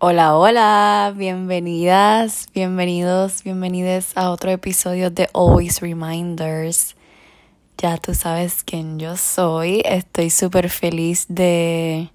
Hola, 0.00 0.36
hola, 0.36 1.12
bienvenidas, 1.16 2.46
bienvenidos, 2.54 3.42
bienvenidas 3.42 4.12
a 4.16 4.30
otro 4.30 4.52
episodio 4.52 5.10
de 5.10 5.28
Always 5.34 5.80
Reminders. 5.80 6.94
Ya 7.78 7.96
tú 7.96 8.14
sabes 8.14 8.62
quién 8.62 9.00
yo 9.00 9.16
soy, 9.16 9.82
estoy 9.84 10.30
súper 10.30 10.70
feliz 10.70 11.26
de 11.28 12.12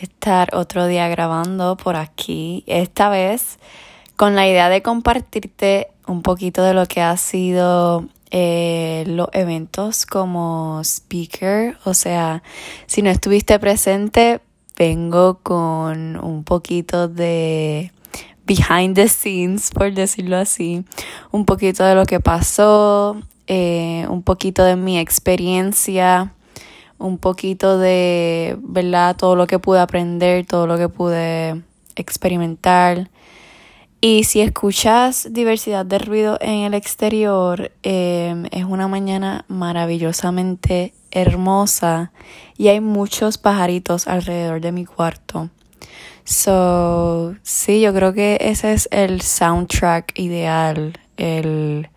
estar 0.00 0.54
otro 0.54 0.86
día 0.86 1.08
grabando 1.08 1.76
por 1.76 1.94
aquí, 1.94 2.64
esta 2.66 3.10
vez 3.10 3.58
con 4.16 4.34
la 4.34 4.48
idea 4.48 4.70
de 4.70 4.80
compartirte 4.80 5.88
un 6.06 6.22
poquito 6.22 6.62
de 6.62 6.72
lo 6.72 6.86
que 6.86 7.02
ha 7.02 7.18
sido 7.18 8.08
eh, 8.30 9.04
los 9.06 9.28
eventos 9.34 10.06
como 10.06 10.80
speaker, 10.82 11.76
o 11.84 11.92
sea, 11.92 12.42
si 12.86 13.02
no 13.02 13.10
estuviste 13.10 13.58
presente, 13.58 14.40
vengo 14.80 15.40
con 15.42 16.16
un 16.24 16.42
poquito 16.42 17.06
de 17.06 17.92
behind 18.46 18.94
the 18.94 19.08
scenes, 19.08 19.70
por 19.72 19.92
decirlo 19.92 20.38
así, 20.38 20.86
un 21.30 21.44
poquito 21.44 21.84
de 21.84 21.94
lo 21.94 22.06
que 22.06 22.18
pasó, 22.18 23.20
eh, 23.46 24.06
un 24.08 24.22
poquito 24.22 24.64
de 24.64 24.76
mi 24.76 24.98
experiencia, 24.98 26.32
un 26.96 27.18
poquito 27.18 27.76
de, 27.76 28.56
¿verdad? 28.62 29.16
Todo 29.18 29.36
lo 29.36 29.46
que 29.46 29.58
pude 29.58 29.80
aprender, 29.80 30.46
todo 30.46 30.66
lo 30.66 30.78
que 30.78 30.88
pude 30.88 31.62
experimentar. 31.94 33.10
Y 34.02 34.24
si 34.24 34.40
escuchas 34.40 35.28
diversidad 35.30 35.84
de 35.84 35.98
ruido 35.98 36.38
en 36.40 36.60
el 36.64 36.72
exterior, 36.72 37.70
em, 37.82 38.46
es 38.50 38.64
una 38.64 38.88
mañana 38.88 39.44
maravillosamente 39.48 40.94
hermosa 41.10 42.10
y 42.56 42.68
hay 42.68 42.80
muchos 42.80 43.36
pajaritos 43.36 44.06
alrededor 44.06 44.62
de 44.62 44.72
mi 44.72 44.86
cuarto. 44.86 45.50
So, 46.24 47.34
sí, 47.42 47.82
yo 47.82 47.92
creo 47.92 48.14
que 48.14 48.38
ese 48.40 48.72
es 48.72 48.88
el 48.90 49.20
soundtrack 49.20 50.18
ideal, 50.18 50.98
el, 51.18 51.88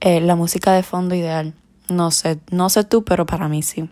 la 0.00 0.34
música 0.34 0.72
de 0.72 0.82
fondo 0.82 1.14
ideal. 1.14 1.54
No 1.88 2.10
sé, 2.10 2.40
no 2.50 2.68
sé 2.68 2.82
tú, 2.82 3.04
pero 3.04 3.26
para 3.26 3.46
mí 3.46 3.62
sí. 3.62 3.88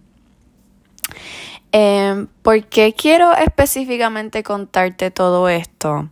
Eh, 1.70 2.26
¿Por 2.42 2.66
qué 2.66 2.92
quiero 2.92 3.32
específicamente 3.36 4.42
contarte 4.42 5.12
todo 5.12 5.48
esto? 5.48 6.10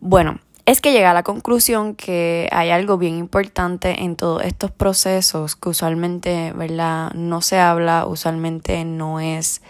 Bueno, 0.00 0.40
es 0.64 0.80
que 0.80 0.92
llega 0.92 1.10
a 1.10 1.14
la 1.14 1.22
conclusión 1.22 1.94
que 1.94 2.48
hay 2.52 2.70
algo 2.70 2.96
bien 2.96 3.16
importante 3.18 4.02
en 4.02 4.16
todos 4.16 4.42
estos 4.44 4.70
procesos 4.70 5.56
que 5.56 5.68
usualmente, 5.68 6.52
¿verdad? 6.54 7.12
No 7.12 7.42
se 7.42 7.58
habla, 7.58 8.06
usualmente 8.06 8.84
no 8.84 9.20
es, 9.20 9.62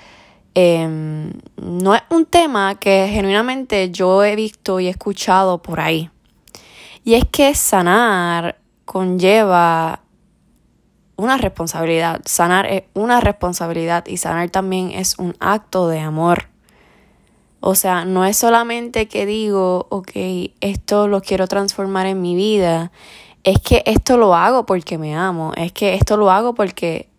em, 0.55 1.33
no 1.57 1.95
es 1.95 2.03
un 2.11 2.27
tema 2.27 2.75
que 2.77 3.09
genuinamente 3.11 3.91
yo 3.91 4.23
he 4.23 4.37
visto 4.37 4.79
y 4.79 4.89
escuchado 4.89 5.63
por 5.63 5.81
ahí. 5.81 6.11
Y 7.03 7.15
es 7.15 7.25
que 7.25 7.55
sanar 7.55 8.59
conlleva 8.85 10.03
una 11.17 11.39
responsabilidad. 11.39 12.21
Sanar 12.25 12.67
es 12.67 12.83
una 12.95 13.21
responsabilidad 13.21 14.07
y 14.07 14.17
sanar 14.17 14.51
también 14.51 14.91
es 14.91 15.19
un 15.19 15.35
acto 15.41 15.89
de 15.89 16.01
amor. 16.01 16.50
O 17.61 17.75
sea, 17.75 18.07
no 18.07 18.25
es 18.25 18.39
solamente 18.39 19.07
que 19.07 19.27
digo, 19.27 19.87
ok, 19.91 20.13
esto 20.61 21.09
lo 21.09 21.21
quiero 21.21 21.47
transformar 21.47 22.07
en 22.07 22.23
mi 22.23 22.35
vida, 22.35 22.91
es 23.45 23.59
que 23.59 23.83
esto 23.87 24.17
lo 24.17 24.35
hago 24.35 24.65
porque 24.65 24.97
me 24.97 25.15
amo, 25.15 25.53
es 25.57 25.73
que 25.73 25.95
esto 25.95 26.17
lo 26.17 26.31
hago 26.31 26.55
porque 26.55 27.10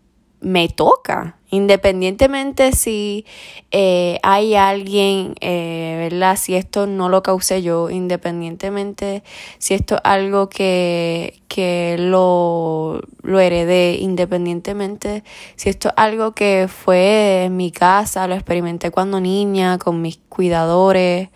me 0.42 0.70
toca, 0.70 1.38
independientemente 1.52 2.72
si 2.72 3.26
eh, 3.70 4.20
hay 4.24 4.56
alguien, 4.56 5.36
eh, 5.40 6.10
¿verdad? 6.10 6.36
Si 6.36 6.56
esto 6.56 6.88
no 6.88 7.10
lo 7.10 7.22
causé 7.22 7.62
yo, 7.62 7.92
independientemente 7.92 9.24
si 9.60 9.76
esto 9.76 9.96
es 9.96 10.02
algo 10.04 10.50
que, 10.50 11.42
que 11.48 11.96
lo, 12.00 13.02
lo 13.22 13.40
heredé, 13.40 13.98
independientemente 14.00 15.24
si 15.56 15.70
esto 15.70 15.90
es 15.90 15.94
algo 15.96 16.32
que 16.32 16.68
fue 16.68 17.44
en 17.46 17.56
mi 17.56 17.72
casa, 17.72 18.28
lo 18.28 18.34
experimenté 18.34 18.90
cuando 18.90 19.22
niña, 19.22 19.78
con 19.78 20.02
mis 20.02 20.18
cuidadores, 20.28 21.30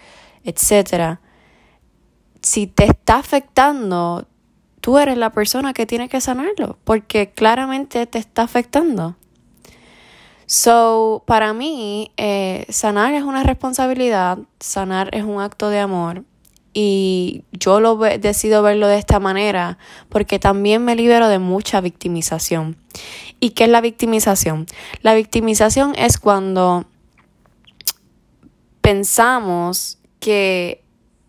etcétera. 0.44 1.22
Si 2.42 2.66
te 2.66 2.86
está 2.86 3.18
afectando, 3.18 4.26
tú 4.86 5.00
eres 5.00 5.18
la 5.18 5.32
persona 5.32 5.74
que 5.74 5.88
tiene 5.88 6.10
que 6.10 6.22
sanarlo, 6.22 6.78
porque 6.84 7.32
claramente 7.32 8.06
te 8.06 8.20
está 8.20 8.44
afectando. 8.44 9.16
So, 10.46 11.24
para 11.26 11.54
mí, 11.54 12.12
eh, 12.18 12.68
sanar 12.70 13.16
es 13.16 13.24
una 13.24 13.42
responsabilidad, 13.42 14.38
sanar 14.60 15.10
es 15.12 15.24
un 15.24 15.42
acto 15.42 15.70
de 15.70 15.80
amor 15.80 16.24
y 16.72 17.46
yo 17.52 17.80
lo 17.80 17.96
decido 17.96 18.62
verlo 18.62 18.88
de 18.88 19.00
esta 19.00 19.20
manera 19.20 19.80
porque 20.08 20.38
también 20.38 20.86
me 20.86 20.96
libero 20.96 21.30
de 21.30 21.40
mucha 21.40 21.82
victimización. 21.82 22.78
¿Y 23.40 23.50
qué 23.52 23.64
es 23.64 23.72
la 23.72 23.82
victimización? 23.82 24.68
La 25.02 25.16
victimización 25.16 25.96
es 25.98 26.20
cuando 26.20 26.86
pensamos 28.82 29.98
que 30.20 30.85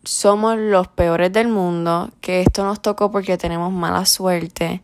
somos 0.07 0.57
los 0.57 0.89
peores 0.89 1.33
del 1.33 1.49
mundo, 1.49 2.11
que 2.21 2.41
esto 2.41 2.65
nos 2.65 2.81
tocó 2.81 3.11
porque 3.11 3.37
tenemos 3.37 3.73
mala 3.73 4.07
suerte, 4.07 4.83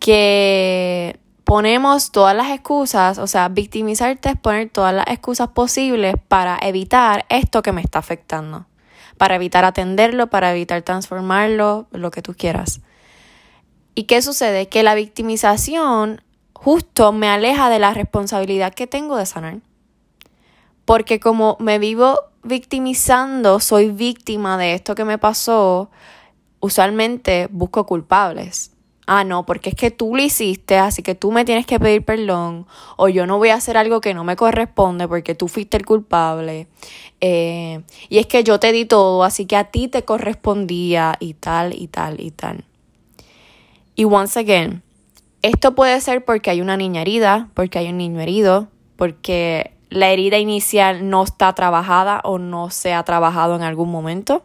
que 0.00 1.18
ponemos 1.44 2.12
todas 2.12 2.36
las 2.36 2.50
excusas, 2.50 3.18
o 3.18 3.26
sea, 3.26 3.48
victimizarte 3.48 4.30
es 4.30 4.36
poner 4.36 4.68
todas 4.68 4.94
las 4.94 5.06
excusas 5.06 5.48
posibles 5.48 6.14
para 6.28 6.58
evitar 6.60 7.24
esto 7.30 7.62
que 7.62 7.72
me 7.72 7.80
está 7.80 8.00
afectando, 8.00 8.66
para 9.16 9.36
evitar 9.36 9.64
atenderlo, 9.64 10.28
para 10.28 10.52
evitar 10.52 10.82
transformarlo, 10.82 11.86
lo 11.90 12.10
que 12.10 12.20
tú 12.20 12.34
quieras. 12.34 12.80
¿Y 13.94 14.04
qué 14.04 14.20
sucede? 14.22 14.68
Que 14.68 14.82
la 14.82 14.94
victimización 14.94 16.22
justo 16.52 17.12
me 17.12 17.28
aleja 17.28 17.70
de 17.70 17.78
la 17.78 17.94
responsabilidad 17.94 18.74
que 18.74 18.86
tengo 18.86 19.16
de 19.16 19.26
sanar. 19.26 19.58
Porque 20.84 21.20
como 21.20 21.56
me 21.60 21.78
vivo 21.78 22.27
victimizando, 22.42 23.60
soy 23.60 23.90
víctima 23.90 24.58
de 24.58 24.74
esto 24.74 24.94
que 24.94 25.04
me 25.04 25.18
pasó, 25.18 25.90
usualmente 26.60 27.48
busco 27.50 27.86
culpables. 27.86 28.72
Ah, 29.10 29.24
no, 29.24 29.46
porque 29.46 29.70
es 29.70 29.74
que 29.74 29.90
tú 29.90 30.14
lo 30.14 30.22
hiciste, 30.22 30.76
así 30.76 31.02
que 31.02 31.14
tú 31.14 31.32
me 31.32 31.46
tienes 31.46 31.64
que 31.64 31.80
pedir 31.80 32.04
perdón, 32.04 32.66
o 32.98 33.08
yo 33.08 33.26
no 33.26 33.38
voy 33.38 33.48
a 33.48 33.54
hacer 33.54 33.78
algo 33.78 34.02
que 34.02 34.12
no 34.12 34.22
me 34.22 34.36
corresponde 34.36 35.08
porque 35.08 35.34
tú 35.34 35.48
fuiste 35.48 35.78
el 35.78 35.86
culpable. 35.86 36.66
Eh, 37.22 37.80
y 38.10 38.18
es 38.18 38.26
que 38.26 38.44
yo 38.44 38.60
te 38.60 38.70
di 38.70 38.84
todo, 38.84 39.24
así 39.24 39.46
que 39.46 39.56
a 39.56 39.64
ti 39.64 39.88
te 39.88 40.04
correspondía 40.04 41.16
y 41.20 41.32
tal 41.32 41.74
y 41.74 41.88
tal 41.88 42.20
y 42.20 42.30
tal. 42.32 42.64
Y 43.94 44.04
once 44.04 44.38
again, 44.38 44.82
esto 45.40 45.74
puede 45.74 45.98
ser 46.02 46.26
porque 46.26 46.50
hay 46.50 46.60
una 46.60 46.76
niña 46.76 47.00
herida, 47.00 47.48
porque 47.54 47.78
hay 47.78 47.88
un 47.88 47.96
niño 47.96 48.20
herido, 48.20 48.68
porque 48.96 49.72
la 49.90 50.10
herida 50.10 50.38
inicial 50.38 51.08
no 51.08 51.22
está 51.22 51.52
trabajada 51.54 52.20
o 52.24 52.38
no 52.38 52.70
se 52.70 52.92
ha 52.92 53.02
trabajado 53.04 53.56
en 53.56 53.62
algún 53.62 53.90
momento. 53.90 54.44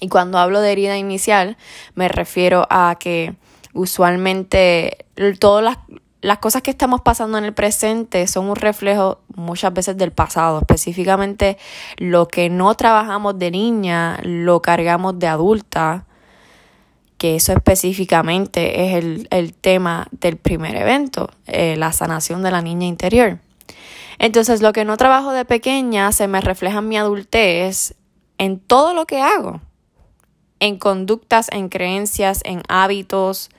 Y 0.00 0.08
cuando 0.08 0.38
hablo 0.38 0.60
de 0.60 0.72
herida 0.72 0.98
inicial, 0.98 1.56
me 1.94 2.08
refiero 2.08 2.66
a 2.68 2.96
que 2.98 3.36
usualmente 3.72 5.06
todas 5.38 5.78
las, 6.20 6.38
cosas 6.38 6.62
que 6.62 6.70
estamos 6.70 7.00
pasando 7.00 7.38
en 7.38 7.44
el 7.44 7.54
presente 7.54 8.26
son 8.26 8.46
un 8.46 8.56
reflejo 8.56 9.20
muchas 9.34 9.72
veces 9.72 9.96
del 9.96 10.12
pasado. 10.12 10.58
Específicamente 10.58 11.56
lo 11.96 12.28
que 12.28 12.50
no 12.50 12.74
trabajamos 12.74 13.38
de 13.38 13.50
niña, 13.50 14.18
lo 14.22 14.60
cargamos 14.60 15.18
de 15.18 15.26
adulta, 15.26 16.06
que 17.16 17.36
eso 17.36 17.52
específicamente 17.52 18.84
es 18.86 18.96
el, 18.96 19.28
el 19.30 19.54
tema 19.54 20.08
del 20.10 20.36
primer 20.36 20.76
evento, 20.76 21.30
eh, 21.46 21.76
la 21.76 21.92
sanación 21.92 22.42
de 22.42 22.50
la 22.50 22.60
niña 22.60 22.86
interior. 22.86 23.38
Entonces, 24.18 24.62
lo 24.62 24.72
que 24.72 24.84
no 24.84 24.96
trabajo 24.96 25.32
de 25.32 25.44
pequeña 25.44 26.12
se 26.12 26.28
me 26.28 26.40
refleja 26.40 26.78
en 26.78 26.88
mi 26.88 26.96
adultez 26.96 27.94
en 28.38 28.58
todo 28.60 28.94
lo 28.94 29.06
que 29.06 29.20
hago, 29.20 29.60
en 30.60 30.78
conductas, 30.78 31.48
en 31.52 31.68
creencias, 31.68 32.40
en 32.44 32.62
hábitos, 32.68 33.50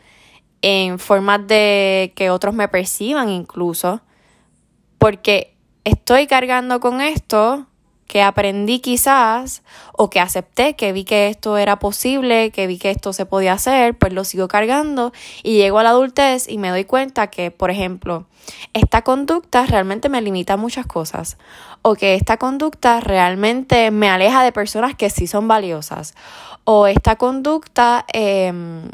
en 0.61 0.99
formas 0.99 1.45
de 1.47 2.13
que 2.15 2.29
otros 2.29 2.53
me 2.53 2.67
perciban 2.67 3.29
incluso, 3.29 4.01
porque 4.97 5.55
estoy 5.83 6.27
cargando 6.27 6.79
con 6.79 7.01
esto 7.01 7.67
que 8.07 8.21
aprendí 8.21 8.79
quizás 8.79 9.63
o 9.93 10.09
que 10.09 10.19
acepté, 10.19 10.75
que 10.75 10.91
vi 10.93 11.03
que 11.03 11.27
esto 11.27 11.57
era 11.57 11.79
posible, 11.79 12.51
que 12.51 12.67
vi 12.67 12.77
que 12.77 12.91
esto 12.91 13.13
se 13.13 13.25
podía 13.25 13.53
hacer, 13.53 13.97
pues 13.97 14.13
lo 14.13 14.23
sigo 14.23 14.47
cargando 14.47 15.11
y 15.43 15.57
llego 15.57 15.79
a 15.79 15.83
la 15.83 15.89
adultez 15.89 16.47
y 16.47 16.57
me 16.57 16.69
doy 16.69 16.85
cuenta 16.85 17.27
que, 17.27 17.51
por 17.51 17.71
ejemplo, 17.71 18.27
esta 18.73 19.01
conducta 19.01 19.65
realmente 19.65 20.09
me 20.09 20.21
limita 20.21 20.53
a 20.53 20.57
muchas 20.57 20.85
cosas 20.85 21.37
o 21.81 21.95
que 21.95 22.15
esta 22.15 22.37
conducta 22.37 22.99
realmente 22.99 23.91
me 23.91 24.09
aleja 24.09 24.43
de 24.43 24.51
personas 24.51 24.95
que 24.95 25.09
sí 25.09 25.27
son 25.27 25.47
valiosas 25.47 26.15
o 26.63 26.87
esta 26.87 27.15
conducta 27.15 28.05
em, 28.13 28.89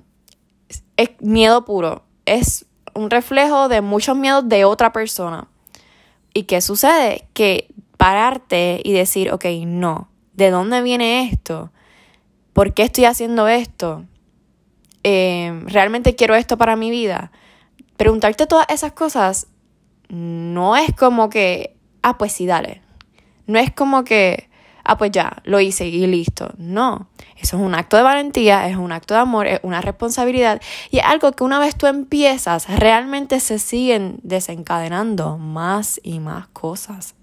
es 0.98 1.10
miedo 1.20 1.66
puro, 1.66 2.04
es 2.26 2.66
un 2.94 3.10
reflejo 3.10 3.68
de 3.70 3.82
muchos 3.82 4.16
miedos 4.16 4.48
de 4.48 4.66
otra 4.66 4.92
persona. 4.92 5.48
¿Y 6.34 6.44
qué 6.44 6.62
sucede? 6.62 7.28
Que 7.34 7.68
pararte 8.02 8.82
y 8.84 8.94
decir, 8.94 9.32
ok, 9.32 9.46
no, 9.64 10.10
¿de 10.34 10.50
dónde 10.50 10.82
viene 10.82 11.30
esto? 11.30 11.72
¿Por 12.52 12.74
qué 12.74 12.82
estoy 12.82 13.06
haciendo 13.06 13.48
esto? 13.48 14.06
Eh, 15.04 15.62
¿Realmente 15.68 16.16
quiero 16.16 16.34
esto 16.34 16.58
para 16.58 16.76
mi 16.76 16.90
vida? 16.90 17.32
Preguntarte 17.98 18.48
todas 18.48 18.66
esas 18.70 18.94
cosas 18.94 19.50
no 20.10 20.76
es 20.78 20.96
como 20.96 21.30
que, 21.30 21.78
ah, 22.02 22.18
pues 22.18 22.32
sí, 22.32 22.48
dale. 22.48 22.82
No 23.46 23.60
es 23.60 23.72
como 23.72 24.04
que, 24.04 24.50
ah, 24.84 24.98
pues 24.98 25.12
ya, 25.12 25.38
lo 25.44 25.60
hice 25.60 25.86
y 25.86 26.08
listo. 26.08 26.56
No, 26.58 27.08
eso 27.38 27.58
es 27.58 27.62
un 27.62 27.76
acto 27.76 27.98
de 27.98 28.04
valentía, 28.04 28.68
es 28.68 28.78
un 28.78 28.94
acto 28.94 29.14
de 29.14 29.20
amor, 29.20 29.46
es 29.46 29.60
una 29.62 29.80
responsabilidad 29.80 30.60
y 30.90 30.98
es 30.98 31.06
algo 31.06 31.34
que 31.34 31.44
una 31.44 31.60
vez 31.60 31.76
tú 31.76 31.86
empiezas, 31.86 32.68
realmente 32.68 33.40
se 33.40 33.60
siguen 33.60 34.20
desencadenando 34.24 35.38
más 35.38 36.02
y 36.04 36.20
más 36.20 36.48
cosas 36.48 37.14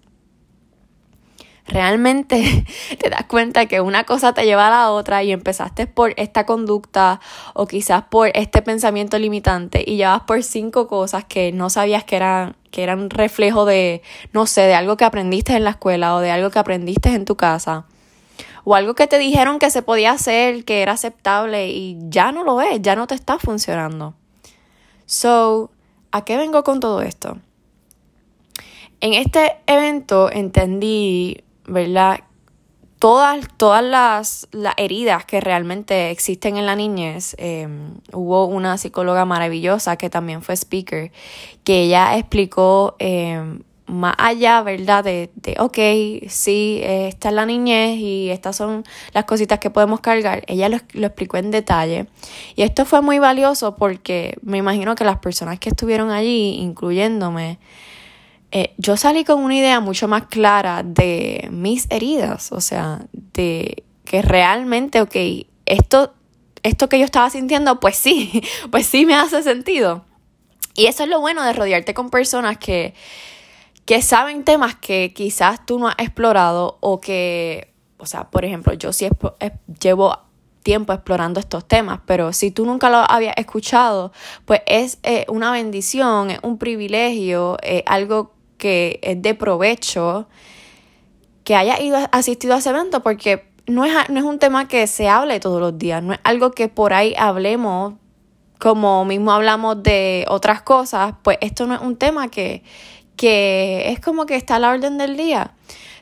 realmente 1.69 2.65
te 2.99 3.11
das 3.11 3.25
cuenta 3.25 3.67
que 3.67 3.81
una 3.81 4.05
cosa 4.05 4.33
te 4.33 4.45
lleva 4.45 4.67
a 4.67 4.71
la 4.71 4.91
otra 4.91 5.23
y 5.23 5.33
empezaste 5.33 5.87
por 5.87 6.15
esta 6.17 6.47
conducta 6.47 7.21
o 7.55 7.67
quizás 7.67 8.05
por 8.05 8.31
este 8.35 8.63
pensamiento 8.63 9.19
limitante 9.19 9.85
y 9.87 9.97
llevas 9.97 10.23
por 10.23 10.43
cinco 10.43 10.89
cosas 10.89 11.25
que 11.25 11.53
no 11.53 11.71
sabías 11.71 12.05
que 12.05 12.17
eran 12.17 12.57
que 12.71 12.83
eran 12.83 13.09
reflejo 13.09 13.65
de 13.65 14.03
no 14.33 14.47
sé, 14.47 14.63
de 14.63 14.75
algo 14.75 14.97
que 14.97 15.05
aprendiste 15.05 15.55
en 15.55 15.65
la 15.65 15.71
escuela 15.71 16.17
o 16.17 16.21
de 16.21 16.31
algo 16.31 16.51
que 16.51 16.59
aprendiste 16.59 17.11
en 17.11 17.25
tu 17.25 17.37
casa 17.37 17.87
o 18.65 18.75
algo 18.75 18.95
que 18.95 19.07
te 19.07 19.19
dijeron 19.19 19.59
que 19.59 19.71
se 19.71 19.81
podía 19.81 20.13
hacer, 20.13 20.67
que 20.67 20.83
era 20.83 20.93
aceptable 20.93 21.69
y 21.71 21.97
ya 22.11 22.33
no 22.33 22.45
lo 22.45 22.61
es, 22.61 22.83
ya 22.83 22.97
no 22.97 23.07
te 23.07 23.15
está 23.15 23.39
funcionando. 23.39 24.15
So, 25.07 25.71
¿a 26.13 26.25
qué 26.27 26.37
vengo 26.37 26.63
con 26.65 26.79
todo 26.79 27.01
esto? 27.01 27.39
En 29.01 29.15
este 29.15 29.57
evento 29.67 30.31
entendí 30.31 31.45
¿verdad? 31.69 32.21
Todas, 32.99 33.47
todas 33.57 33.85
las, 33.85 34.49
heridas 34.77 35.25
que 35.25 35.41
realmente 35.41 36.11
existen 36.11 36.57
en 36.57 36.67
la 36.67 36.75
niñez, 36.75 37.37
em, 37.39 37.95
hubo 38.13 38.47
una 38.47 38.77
psicóloga 38.77 39.25
maravillosa 39.25 39.97
que 39.97 40.11
también 40.11 40.43
fue 40.43 40.57
speaker, 40.57 41.13
que 41.63 41.83
ella 41.83 42.19
explicó 42.19 42.97
em, 42.99 43.63
más 43.87 44.15
allá, 44.19 44.63
¿verdad? 44.63 45.05
De, 45.05 45.31
de, 45.37 45.57
ok, 45.59 46.29
sí, 46.29 46.81
esta 46.83 47.29
es 47.29 47.35
la 47.35 47.47
niñez 47.47 47.99
y 47.99 48.31
estas 48.31 48.57
son 48.57 48.85
las 49.13 49.25
cositas 49.25 49.59
que 49.61 49.71
podemos 49.71 50.01
cargar. 50.01 50.43
Ella 50.47 50.69
lo, 50.69 50.79
lo, 50.93 51.07
explicó 51.07 51.37
en 51.39 51.51
detalle. 51.51 52.07
Y 52.55 52.63
esto 52.63 52.85
fue 52.85 53.01
muy 53.01 53.19
valioso 53.19 53.77
porque 53.77 54.37
me 54.43 54.59
imagino 54.59 54.95
que 54.95 55.05
las 55.05 55.19
personas 55.19 55.59
que 55.59 55.71
estuvieron 55.71 56.11
allí, 56.11 56.59
incluyéndome, 56.61 57.59
eh, 58.51 58.75
yo 58.79 58.97
salí 58.97 59.25
con 59.25 59.43
una 59.43 59.55
idea 59.55 59.81
mucho 59.81 60.09
más 60.09 60.27
clara 60.27 60.83
de 60.83 61.49
mis 61.51 61.87
heridas, 61.91 62.51
o 62.53 62.61
sea, 62.61 63.05
de 63.13 63.85
que 64.05 64.23
realmente, 64.23 65.03
ok, 65.03 65.17
esto, 65.67 66.15
esto 66.63 66.89
que 66.89 66.99
yo 66.99 67.05
estaba 67.05 67.29
sintiendo, 67.29 67.79
pues 67.79 67.97
sí, 67.97 68.43
pues 68.71 68.87
sí 68.87 69.05
me 69.05 69.15
hace 69.15 69.43
sentido. 69.43 70.05
Y 70.75 70.87
eso 70.87 71.03
es 71.03 71.09
lo 71.11 71.21
bueno 71.21 71.43
de 71.43 71.53
rodearte 71.53 71.93
con 71.93 72.09
personas 72.09 72.57
que, 72.57 72.95
que 73.85 74.01
saben 74.01 74.45
temas 74.45 74.77
que 74.77 75.13
quizás 75.15 75.67
tú 75.67 75.79
no 75.79 75.89
has 75.89 75.97
explorado 75.99 76.79
o 76.81 77.01
que, 77.01 77.75
o 77.99 78.07
sea, 78.07 78.31
por 78.31 78.45
ejemplo, 78.45 78.73
yo 78.75 78.93
sí 78.93 79.09
llevo 79.81 80.17
tiempo 80.63 80.93
explorando 80.93 81.41
estos 81.41 81.67
temas, 81.67 82.01
pero 82.07 82.33
si 82.33 82.51
tú 82.51 82.65
nunca 82.65 82.91
lo 82.91 82.99
habías 82.99 83.35
escuchado, 83.37 84.13
pues 84.45 84.61
es 84.67 84.99
eh, 85.03 85.27
una 85.29 85.51
bendición, 85.51 86.31
es 86.31 86.39
un 86.43 86.59
privilegio, 86.59 87.59
es 87.63 87.83
algo 87.87 88.38
que 88.59 89.01
es 89.03 89.21
de 89.23 89.35
provecho 89.35 90.29
que 91.45 91.55
haya 91.55 91.81
ido 91.81 91.99
asistido 92.13 92.55
a 92.55 92.59
ese 92.59 92.71
evento 92.71 93.03
porque 93.03 93.49
no 93.67 93.85
es, 93.85 93.93
no 94.11 94.19
es 94.19 94.25
un 94.25 94.39
tema 94.39 94.69
que 94.69 94.87
se 94.87 95.09
hable 95.09 95.41
todos 95.41 95.61
los 95.61 95.79
días, 95.79 96.03
no 96.03 96.13
es 96.13 96.21
algo 96.25 96.51
que 96.51 96.69
por 96.69 96.93
ahí 96.93 97.15
hablemos 97.17 97.95
como 98.59 99.05
mismo 99.05 99.33
hablamos 99.33 99.83
de 99.83 100.25
otras 100.29 100.63
cosas, 100.63 101.15
pues 101.23 101.39
esto 101.41 101.67
no 101.67 101.75
es 101.75 101.81
un 101.81 101.97
tema 101.97 102.29
que, 102.29 102.65
que 103.17 103.91
es 103.91 104.01
como 104.01 104.27
que 104.27 104.37
está 104.37 104.57
a 104.57 104.59
la 104.59 104.71
orden 104.71 104.99
del 104.99 105.17
día. 105.17 105.53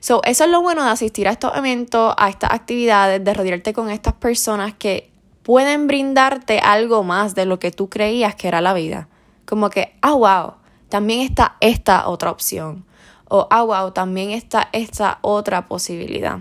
So, 0.00 0.22
eso 0.24 0.44
es 0.44 0.50
lo 0.50 0.62
bueno 0.62 0.84
de 0.84 0.90
asistir 0.90 1.28
a 1.28 1.32
estos 1.32 1.56
eventos, 1.56 2.14
a 2.16 2.28
estas 2.28 2.52
actividades, 2.52 3.22
de 3.22 3.34
rodearte 3.34 3.72
con 3.72 3.90
estas 3.90 4.14
personas 4.14 4.74
que 4.74 5.10
pueden 5.42 5.86
brindarte 5.86 6.58
algo 6.60 7.02
más 7.02 7.34
de 7.34 7.44
lo 7.44 7.58
que 7.58 7.70
tú 7.70 7.88
creías 7.88 8.34
que 8.34 8.48
era 8.48 8.60
la 8.60 8.72
vida. 8.72 9.08
Como 9.44 9.70
que, 9.70 9.94
ah, 10.02 10.12
wow, 10.12 10.54
también 10.88 11.20
está 11.20 11.56
esta 11.60 12.08
otra 12.08 12.30
opción. 12.30 12.84
O, 13.28 13.48
ah, 13.50 13.62
wow, 13.62 13.90
también 13.92 14.30
está 14.30 14.68
esta 14.72 15.18
otra 15.22 15.66
posibilidad. 15.66 16.40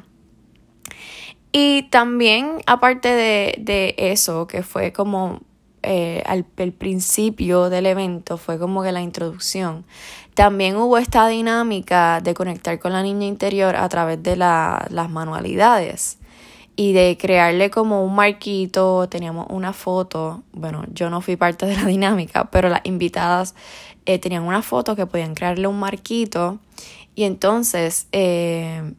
Y 1.51 1.83
también, 1.83 2.61
aparte 2.65 3.07
de, 3.09 3.95
eso, 3.97 4.45
que 4.45 4.61
fue 4.61 4.91
como 4.91 5.41
eh, 5.83 6.21
al, 6.25 6.45
el 6.57 6.73
principio 6.73 7.69
del 7.69 7.85
evento, 7.85 8.37
fue 8.37 8.59
como 8.59 8.83
que 8.83 8.91
la 8.91 9.01
introducción, 9.01 9.85
también 10.33 10.75
hubo 10.75 10.97
esta 10.97 11.27
dinámica 11.27 12.19
de 12.21 12.33
conectar 12.33 12.77
con 12.77 12.91
la 12.91 13.01
niña 13.01 13.25
interior 13.25 13.75
a 13.77 13.87
través 13.87 14.21
de 14.21 14.35
las 14.35 15.09
manualidades 15.09 16.19
y 16.75 16.93
de 16.93 17.17
crearle 17.19 17.69
como 17.69 18.03
un 18.03 18.15
marquito, 18.15 19.07
teníamos 19.09 19.47
una 19.49 19.73
foto, 19.73 20.43
bueno, 20.51 20.83
yo 20.93 21.09
no 21.09 21.21
fui 21.21 21.35
parte 21.35 21.65
de 21.65 21.75
la 21.75 21.85
dinámica, 21.85 22.49
pero 22.51 22.69
las 22.69 22.81
invitadas 22.83 23.55
eh, 24.05 24.19
tenían 24.19 24.43
una 24.43 24.61
foto 24.61 24.95
que 24.95 25.05
podían 25.05 25.35
crearle 25.35 25.67
un 25.67 25.79
marquito 25.79 26.59
y 27.15 27.23
entonces 27.23 28.07
eh, 28.11 28.93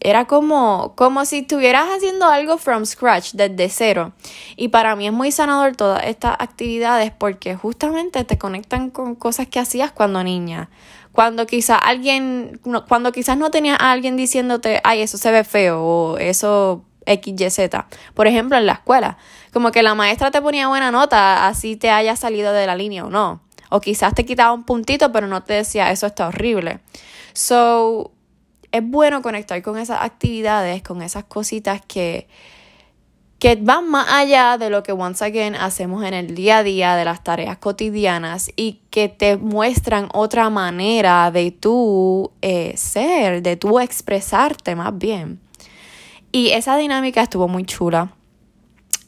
era 0.00 0.24
como, 0.26 0.94
como 0.96 1.24
si 1.26 1.38
estuvieras 1.38 1.86
haciendo 1.88 2.26
algo 2.26 2.56
from 2.56 2.86
scratch, 2.86 3.32
desde 3.32 3.68
cero. 3.68 4.12
Y 4.56 4.68
para 4.68 4.96
mí 4.96 5.06
es 5.06 5.12
muy 5.12 5.30
sanador 5.30 5.76
todas 5.76 6.04
estas 6.04 6.36
actividades 6.38 7.12
porque 7.12 7.54
justamente 7.54 8.24
te 8.24 8.38
conectan 8.38 8.90
con 8.90 9.14
cosas 9.14 9.46
que 9.46 9.58
hacías 9.58 9.92
cuando 9.92 10.24
niña. 10.24 10.70
Cuando 11.20 11.44
quizás 11.44 11.78
alguien, 11.82 12.62
cuando 12.88 13.12
quizás 13.12 13.36
no 13.36 13.50
tenías 13.50 13.78
a 13.78 13.90
alguien 13.92 14.16
diciéndote, 14.16 14.80
ay, 14.84 15.02
eso 15.02 15.18
se 15.18 15.30
ve 15.30 15.44
feo 15.44 15.84
o 15.84 16.16
eso 16.16 16.86
XYZ. 17.04 17.68
Por 18.14 18.26
ejemplo, 18.26 18.56
en 18.56 18.64
la 18.64 18.72
escuela. 18.72 19.18
Como 19.52 19.70
que 19.70 19.82
la 19.82 19.94
maestra 19.94 20.30
te 20.30 20.40
ponía 20.40 20.68
buena 20.68 20.90
nota, 20.90 21.46
así 21.46 21.76
te 21.76 21.90
haya 21.90 22.16
salido 22.16 22.54
de 22.54 22.66
la 22.66 22.74
línea 22.74 23.04
o 23.04 23.10
no. 23.10 23.42
O 23.68 23.82
quizás 23.82 24.14
te 24.14 24.24
quitaba 24.24 24.54
un 24.54 24.64
puntito, 24.64 25.12
pero 25.12 25.26
no 25.26 25.42
te 25.42 25.52
decía, 25.52 25.90
eso 25.90 26.06
está 26.06 26.28
horrible. 26.28 26.80
So, 27.34 28.12
es 28.72 28.82
bueno 28.82 29.20
conectar 29.20 29.60
con 29.60 29.76
esas 29.76 30.00
actividades, 30.00 30.82
con 30.82 31.02
esas 31.02 31.24
cositas 31.24 31.82
que, 31.86 32.28
que 33.40 33.56
van 33.56 33.88
más 33.88 34.06
allá 34.12 34.58
de 34.58 34.68
lo 34.68 34.82
que 34.82 34.92
once 34.92 35.24
again 35.24 35.54
hacemos 35.54 36.04
en 36.04 36.12
el 36.12 36.34
día 36.34 36.58
a 36.58 36.62
día, 36.62 36.94
de 36.94 37.06
las 37.06 37.24
tareas 37.24 37.56
cotidianas 37.56 38.52
y 38.54 38.80
que 38.90 39.08
te 39.08 39.38
muestran 39.38 40.10
otra 40.12 40.50
manera 40.50 41.30
de 41.30 41.50
tú 41.50 42.32
eh, 42.42 42.74
ser, 42.76 43.42
de 43.42 43.56
tú 43.56 43.80
expresarte 43.80 44.76
más 44.76 44.96
bien. 44.96 45.40
Y 46.32 46.50
esa 46.50 46.76
dinámica 46.76 47.22
estuvo 47.22 47.48
muy 47.48 47.64
chula. 47.64 48.12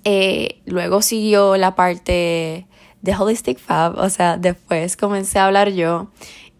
Eh, 0.05 0.62
luego 0.65 1.03
siguió 1.03 1.59
la 1.59 1.75
parte 1.75 2.67
de 3.03 3.15
Holistic 3.15 3.59
Fab, 3.59 3.99
o 3.99 4.09
sea, 4.09 4.39
después 4.39 4.97
comencé 4.97 5.41
a 5.41 5.47
hablar 5.47 5.69
yo 5.73 6.09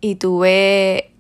y 0.03 0.17
tuve, 0.17 1.15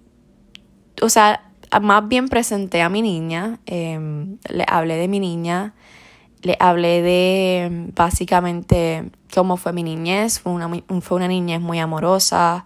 o 1.01 1.09
sea, 1.09 1.51
más 1.81 2.07
bien 2.07 2.29
presenté 2.29 2.83
a 2.83 2.91
mi 2.91 3.01
niña, 3.01 3.59
em, 3.65 4.37
le 4.51 4.67
hablé 4.69 4.97
de 4.97 5.09
mi 5.09 5.19
niña, 5.19 5.75
le 6.43 6.57
hablé 6.61 7.03
de 7.03 7.91
básicamente 7.95 9.11
cómo 9.35 9.57
fue 9.57 9.73
mi 9.73 9.83
niñez, 9.83 10.41
fue 10.41 10.53
una, 10.53 10.69
fue 11.01 11.17
una 11.17 11.29
niñez 11.29 11.61
muy 11.61 11.79
amorosa, 11.79 12.65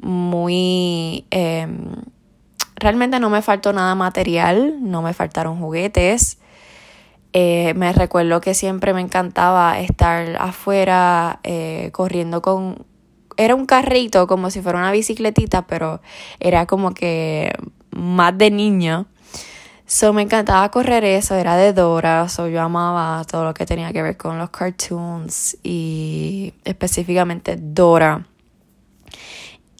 muy... 0.00 1.26
Em, 1.30 1.94
realmente 2.76 3.20
no 3.20 3.30
me 3.30 3.42
faltó 3.42 3.72
nada 3.72 3.94
material, 3.94 4.78
no 4.80 5.02
me 5.02 5.14
faltaron 5.14 5.58
juguetes, 5.58 6.38
eh, 7.32 7.72
me 7.74 7.92
recuerdo 7.92 8.40
que 8.40 8.54
siempre 8.54 8.92
me 8.92 9.00
encantaba 9.00 9.78
estar 9.78 10.36
afuera 10.36 11.40
eh, 11.44 11.90
corriendo 11.92 12.42
con... 12.42 12.84
Era 13.38 13.54
un 13.54 13.64
carrito 13.64 14.26
como 14.26 14.50
si 14.50 14.60
fuera 14.60 14.78
una 14.78 14.92
bicicletita, 14.92 15.66
pero 15.66 16.02
era 16.38 16.66
como 16.66 16.92
que 16.92 17.52
más 17.90 18.36
de 18.36 18.50
niño. 18.50 19.06
So 19.86 20.12
me 20.12 20.22
encantaba 20.22 20.70
correr 20.70 21.04
eso, 21.04 21.34
era 21.34 21.56
de 21.56 21.72
Dora, 21.72 22.28
so 22.28 22.48
yo 22.48 22.62
amaba 22.62 23.24
todo 23.24 23.44
lo 23.44 23.54
que 23.54 23.66
tenía 23.66 23.92
que 23.92 24.02
ver 24.02 24.16
con 24.16 24.38
los 24.38 24.50
cartoons 24.50 25.58
y 25.62 26.54
específicamente 26.64 27.56
Dora. 27.60 28.26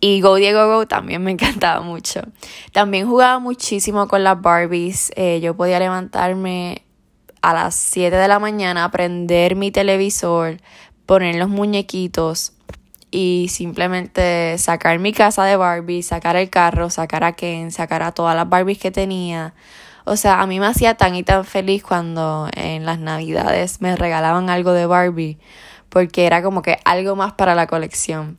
Y 0.00 0.20
Go 0.20 0.34
Diego 0.34 0.66
Go 0.66 0.86
también 0.86 1.22
me 1.22 1.30
encantaba 1.32 1.80
mucho. 1.80 2.22
También 2.72 3.08
jugaba 3.08 3.38
muchísimo 3.38 4.08
con 4.08 4.24
las 4.24 4.40
Barbies. 4.42 5.12
Eh, 5.14 5.40
yo 5.40 5.56
podía 5.56 5.78
levantarme 5.78 6.84
a 7.40 7.54
las 7.54 7.74
7 7.76 8.14
de 8.14 8.28
la 8.28 8.38
mañana, 8.38 8.90
prender 8.90 9.56
mi 9.56 9.70
televisor, 9.70 10.58
poner 11.06 11.36
los 11.36 11.48
muñequitos 11.48 12.52
y 13.12 13.46
simplemente 13.50 14.56
sacar 14.58 14.98
mi 14.98 15.12
casa 15.12 15.44
de 15.44 15.56
Barbie, 15.56 16.02
sacar 16.02 16.34
el 16.34 16.50
carro, 16.50 16.90
sacar 16.90 17.22
a 17.22 17.34
Ken, 17.34 17.70
sacar 17.70 18.02
a 18.02 18.12
todas 18.12 18.34
las 18.34 18.48
Barbies 18.48 18.78
que 18.78 18.90
tenía. 18.90 19.54
O 20.04 20.16
sea, 20.16 20.40
a 20.40 20.46
mí 20.46 20.58
me 20.60 20.66
hacía 20.66 20.96
tan 20.96 21.14
y 21.14 21.22
tan 21.22 21.44
feliz 21.44 21.82
cuando 21.82 22.48
en 22.54 22.84
las 22.84 22.98
navidades 22.98 23.80
me 23.80 23.96
regalaban 23.96 24.50
algo 24.50 24.72
de 24.72 24.86
Barbie, 24.86 25.38
porque 25.88 26.26
era 26.26 26.42
como 26.42 26.62
que 26.62 26.78
algo 26.84 27.16
más 27.16 27.32
para 27.34 27.54
la 27.54 27.66
colección. 27.66 28.38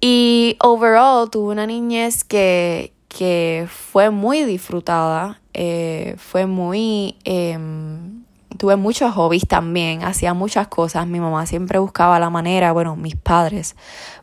Y 0.00 0.56
overall 0.60 1.30
tuve 1.30 1.52
una 1.52 1.66
niñez 1.66 2.22
que, 2.22 2.92
que 3.08 3.66
fue 3.68 4.10
muy 4.10 4.44
disfrutada, 4.44 5.40
eh, 5.54 6.14
fue 6.18 6.46
muy... 6.46 7.16
Em, 7.24 8.24
tuve 8.56 8.76
muchos 8.76 9.12
hobbies 9.12 9.46
también, 9.46 10.02
hacía 10.02 10.34
muchas 10.34 10.68
cosas, 10.68 11.06
mi 11.06 11.20
mamá 11.20 11.46
siempre 11.46 11.78
buscaba 11.78 12.18
la 12.18 12.30
manera, 12.30 12.72
bueno, 12.72 12.96
mis 12.96 13.16
padres 13.16 13.76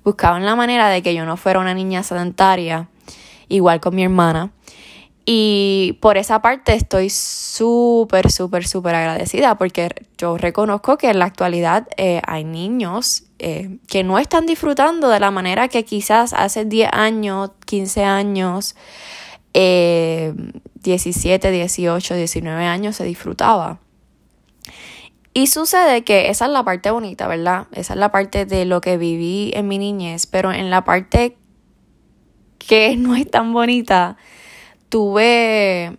buscaban 0.03 0.45
la 0.45 0.55
manera 0.55 0.89
de 0.89 1.03
que 1.03 1.13
yo 1.13 1.25
no 1.25 1.37
fuera 1.37 1.59
una 1.59 1.73
niña 1.73 2.03
sedentaria, 2.03 2.87
igual 3.47 3.79
con 3.79 3.95
mi 3.95 4.03
hermana. 4.03 4.51
Y 5.25 5.97
por 6.01 6.17
esa 6.17 6.41
parte 6.41 6.73
estoy 6.73 7.09
súper, 7.09 8.29
súper, 8.29 8.67
súper 8.67 8.95
agradecida 8.95 9.57
porque 9.57 9.89
yo 10.17 10.37
reconozco 10.37 10.97
que 10.97 11.09
en 11.09 11.19
la 11.19 11.25
actualidad 11.25 11.87
eh, 11.95 12.21
hay 12.27 12.43
niños 12.43 13.23
eh, 13.39 13.77
que 13.87 14.03
no 14.03 14.19
están 14.19 14.45
disfrutando 14.45 15.07
de 15.07 15.21
la 15.21 15.31
manera 15.31 15.69
que 15.69 15.85
quizás 15.85 16.33
hace 16.33 16.65
10 16.65 16.89
años, 16.91 17.51
15 17.65 18.03
años, 18.03 18.75
17, 19.53 21.51
18, 21.51 22.15
19 22.15 22.65
años 22.65 22.95
se 22.95 23.05
disfrutaba. 23.05 23.79
Y 25.33 25.47
sucede 25.47 26.03
que 26.03 26.29
esa 26.29 26.45
es 26.45 26.51
la 26.51 26.63
parte 26.63 26.91
bonita, 26.91 27.27
¿verdad? 27.27 27.67
Esa 27.71 27.93
es 27.93 27.99
la 27.99 28.11
parte 28.11 28.45
de 28.45 28.65
lo 28.65 28.81
que 28.81 28.97
viví 28.97 29.51
en 29.55 29.67
mi 29.67 29.79
niñez, 29.79 30.27
pero 30.27 30.51
en 30.51 30.69
la 30.69 30.83
parte 30.83 31.37
que 32.59 32.95
no 32.97 33.15
es 33.15 33.29
tan 33.29 33.51
bonita, 33.51 34.17
tuve 34.93 35.97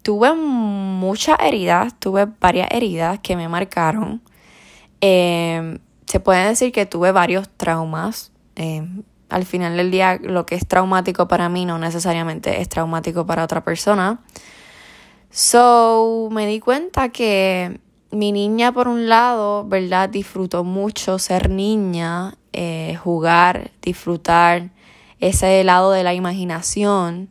tuve 0.00 0.34
muchas 0.34 1.38
heridas, 1.40 1.92
tuve 2.00 2.26
varias 2.40 2.68
heridas 2.70 3.20
que 3.20 3.36
me 3.36 3.48
marcaron. 3.48 4.22
Em, 5.02 5.78
se 6.06 6.20
puede 6.20 6.48
decir 6.48 6.72
que 6.72 6.86
tuve 6.86 7.12
varios 7.12 7.50
traumas. 7.50 8.32
Em, 8.56 9.02
al 9.28 9.44
final 9.44 9.76
del 9.76 9.90
día, 9.90 10.18
lo 10.22 10.46
que 10.46 10.54
es 10.54 10.66
traumático 10.66 11.28
para 11.28 11.50
mí 11.50 11.66
no 11.66 11.78
necesariamente 11.78 12.62
es 12.62 12.68
traumático 12.70 13.26
para 13.26 13.44
otra 13.44 13.62
persona. 13.62 14.20
So, 15.30 16.30
me 16.32 16.46
di 16.46 16.60
cuenta 16.60 17.10
que 17.10 17.78
mi 18.10 18.32
niña, 18.32 18.72
por 18.72 18.88
un 18.88 19.10
lado, 19.10 19.66
¿verdad? 19.66 20.08
Disfrutó 20.08 20.64
mucho 20.64 21.18
ser 21.18 21.50
niña, 21.50 22.38
eh, 22.54 22.96
jugar, 23.04 23.70
disfrutar 23.82 24.70
ese 25.18 25.62
lado 25.62 25.90
de 25.92 26.04
la 26.04 26.14
imaginación, 26.14 27.28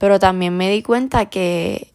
pero 0.00 0.18
también 0.18 0.56
me 0.56 0.70
di 0.70 0.82
cuenta 0.82 1.26
que, 1.26 1.92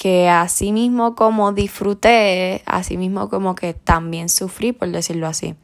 que 0.00 0.30
así 0.30 0.72
mismo 0.72 1.14
como 1.14 1.52
disfruté, 1.52 2.62
así 2.64 2.96
mismo 2.96 3.28
como 3.28 3.54
que 3.54 3.74
también 3.74 4.30
sufrí, 4.30 4.72
por 4.72 4.88
decirlo 4.88 5.26
así. 5.26 5.56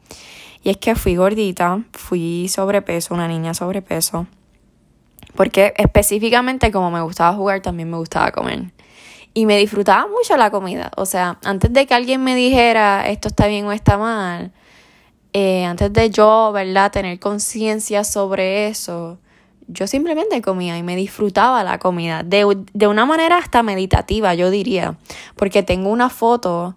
Y 0.63 0.69
es 0.69 0.77
que 0.77 0.93
fui 0.93 1.15
gordita, 1.15 1.83
fui 1.91 2.47
sobrepeso, 2.49 3.15
una 3.15 3.27
niña 3.27 3.55
sobrepeso, 3.55 4.27
porque 5.35 5.73
específicamente 5.77 6.71
como 6.71 6.91
me 6.91 7.01
gustaba 7.01 7.35
jugar, 7.35 7.61
también 7.61 7.89
me 7.89 7.97
gustaba 7.97 8.31
comer 8.31 8.71
y 9.33 9.47
me 9.47 9.57
disfrutaba 9.57 10.07
mucho 10.07 10.37
la 10.37 10.51
comida. 10.51 10.91
O 10.97 11.07
sea, 11.07 11.39
antes 11.43 11.73
de 11.73 11.87
que 11.87 11.95
alguien 11.95 12.23
me 12.23 12.35
dijera 12.35 13.09
esto 13.09 13.27
está 13.27 13.47
bien 13.47 13.65
o 13.65 13.71
está 13.71 13.97
mal, 13.97 14.51
eh, 15.33 15.65
antes 15.65 15.91
de 15.91 16.11
yo, 16.11 16.51
¿verdad?, 16.53 16.91
tener 16.91 17.17
conciencia 17.19 18.03
sobre 18.03 18.67
eso, 18.67 19.17
yo 19.71 19.87
simplemente 19.87 20.41
comía 20.41 20.77
y 20.77 20.83
me 20.83 20.95
disfrutaba 20.95 21.63
la 21.63 21.79
comida. 21.79 22.23
De, 22.23 22.45
una 22.87 23.05
manera 23.05 23.37
hasta 23.37 23.63
meditativa, 23.63 24.33
yo 24.33 24.49
diría. 24.49 24.97
Porque 25.35 25.63
tengo 25.63 25.89
una 25.89 26.09
foto 26.09 26.75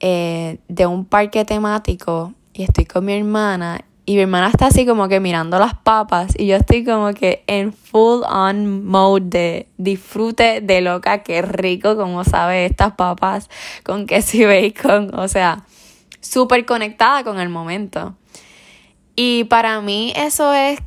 eh, 0.00 0.58
de 0.68 0.86
un 0.86 1.04
parque 1.04 1.44
temático 1.44 2.34
y 2.52 2.62
estoy 2.62 2.86
con 2.86 3.04
mi 3.04 3.14
hermana 3.14 3.84
y 4.04 4.16
mi 4.16 4.22
hermana 4.22 4.48
está 4.48 4.66
así 4.66 4.84
como 4.84 5.06
que 5.08 5.20
mirando 5.20 5.58
las 5.60 5.74
papas 5.74 6.34
y 6.36 6.46
yo 6.46 6.56
estoy 6.56 6.84
como 6.84 7.14
que 7.14 7.44
en 7.46 7.72
full 7.72 8.22
on 8.28 8.84
mode 8.84 9.26
de 9.26 9.68
disfrute 9.76 10.60
de 10.60 10.80
loca, 10.80 11.22
qué 11.22 11.40
rico 11.40 11.96
como 11.96 12.24
sabe 12.24 12.66
estas 12.66 12.94
papas 12.94 13.48
con 13.84 14.06
queso 14.06 14.38
y 14.38 14.44
bacon, 14.44 15.14
o 15.14 15.28
sea, 15.28 15.64
súper 16.20 16.66
conectada 16.66 17.22
con 17.22 17.38
el 17.38 17.48
momento. 17.48 18.16
Y 19.14 19.44
para 19.44 19.80
mí 19.80 20.12
eso 20.16 20.52
es, 20.52 20.80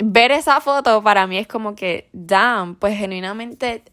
ver 0.00 0.32
esa 0.32 0.60
foto 0.60 1.02
para 1.02 1.26
mí 1.26 1.38
es 1.38 1.46
como 1.46 1.74
que, 1.74 2.08
damn, 2.12 2.74
pues 2.74 2.96
genuinamente 2.96 3.84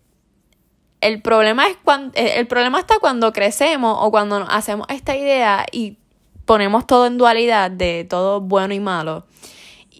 el 1.01 1.21
problema 1.21 1.67
es 1.67 1.77
cuando, 1.83 2.13
el 2.15 2.47
problema 2.47 2.79
está 2.79 2.99
cuando 2.99 3.31
crecemos 3.33 3.97
o 4.01 4.09
cuando 4.09 4.37
hacemos 4.49 4.87
esta 4.89 5.15
idea 5.15 5.65
y 5.71 5.97
ponemos 6.45 6.87
todo 6.87 7.05
en 7.05 7.17
dualidad 7.17 7.69
de 7.69 8.05
todo 8.09 8.41
bueno 8.41 8.73
y 8.73 8.79
malo 8.79 9.25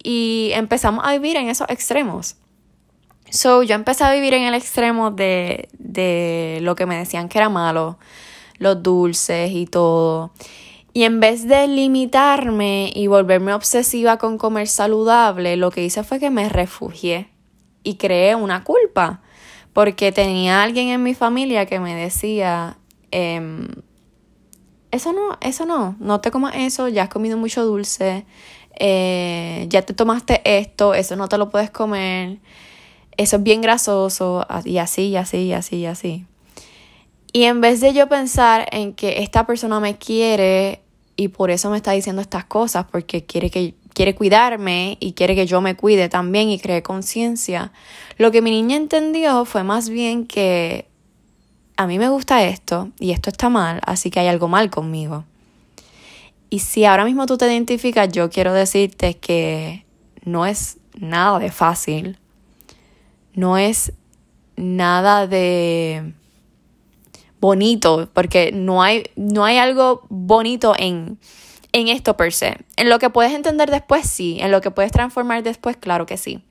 y 0.04 0.52
empezamos 0.54 1.04
a 1.06 1.12
vivir 1.12 1.36
en 1.38 1.50
esos 1.50 1.70
extremos. 1.70 2.36
So, 3.30 3.62
yo 3.62 3.76
empecé 3.76 4.06
a 4.06 4.14
vivir 4.14 4.34
en 4.34 4.44
el 4.44 4.54
extremo 4.54 5.12
de, 5.12 5.68
de 5.78 6.60
lo 6.62 6.76
que 6.76 6.86
me 6.86 6.98
decían 6.98 7.28
que 7.28 7.38
era 7.38 7.50
malo, 7.50 8.00
los 8.58 8.82
dulces 8.82 9.52
y 9.52 9.66
todo. 9.66 10.32
Y 10.98 11.04
en 11.04 11.20
vez 11.20 11.48
de 11.48 11.68
limitarme 11.68 12.92
y 12.92 13.06
volverme 13.06 13.54
obsesiva 13.54 14.18
con 14.18 14.40
comer 14.40 14.68
saludable, 14.68 15.56
lo 15.56 15.70
que 15.70 15.84
hice 15.86 16.04
fue 16.04 16.20
que 16.20 16.32
me 16.32 16.50
refugié 16.50 17.30
y 17.84 17.98
creé 17.98 18.34
una 18.34 18.64
culpa. 18.64 19.22
Porque 19.74 20.12
tenía 20.12 20.64
alguien 20.64 20.88
en 20.88 21.04
mi 21.04 21.14
familia 21.14 21.68
que 21.68 21.80
me 21.80 21.94
decía, 21.94 22.80
eh, 23.12 23.68
eso 24.90 25.14
no, 25.14 25.38
eso 25.40 25.68
no, 25.68 25.96
no 26.00 26.20
te 26.20 26.32
comas 26.32 26.56
eso, 26.56 26.88
ya 26.88 27.04
has 27.04 27.10
comido 27.10 27.38
mucho 27.38 27.64
dulce, 27.64 28.26
eh, 28.80 29.68
ya 29.70 29.84
te 29.84 29.94
tomaste 29.94 30.42
esto, 30.58 30.96
eso 30.96 31.16
no 31.16 31.30
te 31.30 31.38
lo 31.38 31.52
puedes 31.52 31.70
comer, 31.70 32.40
eso 33.18 33.36
es 33.36 33.44
bien 33.44 33.62
grasoso, 33.62 34.48
y 34.66 34.80
así, 34.80 35.10
y 35.10 35.16
así, 35.16 35.44
y 35.44 35.54
así, 35.54 35.76
y 35.76 35.86
así. 35.86 36.26
Y 37.34 37.44
en 37.44 37.62
vez 37.62 37.82
de 37.82 37.94
yo 37.94 38.10
pensar 38.10 38.68
en 38.72 38.94
que 38.94 39.22
esta 39.22 39.46
persona 39.46 39.80
me 39.80 40.00
quiere 40.00 40.87
y 41.18 41.30
por 41.30 41.52
eso 41.52 41.70
me 41.70 41.78
está 41.78 41.92
diciendo 41.92 42.22
estas 42.22 42.46
cosas, 42.46 42.86
porque 42.90 43.26
quiere 43.26 43.50
que 43.50 43.74
quiere 43.94 44.14
cuidarme 44.14 44.96
y 45.00 45.14
quiere 45.14 45.34
que 45.34 45.48
yo 45.48 45.60
me 45.60 45.76
cuide 45.76 46.08
también 46.08 46.50
y 46.50 46.60
cree 46.60 46.84
conciencia. 46.84 47.72
Lo 48.20 48.32
que 48.32 48.44
mi 48.44 48.52
niña 48.52 48.78
entendió 48.78 49.44
fue 49.44 49.64
más 49.64 49.90
bien 49.90 50.28
que 50.28 50.88
a 51.78 51.88
mí 51.88 51.98
me 51.98 52.08
gusta 52.08 52.44
esto 52.44 52.92
y 53.00 53.12
esto 53.12 53.32
está 53.32 53.50
mal, 53.50 53.82
así 53.84 54.12
que 54.12 54.20
hay 54.20 54.28
algo 54.28 54.48
mal 54.48 54.70
conmigo. 54.70 55.26
Y 56.52 56.60
si 56.60 56.86
ahora 56.86 57.06
mismo 57.06 57.26
tú 57.26 57.38
te 57.38 57.48
identificas, 57.48 58.10
yo 58.10 58.30
quiero 58.30 58.54
decirte 58.54 59.16
que 59.16 59.84
no 60.24 60.46
es 60.46 60.78
nada 61.00 61.40
de 61.40 61.52
fácil, 61.52 62.20
no 63.34 63.58
es 63.58 63.94
nada 64.56 65.26
de 65.26 66.14
bonito, 67.40 68.10
porque 68.14 68.52
no 68.52 68.82
hay, 68.82 69.06
no 69.16 69.46
hay 69.46 69.58
algo 69.58 70.02
bonito 70.10 70.74
en, 70.78 71.20
en 71.72 71.88
esto 71.88 72.18
per 72.18 72.34
se. 72.34 72.58
En 72.76 72.90
lo 72.90 73.00
que 73.00 73.10
puedes 73.10 73.34
entender 73.34 73.70
después, 73.70 74.08
sí, 74.08 74.38
en 74.42 74.52
lo 74.52 74.62
que 74.62 74.72
puedes 74.72 74.92
transformar 74.92 75.44
después, 75.44 75.78
claro 75.78 76.06
que 76.06 76.18
sí. 76.18 76.42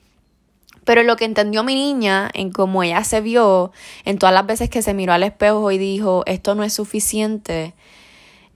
Pero 0.84 1.02
lo 1.02 1.16
que 1.16 1.24
entendió 1.24 1.64
mi 1.64 1.74
niña, 1.74 2.30
en 2.32 2.52
cómo 2.52 2.84
ella 2.84 3.02
se 3.02 3.20
vio, 3.20 3.72
en 4.04 4.18
todas 4.18 4.32
las 4.32 4.46
veces 4.46 4.70
que 4.70 4.82
se 4.82 4.94
miró 4.94 5.12
al 5.12 5.24
espejo 5.24 5.72
y 5.72 5.78
dijo, 5.78 6.22
esto 6.26 6.54
no 6.54 6.62
es 6.62 6.72
suficiente, 6.72 7.74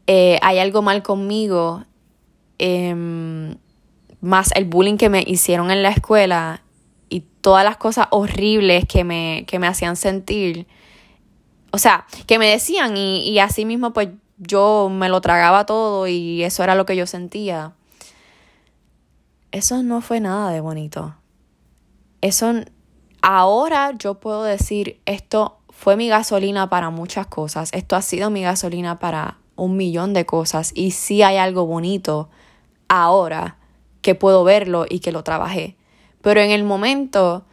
eh, 0.06 0.38
hay 0.40 0.58
algo 0.60 0.80
mal 0.80 1.02
conmigo, 1.02 1.84
em, 2.58 3.56
más 4.20 4.52
el 4.54 4.64
bullying 4.64 4.96
que 4.96 5.08
me 5.08 5.24
hicieron 5.26 5.72
en 5.72 5.82
la 5.82 5.90
escuela 5.90 6.62
y 7.08 7.24
todas 7.40 7.64
las 7.64 7.78
cosas 7.78 8.06
horribles 8.10 8.84
que 8.86 9.02
me, 9.02 9.44
que 9.48 9.58
me 9.58 9.66
hacían 9.66 9.96
sentir, 9.96 10.68
o 11.72 11.78
sea, 11.78 12.06
que 12.26 12.38
me 12.38 12.48
decían 12.48 12.96
y, 12.96 13.28
y 13.28 13.38
así 13.38 13.64
mismo 13.64 13.92
pues 13.92 14.08
yo 14.38 14.88
me 14.90 15.08
lo 15.08 15.20
tragaba 15.20 15.66
todo 15.66 16.06
y 16.06 16.42
eso 16.42 16.62
era 16.64 16.74
lo 16.74 16.86
que 16.86 16.96
yo 16.96 17.06
sentía. 17.06 17.72
Eso 19.52 19.82
no 19.82 20.00
fue 20.00 20.20
nada 20.20 20.50
de 20.50 20.60
bonito 20.60 21.14
eso 22.20 22.52
ahora 23.22 23.92
yo 23.98 24.14
puedo 24.14 24.44
decir, 24.44 25.00
esto 25.06 25.58
fue 25.68 25.96
mi 25.96 26.08
gasolina 26.08 26.68
para 26.68 26.90
muchas 26.90 27.26
cosas, 27.26 27.70
esto 27.72 27.96
ha 27.96 28.02
sido 28.02 28.30
mi 28.30 28.42
gasolina 28.42 28.98
para 28.98 29.38
un 29.56 29.76
millón 29.76 30.12
de 30.12 30.26
cosas 30.26 30.72
y 30.74 30.92
sí 30.92 31.22
hay 31.22 31.36
algo 31.36 31.66
bonito 31.66 32.28
ahora 32.88 33.56
que 34.02 34.14
puedo 34.14 34.44
verlo 34.44 34.86
y 34.88 35.00
que 35.00 35.12
lo 35.12 35.22
trabajé. 35.22 35.76
Pero 36.22 36.40
en 36.40 36.50
el 36.50 36.64
momento 36.64 37.44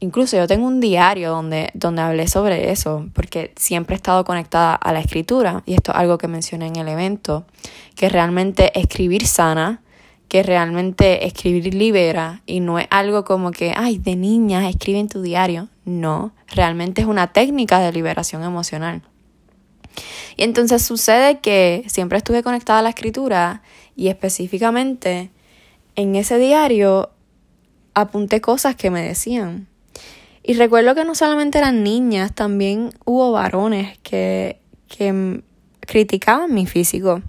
Incluso 0.00 0.36
yo 0.36 0.46
tengo 0.46 0.66
un 0.66 0.80
diario 0.80 1.30
donde, 1.30 1.70
donde 1.74 2.02
hablé 2.02 2.28
sobre 2.28 2.70
eso, 2.70 3.08
porque 3.14 3.52
siempre 3.56 3.94
he 3.94 3.96
estado 3.96 4.24
conectada 4.24 4.74
a 4.74 4.92
la 4.92 5.00
escritura, 5.00 5.62
y 5.66 5.74
esto 5.74 5.92
es 5.92 5.98
algo 5.98 6.18
que 6.18 6.28
mencioné 6.28 6.66
en 6.66 6.76
el 6.76 6.88
evento, 6.88 7.46
que 7.94 8.08
realmente 8.08 8.78
escribir 8.78 9.26
sana, 9.26 9.82
que 10.28 10.42
realmente 10.42 11.26
escribir 11.26 11.72
libera, 11.74 12.42
y 12.44 12.60
no 12.60 12.78
es 12.78 12.86
algo 12.90 13.24
como 13.24 13.50
que, 13.50 13.72
ay, 13.76 13.98
de 13.98 14.16
niña 14.16 14.68
escribe 14.68 14.98
en 14.98 15.08
tu 15.08 15.22
diario. 15.22 15.68
No, 15.84 16.32
realmente 16.48 17.02
es 17.02 17.06
una 17.06 17.32
técnica 17.32 17.78
de 17.78 17.92
liberación 17.92 18.42
emocional. 18.42 19.02
Y 20.36 20.42
entonces 20.42 20.82
sucede 20.82 21.38
que 21.40 21.84
siempre 21.86 22.18
estuve 22.18 22.42
conectada 22.42 22.80
a 22.80 22.82
la 22.82 22.88
escritura 22.88 23.62
y 23.96 24.08
específicamente 24.08 25.30
en 25.94 26.16
ese 26.16 26.38
diario 26.38 27.10
apunté 27.94 28.40
cosas 28.40 28.74
que 28.74 28.90
me 28.90 29.02
decían. 29.02 29.68
Y 30.46 30.52
recuerdo 30.54 30.94
que 30.94 31.06
no 31.06 31.14
solamente 31.14 31.56
eran 31.56 31.82
niñas, 31.82 32.34
también 32.34 32.90
hubo 33.06 33.32
varones 33.32 33.98
que, 34.00 34.60
que 34.88 35.40
criticaban 35.80 36.52
mi 36.52 36.66
físico. 36.66 37.22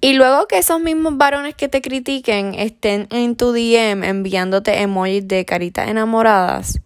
Y 0.00 0.14
luego 0.14 0.48
que 0.48 0.56
esos 0.56 0.80
mismos 0.80 1.18
varones 1.18 1.54
que 1.54 1.68
te 1.68 1.82
critiquen 1.82 2.54
estén 2.54 3.08
en 3.10 3.36
tu 3.36 3.52
DM 3.52 4.04
enviándote 4.04 4.80
emojis 4.80 5.28
de 5.28 5.44
caritas 5.44 5.90
enamoradas, 5.90 6.80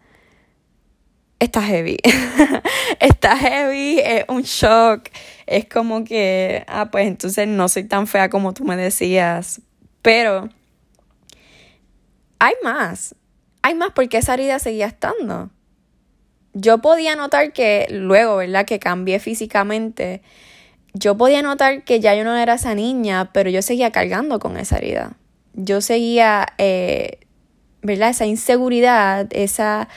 está 1.38 1.62
heavy. 1.62 1.98
está 3.00 3.36
heavy, 3.36 4.00
es 4.00 4.24
un 4.28 4.42
shock. 4.42 5.08
Es 5.46 5.66
como 5.68 6.02
que, 6.02 6.64
ah, 6.66 6.90
pues 6.90 7.06
entonces 7.06 7.46
no 7.46 7.68
soy 7.68 7.84
tan 7.84 8.08
fea 8.08 8.28
como 8.28 8.52
tú 8.52 8.64
me 8.64 8.76
decías. 8.76 9.60
Pero 10.02 10.48
hay 12.40 12.54
más. 12.64 13.14
Hay 13.66 13.74
más 13.74 13.90
porque 13.90 14.18
esa 14.18 14.34
herida 14.34 14.60
seguía 14.60 14.86
estando. 14.86 15.50
Yo 16.52 16.78
podía 16.78 17.16
notar 17.16 17.52
que 17.52 17.88
luego, 17.90 18.36
¿verdad? 18.36 18.64
Que 18.64 18.78
cambié 18.78 19.18
físicamente. 19.18 20.22
Yo 20.94 21.16
podía 21.16 21.42
notar 21.42 21.82
que 21.82 21.98
ya 21.98 22.14
yo 22.14 22.22
no 22.22 22.36
era 22.36 22.54
esa 22.54 22.76
niña, 22.76 23.32
pero 23.32 23.50
yo 23.50 23.62
seguía 23.62 23.90
cargando 23.90 24.38
con 24.38 24.56
esa 24.56 24.76
herida. 24.76 25.16
Yo 25.54 25.80
seguía, 25.80 26.46
eh, 26.58 27.18
¿verdad? 27.82 28.10
Esa 28.10 28.26
inseguridad, 28.26 29.26
esa 29.32 29.88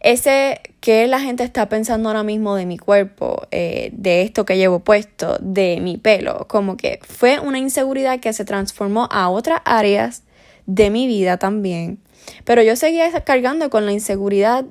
ese 0.00 0.62
que 0.80 1.06
la 1.06 1.20
gente 1.20 1.44
está 1.44 1.68
pensando 1.68 2.08
ahora 2.08 2.22
mismo 2.22 2.54
de 2.54 2.64
mi 2.64 2.78
cuerpo, 2.78 3.46
eh, 3.50 3.90
de 3.92 4.22
esto 4.22 4.46
que 4.46 4.56
llevo 4.56 4.80
puesto, 4.80 5.36
de 5.42 5.78
mi 5.82 5.98
pelo, 5.98 6.48
como 6.48 6.78
que 6.78 7.00
fue 7.02 7.38
una 7.38 7.58
inseguridad 7.58 8.18
que 8.18 8.32
se 8.32 8.46
transformó 8.46 9.08
a 9.10 9.28
otras 9.28 9.60
áreas 9.66 10.22
de 10.64 10.88
mi 10.88 11.06
vida 11.06 11.36
también. 11.36 11.98
Pero 12.44 12.62
yo 12.62 12.76
seguía 12.76 13.10
cargando 13.24 13.70
con 13.70 13.86
la 13.86 13.92
inseguridad 13.92 14.64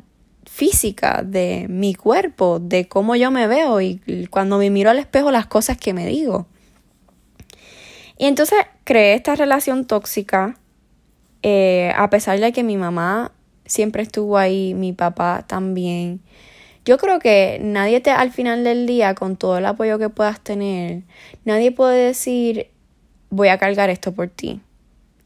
física 0.46 1.22
de 1.24 1.68
mi 1.70 1.94
cuerpo, 1.94 2.60
de 2.60 2.88
cómo 2.88 3.15
yo 3.15 3.32
me 3.32 3.48
veo 3.48 3.82
y 3.82 4.01
cuando 4.29 4.58
me 4.58 4.70
miro 4.70 4.89
al 4.89 5.00
espejo 5.00 5.32
las 5.32 5.46
cosas 5.46 5.77
que 5.77 5.94
me 5.94 6.08
digo. 6.08 6.48
Y 8.20 8.25
entonces 8.25 8.60
creé 8.84 9.13
esta 9.13 9.36
relación 9.36 9.86
tóxica, 9.86 10.58
eh, 11.41 11.94
a 11.96 12.10
pesar 12.10 12.38
de 12.39 12.51
que 12.51 12.63
mi 12.63 12.75
mamá 12.75 13.32
siempre 13.65 14.03
estuvo 14.03 14.38
ahí, 14.38 14.74
mi 14.74 14.91
papá 14.91 15.46
también. 15.48 16.20
Yo 16.84 16.98
creo 16.98 17.20
que 17.20 17.60
nadie 17.63 18.01
te, 18.01 18.12
al 18.12 18.32
final 18.32 18.65
del 18.65 18.88
día, 18.88 19.15
con 19.15 19.38
todo 19.38 19.58
el 19.58 19.65
apoyo 19.65 19.98
que 20.00 20.10
puedas 20.10 20.41
tener, 20.41 21.03
nadie 21.46 21.72
puede 21.72 22.08
decir, 22.08 22.68
voy 23.29 23.48
a 23.48 23.58
cargar 23.58 23.89
esto 23.89 24.12
por 24.12 24.27
ti. 24.27 24.60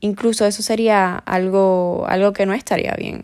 Incluso 0.04 0.46
eso 0.46 0.62
sería 0.62 1.16
algo, 1.16 2.04
algo 2.10 2.34
que 2.34 2.46
no 2.46 2.54
estaría 2.54 2.94
bien. 2.98 3.24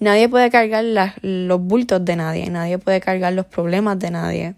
Nadie 0.00 0.28
puede 0.28 0.50
cargar 0.50 0.84
los 1.22 1.60
bultos 1.60 2.04
de 2.04 2.16
nadie, 2.16 2.50
nadie 2.50 2.78
puede 2.78 3.00
cargar 3.00 3.32
los 3.32 3.46
problemas 3.46 4.00
de 4.00 4.10
nadie. 4.10 4.54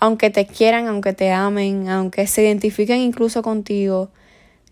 Aunque 0.00 0.28
te 0.28 0.46
quieran, 0.46 0.88
aunque 0.88 1.14
te 1.14 1.32
amen, 1.32 1.88
aunque 1.88 2.26
se 2.26 2.42
identifiquen 2.42 2.98
incluso 2.98 3.42
contigo, 3.42 4.10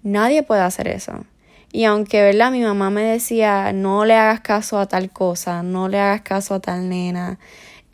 nadie 0.02 0.42
puede 0.42 0.60
hacer 0.60 0.88
eso. 0.88 1.24
Y 1.72 1.84
aunque, 1.84 2.20
¿verdad? 2.20 2.50
Mi 2.50 2.60
mamá 2.60 2.90
me 2.90 3.00
decía, 3.00 3.72
no 3.72 4.04
le 4.04 4.12
hagas 4.12 4.40
caso 4.40 4.78
a 4.78 4.84
tal 4.86 5.08
cosa, 5.10 5.62
no 5.62 5.88
le 5.88 6.00
hagas 6.00 6.20
caso 6.20 6.52
a 6.52 6.60
tal 6.60 6.90
nena, 6.90 7.38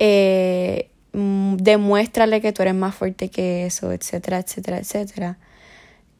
eh, 0.00 0.90
mm, 1.12 1.58
demuéstrale 1.58 2.40
que 2.40 2.52
tú 2.52 2.62
eres 2.62 2.74
más 2.74 2.96
fuerte 2.96 3.28
que 3.28 3.66
eso, 3.66 3.92
etcétera, 3.92 4.40
etcétera, 4.40 4.78
etcétera. 4.78 5.38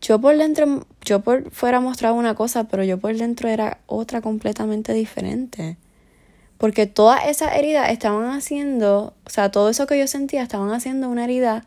Yo 0.07 0.21
por 0.21 0.37
dentro, 0.37 0.87
yo 1.05 1.19
por 1.19 1.51
fuera 1.51 1.81
mostraba 1.81 2.15
una 2.15 2.37
cosa, 2.37 2.69
pero 2.69 2.85
yo 2.85 2.97
por 2.97 3.17
dentro 3.17 3.49
era 3.49 3.81
otra 3.87 4.21
completamente 4.21 4.93
diferente. 4.93 5.79
Porque 6.59 6.87
todas 6.87 7.27
esas 7.27 7.57
heridas 7.57 7.91
estaban 7.91 8.31
haciendo, 8.31 9.15
o 9.27 9.31
sea, 9.31 9.51
todo 9.51 9.69
eso 9.69 9.89
que 9.89 9.99
yo 9.99 10.07
sentía 10.07 10.45
estaban 10.45 10.71
haciendo 10.71 11.09
una 11.09 11.25
herida 11.25 11.65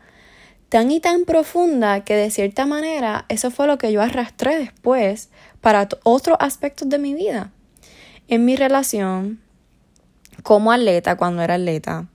tan 0.70 0.90
y 0.90 1.00
tan 1.00 1.26
profunda 1.26 2.02
que 2.02 2.14
de 2.14 2.30
cierta 2.30 2.64
manera 2.64 3.26
eso 3.28 3.50
fue 3.50 3.66
lo 3.66 3.76
que 3.76 3.92
yo 3.92 4.00
arrastré 4.00 4.58
después 4.58 5.28
para 5.60 5.86
otros 6.02 6.38
aspectos 6.40 6.88
de 6.88 6.98
mi 6.98 7.12
vida. 7.12 7.52
En 8.26 8.46
mi 8.46 8.56
relación, 8.56 9.38
como 10.42 10.72
atleta, 10.72 11.18
cuando 11.18 11.42
era 11.42 11.56
atleta, 11.56 12.06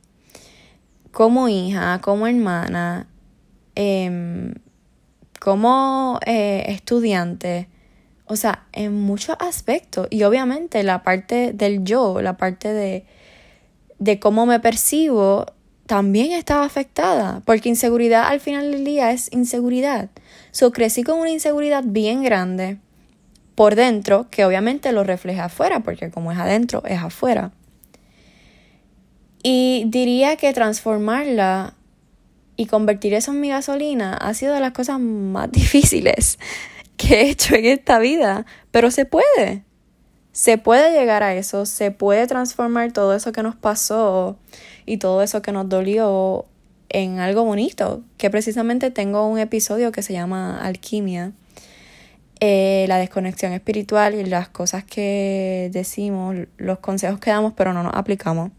como 1.12 1.50
hija, 1.50 2.02
como 2.02 2.26
hermana, 2.26 3.06
em, 3.76 4.56
como 5.46 6.20
eh, 6.26 6.64
estudiante, 6.70 7.70
o 8.26 8.36
sea, 8.36 8.66
en 8.74 9.00
muchos 9.00 9.38
aspectos. 9.40 10.08
Y 10.10 10.24
obviamente 10.24 10.82
la 10.82 11.04
parte 11.04 11.54
del 11.54 11.84
yo, 11.84 12.20
la 12.20 12.36
parte 12.36 12.74
de, 12.74 13.06
de 14.00 14.20
cómo 14.20 14.48
me 14.48 14.60
percibo, 14.60 15.46
también 15.86 16.32
estaba 16.32 16.66
afectada, 16.66 17.44
porque 17.46 17.70
inseguridad 17.70 18.26
al 18.26 18.40
final 18.40 18.72
del 18.72 18.86
día 18.86 19.12
es 19.12 19.32
inseguridad. 19.32 20.10
So 20.50 20.72
crecí 20.72 21.04
con 21.04 21.20
una 21.20 21.30
inseguridad 21.30 21.84
bien 21.86 22.24
grande 22.24 22.80
por 23.54 23.76
dentro, 23.76 24.26
que 24.32 24.46
obviamente 24.46 24.92
lo 24.94 25.04
refleja 25.04 25.46
afuera, 25.46 25.82
porque 25.82 26.10
como 26.10 26.32
es 26.32 26.40
adentro, 26.40 26.82
es 26.88 27.04
afuera. 27.04 27.52
Y 29.44 29.84
diría 29.90 30.38
que 30.38 30.52
transformarla 30.54 31.76
y 32.58 32.68
convertir 32.68 33.14
eso 33.14 33.32
en 33.32 33.42
mi 33.42 33.50
gasolina 33.50 34.16
ha 34.16 34.34
sido 34.34 34.54
de 34.54 34.60
las 34.60 34.72
cosas 34.72 35.00
más 35.00 35.52
difíciles 35.52 36.40
que 36.98 37.22
he 37.22 37.30
hecho 37.30 37.56
en 37.56 37.66
esta 37.66 38.00
vida, 38.00 38.46
pero 38.72 38.92
se 38.92 39.06
puede. 39.06 39.64
Se 40.32 40.58
puede 40.58 40.92
llegar 40.92 41.24
a 41.24 41.34
eso, 41.36 41.66
se 41.66 41.92
puede 41.92 42.28
transformar 42.28 42.92
todo 42.92 43.16
eso 43.16 43.32
que 43.32 43.42
nos 43.42 43.56
pasó 43.56 44.38
y 44.86 44.98
todo 44.98 45.22
eso 45.22 45.42
que 45.42 45.54
nos 45.54 45.70
dolió 45.70 46.46
en 46.90 47.20
algo 47.20 47.46
bonito, 47.46 48.04
que 48.18 48.30
precisamente 48.30 48.92
tengo 48.92 49.28
un 49.28 49.40
episodio 49.40 49.92
que 49.92 50.02
se 50.02 50.14
llama 50.14 50.60
Alquimia, 50.62 51.32
eh, 52.42 52.86
la 52.90 52.98
desconexión 52.98 53.54
espiritual 53.54 54.14
y 54.14 54.26
las 54.26 54.50
cosas 54.50 54.84
que 54.84 55.70
decimos, 55.72 56.36
los 56.58 56.80
consejos 56.80 57.20
que 57.20 57.32
damos 57.32 57.54
pero 57.54 57.74
no 57.74 57.84
nos 57.84 57.94
aplicamos. 57.96 58.52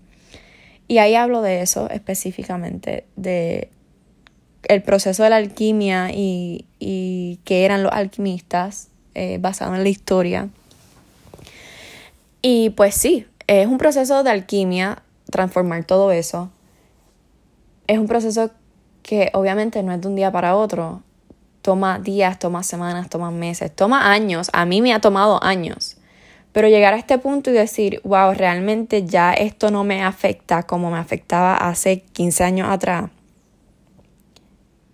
Y 0.88 0.98
ahí 0.98 1.14
hablo 1.14 1.42
de 1.42 1.62
eso 1.62 1.90
específicamente, 1.90 3.04
de 3.16 3.70
el 4.68 4.82
proceso 4.82 5.22
de 5.22 5.30
la 5.30 5.36
alquimia 5.36 6.10
y, 6.12 6.66
y 6.78 7.38
qué 7.44 7.64
eran 7.64 7.82
los 7.82 7.92
alquimistas 7.92 8.88
eh, 9.14 9.38
basado 9.40 9.74
en 9.74 9.82
la 9.82 9.88
historia. 9.88 10.48
Y 12.42 12.70
pues 12.70 12.94
sí, 12.94 13.26
es 13.46 13.66
un 13.66 13.78
proceso 13.78 14.22
de 14.22 14.30
alquimia 14.30 15.02
transformar 15.30 15.84
todo 15.84 16.10
eso. 16.10 16.50
Es 17.86 17.98
un 17.98 18.06
proceso 18.06 18.50
que 19.02 19.30
obviamente 19.32 19.82
no 19.82 19.92
es 19.92 20.00
de 20.00 20.08
un 20.08 20.16
día 20.16 20.30
para 20.30 20.56
otro. 20.56 21.02
Toma 21.62 21.98
días, 21.98 22.38
toma 22.38 22.62
semanas, 22.62 23.08
toma 23.08 23.30
meses, 23.30 23.74
toma 23.74 24.12
años. 24.12 24.50
A 24.52 24.66
mí 24.66 24.82
me 24.82 24.92
ha 24.92 25.00
tomado 25.00 25.42
años. 25.42 25.96
Pero 26.52 26.68
llegar 26.68 26.94
a 26.94 26.96
este 26.96 27.18
punto 27.18 27.50
y 27.50 27.52
decir, 27.52 28.00
wow, 28.04 28.32
realmente 28.32 29.04
ya 29.04 29.32
esto 29.32 29.70
no 29.70 29.84
me 29.84 30.02
afecta 30.02 30.62
como 30.62 30.90
me 30.90 30.98
afectaba 30.98 31.56
hace 31.56 32.00
15 32.00 32.44
años 32.44 32.68
atrás, 32.70 33.10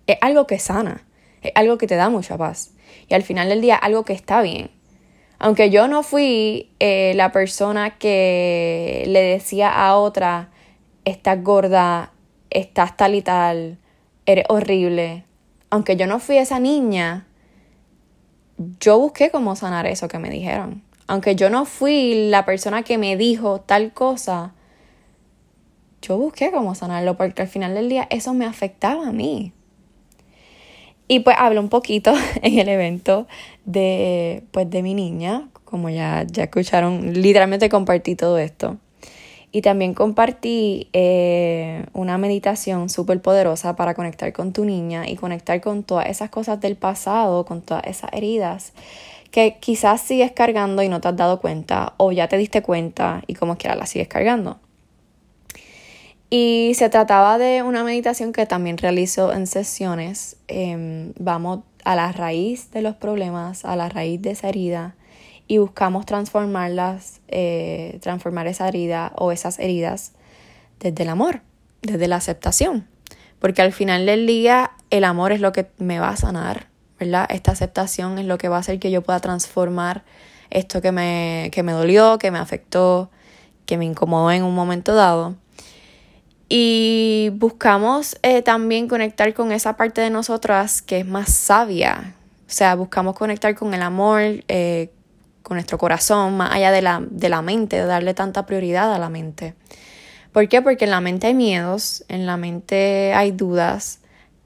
es 0.07 0.17
algo 0.21 0.47
que 0.47 0.59
sana, 0.59 1.05
es 1.41 1.51
algo 1.55 1.77
que 1.77 1.87
te 1.87 1.95
da 1.95 2.09
mucha 2.09 2.37
paz. 2.37 2.71
Y 3.07 3.13
al 3.13 3.23
final 3.23 3.49
del 3.49 3.61
día, 3.61 3.75
algo 3.75 4.03
que 4.03 4.13
está 4.13 4.41
bien. 4.41 4.69
Aunque 5.39 5.69
yo 5.69 5.87
no 5.87 6.03
fui 6.03 6.71
eh, 6.79 7.13
la 7.15 7.31
persona 7.31 7.97
que 7.97 9.03
le 9.07 9.21
decía 9.21 9.69
a 9.69 9.97
otra, 9.97 10.49
estás 11.05 11.43
gorda, 11.43 12.13
estás 12.49 12.95
tal 12.95 13.15
y 13.15 13.21
tal, 13.21 13.77
eres 14.25 14.45
horrible. 14.49 15.25
Aunque 15.69 15.97
yo 15.97 16.07
no 16.07 16.19
fui 16.19 16.37
esa 16.37 16.59
niña, 16.59 17.27
yo 18.79 18.99
busqué 18.99 19.31
cómo 19.31 19.55
sanar 19.55 19.85
eso 19.85 20.07
que 20.07 20.19
me 20.19 20.29
dijeron. 20.29 20.83
Aunque 21.07 21.35
yo 21.35 21.49
no 21.49 21.65
fui 21.65 22.29
la 22.29 22.45
persona 22.45 22.83
que 22.83 22.97
me 22.97 23.17
dijo 23.17 23.59
tal 23.59 23.91
cosa, 23.91 24.53
yo 26.01 26.17
busqué 26.17 26.51
cómo 26.51 26.75
sanarlo 26.75 27.17
porque 27.17 27.41
al 27.41 27.47
final 27.47 27.73
del 27.73 27.89
día 27.89 28.07
eso 28.09 28.33
me 28.33 28.45
afectaba 28.45 29.07
a 29.07 29.11
mí. 29.11 29.51
Y 31.07 31.19
pues 31.19 31.35
hablo 31.39 31.59
un 31.61 31.69
poquito 31.69 32.13
en 32.41 32.59
el 32.59 32.69
evento 32.69 33.27
de, 33.65 34.43
pues, 34.51 34.69
de 34.69 34.81
mi 34.81 34.93
niña, 34.93 35.49
como 35.65 35.89
ya, 35.89 36.25
ya 36.29 36.43
escucharon, 36.43 37.13
literalmente 37.13 37.69
compartí 37.69 38.15
todo 38.15 38.37
esto. 38.37 38.77
Y 39.51 39.61
también 39.61 39.93
compartí 39.93 40.89
eh, 40.93 41.85
una 41.93 42.17
meditación 42.17 42.89
súper 42.89 43.21
poderosa 43.21 43.75
para 43.75 43.93
conectar 43.93 44.33
con 44.33 44.51
tu 44.51 44.65
niña 44.65 45.07
y 45.07 45.15
conectar 45.15 45.61
con 45.61 45.83
todas 45.83 46.07
esas 46.07 46.31
cosas 46.31 46.59
del 46.59 46.75
pasado, 46.75 47.45
con 47.45 47.61
todas 47.61 47.83
esas 47.85 48.11
heridas 48.13 48.73
que 49.33 49.57
quizás 49.59 49.99
sigues 50.01 50.31
cargando 50.31 50.83
y 50.83 50.89
no 50.89 51.01
te 51.01 51.07
has 51.07 51.15
dado 51.15 51.39
cuenta 51.41 51.93
o 51.97 52.11
ya 52.11 52.27
te 52.27 52.37
diste 52.37 52.61
cuenta 52.61 53.23
y 53.25 53.33
como 53.33 53.57
quiera 53.57 53.75
la 53.75 53.87
sigues 53.87 54.07
cargando. 54.07 54.59
Y 56.35 56.73
se 56.73 56.89
trataba 56.89 57.37
de 57.37 57.61
una 57.61 57.83
meditación 57.83 58.33
que 58.33 58.47
también 58.47 58.79
realizo 58.79 59.31
en 59.33 59.45
sesiones. 59.45 60.35
Em, 60.47 61.13
vamos 61.19 61.59
a 61.85 61.95
la 61.95 62.11
raíz 62.11 62.71
de 62.71 62.81
los 62.81 62.95
problemas, 62.95 63.65
a 63.65 63.75
la 63.75 63.87
raíz 63.87 64.19
de 64.19 64.31
esa 64.31 64.49
herida 64.49 64.95
y 65.47 65.59
buscamos 65.59 66.07
transformarlas, 66.07 67.21
eh, 67.27 67.99
transformar 68.01 68.47
esa 68.47 68.67
herida 68.67 69.13
o 69.15 69.31
esas 69.31 69.59
heridas 69.59 70.13
desde 70.79 71.03
el 71.03 71.09
amor, 71.09 71.41
desde 71.83 72.07
la 72.07 72.15
aceptación. 72.15 72.87
Porque 73.37 73.61
al 73.61 73.71
final 73.71 74.07
del 74.07 74.25
día 74.25 74.71
el 74.89 75.03
amor 75.03 75.33
es 75.33 75.39
lo 75.39 75.51
que 75.51 75.67
me 75.77 75.99
va 75.99 76.09
a 76.09 76.17
sanar, 76.17 76.65
¿verdad? 76.99 77.27
Esta 77.29 77.51
aceptación 77.51 78.17
es 78.17 78.25
lo 78.25 78.39
que 78.39 78.49
va 78.49 78.55
a 78.55 78.61
hacer 78.61 78.79
que 78.79 78.89
yo 78.89 79.03
pueda 79.03 79.19
transformar 79.19 80.03
esto 80.49 80.81
que 80.81 80.91
me, 80.91 81.51
que 81.51 81.61
me 81.61 81.73
dolió, 81.73 82.17
que 82.17 82.31
me 82.31 82.39
afectó, 82.39 83.11
que 83.67 83.77
me 83.77 83.85
incomodó 83.85 84.31
en 84.31 84.41
un 84.41 84.55
momento 84.55 84.95
dado. 84.95 85.35
Y 86.55 87.31
buscamos 87.33 88.15
eh, 88.21 88.43
también 88.43 88.87
conectar 88.87 89.33
con 89.33 89.51
esa 89.51 89.75
parte 89.75 90.01
de 90.01 90.11
nosotras 90.11 90.83
que 90.83 90.99
es 90.99 91.05
más 91.07 91.31
sabia. 91.31 92.13
O 92.47 92.51
sea, 92.51 92.75
buscamos 92.75 93.15
conectar 93.15 93.55
con 93.55 93.73
el 93.73 93.81
amor, 93.81 94.21
eh, 94.47 94.91
con 95.41 95.55
nuestro 95.55 95.79
corazón, 95.79 96.37
más 96.37 96.53
allá 96.53 96.69
de 96.69 96.83
la, 96.83 97.03
de 97.09 97.29
la 97.29 97.41
mente, 97.41 97.77
de 97.77 97.85
darle 97.85 98.13
tanta 98.13 98.45
prioridad 98.45 98.93
a 98.93 98.99
la 98.99 99.09
mente. 99.09 99.55
¿Por 100.31 100.47
qué? 100.47 100.61
Porque 100.61 100.85
en 100.85 100.91
la 100.91 101.01
mente 101.01 101.25
hay 101.25 101.33
miedos, 101.33 102.05
en 102.07 102.27
la 102.27 102.37
mente 102.37 103.15
hay 103.15 103.31
dudas 103.31 104.01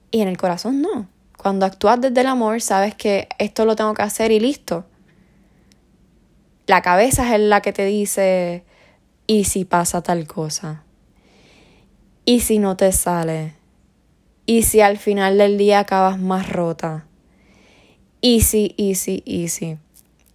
y 0.09 0.21
en 0.21 0.29
el 0.29 0.37
corazón 0.37 0.81
no. 0.81 1.09
Cuando 1.35 1.65
actúas 1.65 1.99
desde 1.99 2.21
el 2.21 2.27
amor, 2.27 2.61
sabes 2.61 2.95
que 2.95 3.27
esto 3.37 3.65
lo 3.65 3.75
tengo 3.75 3.93
que 3.93 4.03
hacer 4.03 4.31
y 4.31 4.39
listo. 4.39 4.85
La 6.67 6.81
cabeza 6.81 7.35
es 7.35 7.41
la 7.41 7.59
que 7.59 7.73
te 7.73 7.83
dice, 7.83 8.63
¿y 9.27 9.43
si 9.43 9.65
pasa 9.65 10.01
tal 10.01 10.25
cosa? 10.25 10.85
¿Y 12.29 12.41
si 12.41 12.59
no 12.59 12.75
te 12.75 12.91
sale? 12.91 13.53
¿Y 14.45 14.63
si 14.63 14.81
al 14.81 14.97
final 14.97 15.37
del 15.37 15.57
día 15.57 15.79
acabas 15.79 16.19
más 16.19 16.49
rota? 16.49 17.05
Easy, 18.21 18.75
easy, 18.77 19.23
easy. 19.25 19.77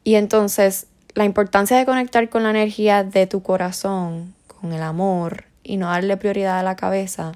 Y 0.02 0.14
entonces 0.14 0.86
la 1.12 1.26
importancia 1.26 1.76
de 1.76 1.84
conectar 1.84 2.30
con 2.30 2.44
la 2.44 2.48
energía 2.48 3.04
de 3.04 3.26
tu 3.26 3.42
corazón, 3.42 4.34
con 4.46 4.72
el 4.72 4.82
amor 4.82 5.44
y 5.62 5.76
no 5.76 5.88
darle 5.88 6.16
prioridad 6.16 6.58
a 6.58 6.62
la 6.62 6.76
cabeza, 6.76 7.32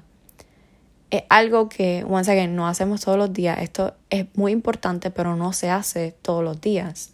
es 1.11 1.21
algo 1.29 1.69
que, 1.69 2.03
once 2.09 2.31
again, 2.31 2.55
no 2.55 2.67
hacemos 2.67 3.01
todos 3.01 3.19
los 3.19 3.31
días. 3.31 3.59
Esto 3.61 3.93
es 4.09 4.25
muy 4.33 4.53
importante, 4.53 5.11
pero 5.11 5.35
no 5.35 5.53
se 5.53 5.69
hace 5.69 6.15
todos 6.23 6.43
los 6.43 6.59
días. 6.61 7.11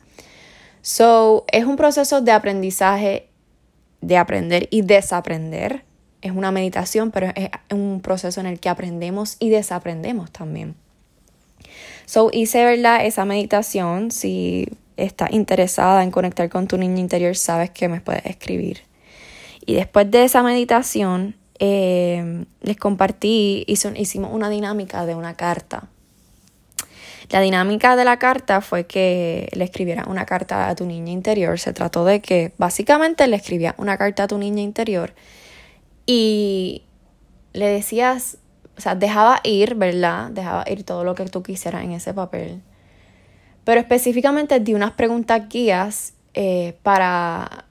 So, 0.82 1.44
es 1.52 1.66
un 1.66 1.76
proceso 1.76 2.22
de 2.22 2.32
aprendizaje, 2.32 3.28
de 4.00 4.16
aprender 4.16 4.70
y 4.72 4.84
desaprender. 4.84 5.84
Es 6.24 6.32
una 6.32 6.52
meditación, 6.52 7.12
pero 7.12 7.34
es 7.36 7.50
un 7.70 8.00
proceso 8.00 8.40
en 8.40 8.46
el 8.46 8.62
que 8.62 8.70
aprendemos 8.70 9.36
y 9.40 9.50
desaprendemos 9.50 10.32
también. 10.32 10.76
So, 12.06 12.30
hice, 12.32 12.64
¿verdad? 12.64 13.06
Esa 13.06 13.26
meditación. 13.26 14.10
Si 14.10 14.70
estás 14.96 15.32
interesada 15.34 16.02
en 16.02 16.12
conectar 16.12 16.48
con 16.48 16.70
tu 16.70 16.78
niño 16.78 16.98
interior, 16.98 17.36
sabes 17.36 17.72
que 17.72 17.90
me 17.90 18.00
puedes 18.00 18.26
escribir. 18.26 18.84
Y 19.66 19.74
después 19.74 20.10
de 20.12 20.24
esa 20.24 20.44
meditación, 20.44 21.36
eh, 21.60 22.46
les 22.62 22.78
compartí, 22.78 23.66
hicimos 23.68 24.32
una 24.32 24.50
dinámica 24.50 25.06
de 25.06 25.16
una 25.16 25.34
carta. 25.34 25.90
La 27.32 27.42
dinámica 27.42 27.98
de 27.98 28.06
la 28.06 28.18
carta 28.18 28.62
fue 28.62 28.86
que 28.86 29.50
le 29.52 29.66
escribiera 29.66 30.06
una 30.08 30.26
carta 30.26 30.70
a 30.70 30.76
tu 30.76 30.86
niña 30.86 31.12
interior. 31.12 31.60
Se 31.60 31.74
trató 31.74 32.06
de 32.06 32.22
que 32.22 32.54
básicamente 32.58 33.28
le 33.28 33.36
escribía 33.36 33.76
una 33.78 33.98
carta 33.98 34.24
a 34.24 34.28
tu 34.28 34.38
niña 34.38 34.62
interior 34.62 35.14
y 36.06 36.84
le 37.54 37.68
decías, 37.68 38.38
o 38.78 38.82
sea, 38.82 38.96
dejaba 38.96 39.40
ir, 39.44 39.76
¿verdad? 39.76 40.32
Dejaba 40.32 40.66
ir 40.70 40.84
todo 40.84 41.04
lo 41.04 41.16
que 41.16 41.26
tú 41.26 41.44
quisieras 41.44 41.84
en 41.84 41.92
ese 41.92 42.14
papel 42.14 42.62
pero 43.64 43.80
específicamente 43.80 44.60
di 44.60 44.74
unas 44.74 44.92
preguntas 44.92 45.48
guías 45.50 46.14
eh, 46.34 46.78
para, 46.84 47.66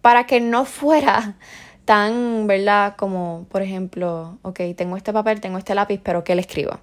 para 0.00 0.26
que 0.26 0.40
no 0.40 0.64
fuera 0.64 1.36
tan, 1.84 2.46
¿verdad? 2.46 2.96
Como, 2.96 3.46
por 3.50 3.62
ejemplo, 3.62 4.38
ok, 4.42 4.60
tengo 4.76 4.96
este 4.96 5.12
papel, 5.12 5.40
tengo 5.40 5.58
este 5.58 5.74
lápiz, 5.74 6.00
pero 6.02 6.24
¿qué 6.24 6.34
le 6.34 6.42
escribo? 6.42 6.80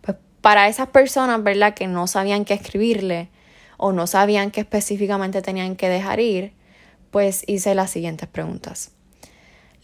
Pues 0.00 0.16
para 0.40 0.68
esas 0.68 0.88
personas, 0.88 1.42
¿verdad? 1.42 1.74
Que 1.74 1.86
no 1.86 2.06
sabían 2.06 2.44
qué 2.44 2.54
escribirle 2.54 3.28
o 3.76 3.92
no 3.92 4.06
sabían 4.06 4.50
qué 4.50 4.60
específicamente 4.60 5.42
tenían 5.42 5.76
que 5.76 5.88
dejar 5.88 6.20
ir, 6.20 6.52
pues 7.10 7.44
hice 7.46 7.74
las 7.74 7.90
siguientes 7.90 8.28
preguntas. 8.28 8.95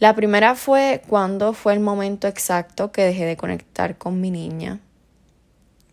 La 0.03 0.15
primera 0.15 0.55
fue 0.55 1.01
cuándo 1.07 1.53
fue 1.53 1.71
el 1.71 1.79
momento 1.79 2.27
exacto 2.27 2.91
que 2.91 3.05
dejé 3.05 3.23
de 3.23 3.37
conectar 3.37 3.97
con 3.97 4.19
mi 4.19 4.31
niña. 4.31 4.81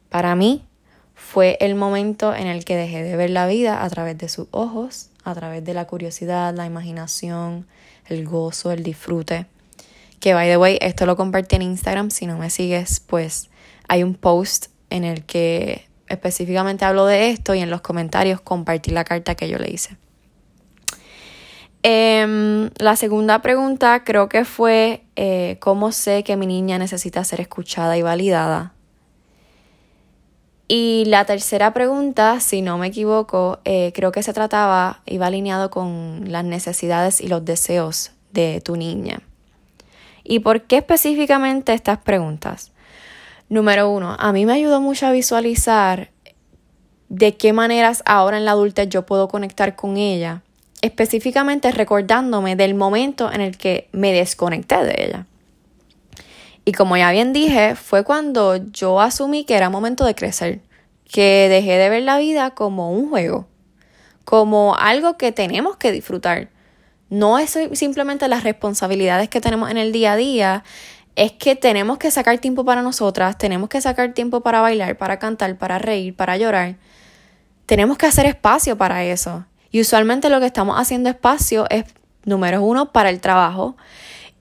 Para 0.09 0.35
mí, 0.35 0.67
fue 1.15 1.57
el 1.61 1.77
momento 1.77 2.35
en 2.35 2.49
el 2.49 2.65
que 2.65 2.75
dejé 2.75 3.05
de 3.05 3.15
ver 3.15 3.31
la 3.31 3.47
vida 3.47 3.85
a 3.85 3.89
través 3.89 4.19
de 4.19 4.29
sus 4.29 4.49
ojos, 4.51 5.11
a 5.23 5.33
través 5.37 5.65
de 5.65 5.75
la 5.75 5.87
curiosidad, 5.87 6.53
la 6.53 6.67
imaginación, 6.67 7.69
el 8.07 8.27
gozo, 8.27 8.73
el 8.73 8.83
disfrute. 8.83 9.47
Que 10.19 10.35
by 10.35 10.49
the 10.49 10.57
way, 10.57 10.77
esto 10.81 11.07
lo 11.07 11.15
compartí 11.15 11.55
en 11.55 11.63
Instagram. 11.63 12.11
Si 12.11 12.27
no 12.27 12.37
me 12.37 12.51
sigues, 12.51 12.99
pues 12.99 13.49
hay 13.87 14.03
un 14.03 14.17
post 14.17 14.73
en 14.91 15.05
el 15.05 15.25
que 15.25 15.87
específicamente 16.09 16.85
hablo 16.85 17.07
de 17.07 17.31
esto 17.31 17.55
y 17.55 17.61
en 17.61 17.71
los 17.71 17.81
comentarios 17.81 18.41
compartí 18.41 18.91
la 18.91 19.05
carta 19.05 19.37
que 19.37 19.49
yo 19.49 19.57
le 19.59 19.71
hice. 19.71 19.97
Em, 21.83 22.71
la 22.79 22.95
segunda 22.97 23.41
pregunta 23.41 24.05
creo 24.05 24.29
que 24.29 24.45
fue 24.45 25.03
eh, 25.17 25.57
cómo 25.61 25.93
sé 25.93 26.25
que 26.25 26.37
mi 26.37 26.47
niña 26.47 26.79
necesita 26.79 27.25
ser 27.25 27.41
escuchada 27.41 27.97
y 27.97 28.03
validada. 28.03 28.75
Y 30.69 31.05
la 31.07 31.25
tercera 31.25 31.73
pregunta, 31.73 32.39
si 32.39 32.63
no 32.63 32.79
me 32.79 32.89
equivoco, 32.89 33.59
eh, 33.65 33.93
creo 33.93 34.13
que 34.13 34.23
se 34.23 34.33
trataba, 34.33 35.01
iba 35.07 35.27
alineado 35.27 35.71
con 35.71 36.31
las 36.31 36.45
necesidades 36.45 37.21
y 37.21 37.27
los 37.27 37.45
deseos 37.45 38.13
de 38.33 38.61
tu 38.61 38.77
niña. 38.77 39.21
¿Y 40.23 40.41
por 40.41 40.63
qué 40.63 40.77
específicamente 40.77 41.73
estas 41.73 41.99
preguntas? 41.99 42.71
Número 43.49 43.91
uno, 43.91 44.15
a 44.17 44.33
mí 44.33 44.47
me 44.47 44.53
ayudó 44.53 44.81
mucho 44.81 45.09
a 45.09 45.11
visualizar 45.11 46.11
de 47.09 47.37
qué 47.37 47.53
maneras 47.53 48.05
ahora 48.07 48.39
en 48.39 48.45
la 48.45 48.53
adultez 48.53 48.89
yo 48.89 49.05
puedo 49.05 49.27
conectar 49.27 49.75
con 49.75 49.97
ella, 49.97 50.45
específicamente 50.83 51.71
recordándome 51.73 52.57
del 52.57 52.75
momento 52.75 53.33
en 53.33 53.41
el 53.41 53.57
que 53.57 53.89
me 53.93 54.13
desconecté 54.13 54.85
de 54.85 54.95
ella. 54.99 55.27
Y 56.65 56.73
como 56.73 56.97
ya 56.97 57.11
bien 57.11 57.33
dije, 57.33 57.75
fue 57.75 58.05
cuando 58.05 58.57
yo 58.57 59.01
asumí 59.01 59.45
que 59.45 59.55
era 59.55 59.71
momento 59.71 60.05
de 60.05 60.15
crecer, 60.15 60.61
que 61.11 61.49
dejé 61.49 61.77
de 61.77 61.89
ver 61.89 62.03
la 62.03 62.19
vida 62.19 62.51
como 62.51 62.93
un 62.93 63.09
juego, 63.09 63.49
como 64.25 64.77
algo 64.77 65.17
que 65.17 65.33
tenemos 65.33 65.77
que 65.77 65.93
disfrutar. 65.93 66.49
No 67.09 67.39
es 67.39 67.59
simplemente 67.73 68.29
las 68.29 68.45
responsabilidades 68.45 69.29
que 69.29 69.41
tenemos 69.41 69.71
en 69.71 69.79
el 69.79 69.91
día 69.91 70.13
a 70.13 70.17
día, 70.17 70.65
es 71.17 71.33
que 71.33 71.57
tenemos 71.57 71.99
que 71.99 72.11
sacar 72.11 72.39
tiempo 72.39 72.65
para 72.65 72.83
nosotras, 72.83 73.37
tenemos 73.37 73.69
que 73.69 73.81
sacar 73.81 74.15
tiempo 74.15 74.41
para 74.41 74.61
bailar, 74.61 74.97
para 74.97 75.19
cantar, 75.19 75.59
para 75.59 75.79
reír, 75.79 76.15
para 76.15 76.37
llorar. 76.37 76.77
Tenemos 77.67 77.99
que 77.99 78.07
hacer 78.07 78.27
espacio 78.27 78.77
para 78.77 79.05
eso. 79.05 79.45
Y 79.71 79.81
usualmente 79.81 80.31
lo 80.31 80.41
que 80.41 80.47
estamos 80.47 80.77
haciendo 80.79 81.09
espacio 81.09 81.67
es, 81.71 81.85
número 82.25 82.63
uno, 82.63 82.93
para 82.93 83.11
el 83.11 83.21
trabajo 83.21 83.77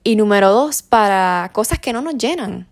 y 0.02 0.16
número 0.16 0.50
dos, 0.50 0.82
para 0.82 1.50
cosas 1.52 1.78
que 1.78 1.92
no 1.92 2.02
nos 2.02 2.16
llenan. 2.16 2.66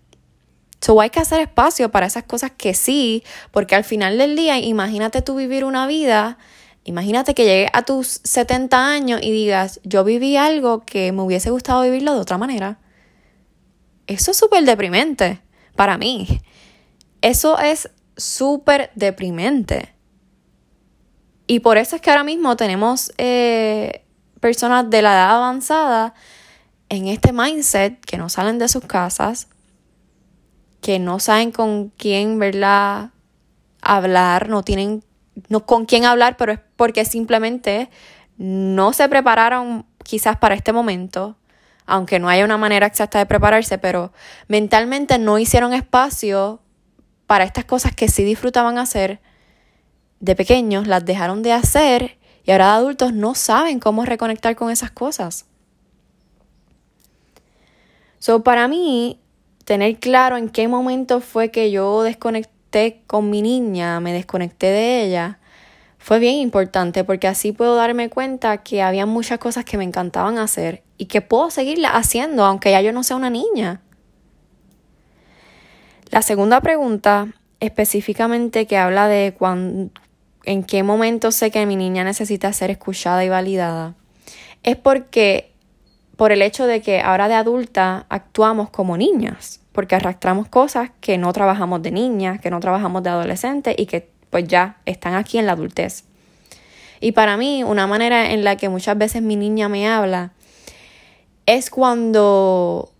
So 0.81 0.99
hay 1.01 1.09
que 1.09 1.19
hacer 1.19 1.41
espacio 1.41 1.91
para 1.91 2.05
esas 2.05 2.23
cosas 2.23 2.51
que 2.51 2.73
sí, 2.73 3.23
porque 3.51 3.75
al 3.75 3.83
final 3.83 4.17
del 4.17 4.35
día, 4.35 4.59
imagínate 4.59 5.21
tú 5.21 5.35
vivir 5.35 5.65
una 5.65 5.87
vida, 5.87 6.37
imagínate 6.85 7.33
que 7.33 7.45
llegues 7.45 7.69
a 7.73 7.81
tus 7.81 8.21
70 8.23 8.87
años 8.87 9.19
y 9.21 9.31
digas, 9.31 9.81
yo 9.83 10.03
viví 10.03 10.37
algo 10.37 10.85
que 10.85 11.11
me 11.11 11.21
hubiese 11.21 11.49
gustado 11.49 11.81
vivirlo 11.81 12.13
de 12.13 12.21
otra 12.21 12.37
manera. 12.37 12.79
Eso 14.07 14.31
es 14.31 14.37
súper 14.37 14.63
deprimente 14.63 15.41
para 15.75 15.97
mí. 15.97 16.41
Eso 17.21 17.59
es 17.59 17.89
súper 18.15 18.91
deprimente. 18.95 19.93
Y 21.51 21.61
por 21.61 21.79
eso 21.79 21.95
es 21.95 22.01
que 22.03 22.11
ahora 22.11 22.23
mismo 22.23 22.55
tenemos 22.55 23.11
eh, 23.17 24.05
personas 24.39 24.87
de 24.87 25.01
la 25.01 25.13
edad 25.13 25.35
avanzada 25.37 26.13
en 26.89 27.07
este 27.07 27.33
mindset 27.33 27.99
que 28.05 28.17
no 28.19 28.29
salen 28.29 28.59
de 28.59 28.67
sus 28.67 28.85
casas, 28.85 29.47
que 30.79 30.99
no 30.99 31.19
saben 31.19 31.51
con 31.51 31.89
quién, 31.89 32.37
¿verdad? 32.37 33.09
Hablar, 33.81 34.47
no 34.47 34.61
tienen 34.61 35.03
no 35.47 35.65
con 35.65 35.87
quién 35.87 36.05
hablar, 36.05 36.37
pero 36.37 36.61
porque 36.75 37.03
simplemente 37.03 37.89
no 38.37 38.93
se 38.93 39.09
prepararon 39.09 39.87
quizás 40.03 40.37
para 40.37 40.53
este 40.53 40.71
momento, 40.71 41.35
aunque 41.87 42.19
no 42.19 42.29
haya 42.29 42.45
una 42.45 42.59
manera 42.59 42.85
exacta 42.85 43.17
de 43.17 43.25
prepararse, 43.25 43.79
pero 43.79 44.13
mentalmente 44.47 45.17
no 45.17 45.39
hicieron 45.39 45.73
espacio 45.73 46.61
para 47.25 47.43
estas 47.43 47.65
cosas 47.65 47.95
que 47.95 48.07
sí 48.07 48.23
disfrutaban 48.23 48.77
hacer 48.77 49.19
de 50.19 50.35
pequeños, 50.35 50.87
las 50.87 51.05
dejaron 51.05 51.41
de 51.43 51.53
hacer 51.53 52.17
y 52.43 52.51
ahora 52.51 52.67
de 52.67 52.71
adultos 52.73 53.13
no 53.13 53.35
saben 53.35 53.79
cómo 53.79 54.05
reconectar 54.05 54.55
con 54.55 54.71
esas 54.71 54.91
cosas. 54.91 55.45
So, 58.19 58.43
para 58.43 58.67
mí, 58.67 59.19
tener 59.65 59.97
claro 59.99 60.35
en 60.35 60.49
qué 60.49 60.67
momento 60.67 61.21
fue 61.21 61.51
que 61.51 61.71
yo 61.71 62.03
desconecté 62.03 63.01
con 63.07 63.29
mi 63.29 63.41
niña, 63.41 63.99
me 63.99 64.13
desconecté 64.13 64.67
de 64.67 65.03
ella, 65.03 65.39
fue 65.99 66.19
bien 66.19 66.35
importante 66.35 67.03
porque 67.03 67.27
así 67.27 67.51
puedo 67.51 67.75
darme 67.75 68.09
cuenta 68.09 68.63
que 68.63 68.81
había 68.81 69.05
muchas 69.05 69.37
cosas 69.37 69.65
que 69.65 69.77
me 69.77 69.83
encantaban 69.83 70.37
hacer 70.37 70.81
y 70.97 71.05
que 71.05 71.21
puedo 71.21 71.51
seguirlas 71.51 71.91
haciendo 71.93 72.45
aunque 72.45 72.71
ya 72.71 72.81
yo 72.81 72.91
no 72.93 73.03
sea 73.03 73.17
una 73.17 73.29
niña. 73.29 73.81
La 76.09 76.21
segunda 76.23 76.61
pregunta, 76.61 77.27
específicamente 77.59 78.65
que 78.65 78.77
habla 78.77 79.07
de 79.07 79.35
cuando, 79.37 79.91
en 80.43 80.63
qué 80.63 80.83
momento 80.83 81.31
sé 81.31 81.51
que 81.51 81.65
mi 81.65 81.75
niña 81.75 82.03
necesita 82.03 82.51
ser 82.53 82.71
escuchada 82.71 83.23
y 83.23 83.29
validada, 83.29 83.95
es 84.63 84.75
porque 84.75 85.51
por 86.15 86.31
el 86.31 86.41
hecho 86.41 86.67
de 86.67 86.81
que 86.81 87.01
ahora 87.01 87.27
de 87.27 87.35
adulta 87.35 88.05
actuamos 88.09 88.69
como 88.69 88.97
niñas, 88.97 89.61
porque 89.71 89.95
arrastramos 89.95 90.49
cosas 90.49 90.91
que 90.99 91.17
no 91.17 91.31
trabajamos 91.31 91.81
de 91.81 91.91
niñas, 91.91 92.41
que 92.41 92.49
no 92.49 92.59
trabajamos 92.59 93.03
de 93.03 93.09
adolescentes 93.09 93.75
y 93.77 93.85
que 93.85 94.09
pues 94.29 94.47
ya 94.47 94.77
están 94.85 95.15
aquí 95.15 95.37
en 95.37 95.45
la 95.45 95.53
adultez. 95.53 96.03
Y 96.99 97.13
para 97.13 97.37
mí, 97.37 97.63
una 97.63 97.87
manera 97.87 98.31
en 98.31 98.43
la 98.43 98.57
que 98.57 98.67
muchas 98.67 98.97
veces 98.97 99.21
mi 99.21 99.35
niña 99.35 99.69
me 99.69 99.87
habla 99.87 100.33
es 101.45 101.69
cuando 101.69 102.91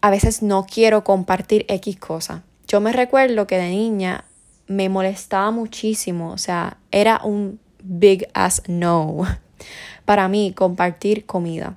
a 0.00 0.10
veces 0.10 0.42
no 0.42 0.66
quiero 0.66 1.02
compartir 1.02 1.66
X 1.68 1.98
cosa. 1.98 2.44
Yo 2.68 2.80
me 2.80 2.92
recuerdo 2.92 3.46
que 3.46 3.58
de 3.58 3.70
niña 3.70 4.24
me 4.66 4.88
molestaba 4.88 5.50
muchísimo, 5.50 6.32
o 6.32 6.38
sea, 6.38 6.78
era 6.90 7.20
un 7.22 7.60
big 7.82 8.28
as 8.34 8.62
no 8.66 9.24
para 10.04 10.28
mí 10.28 10.52
compartir 10.54 11.26
comida. 11.26 11.76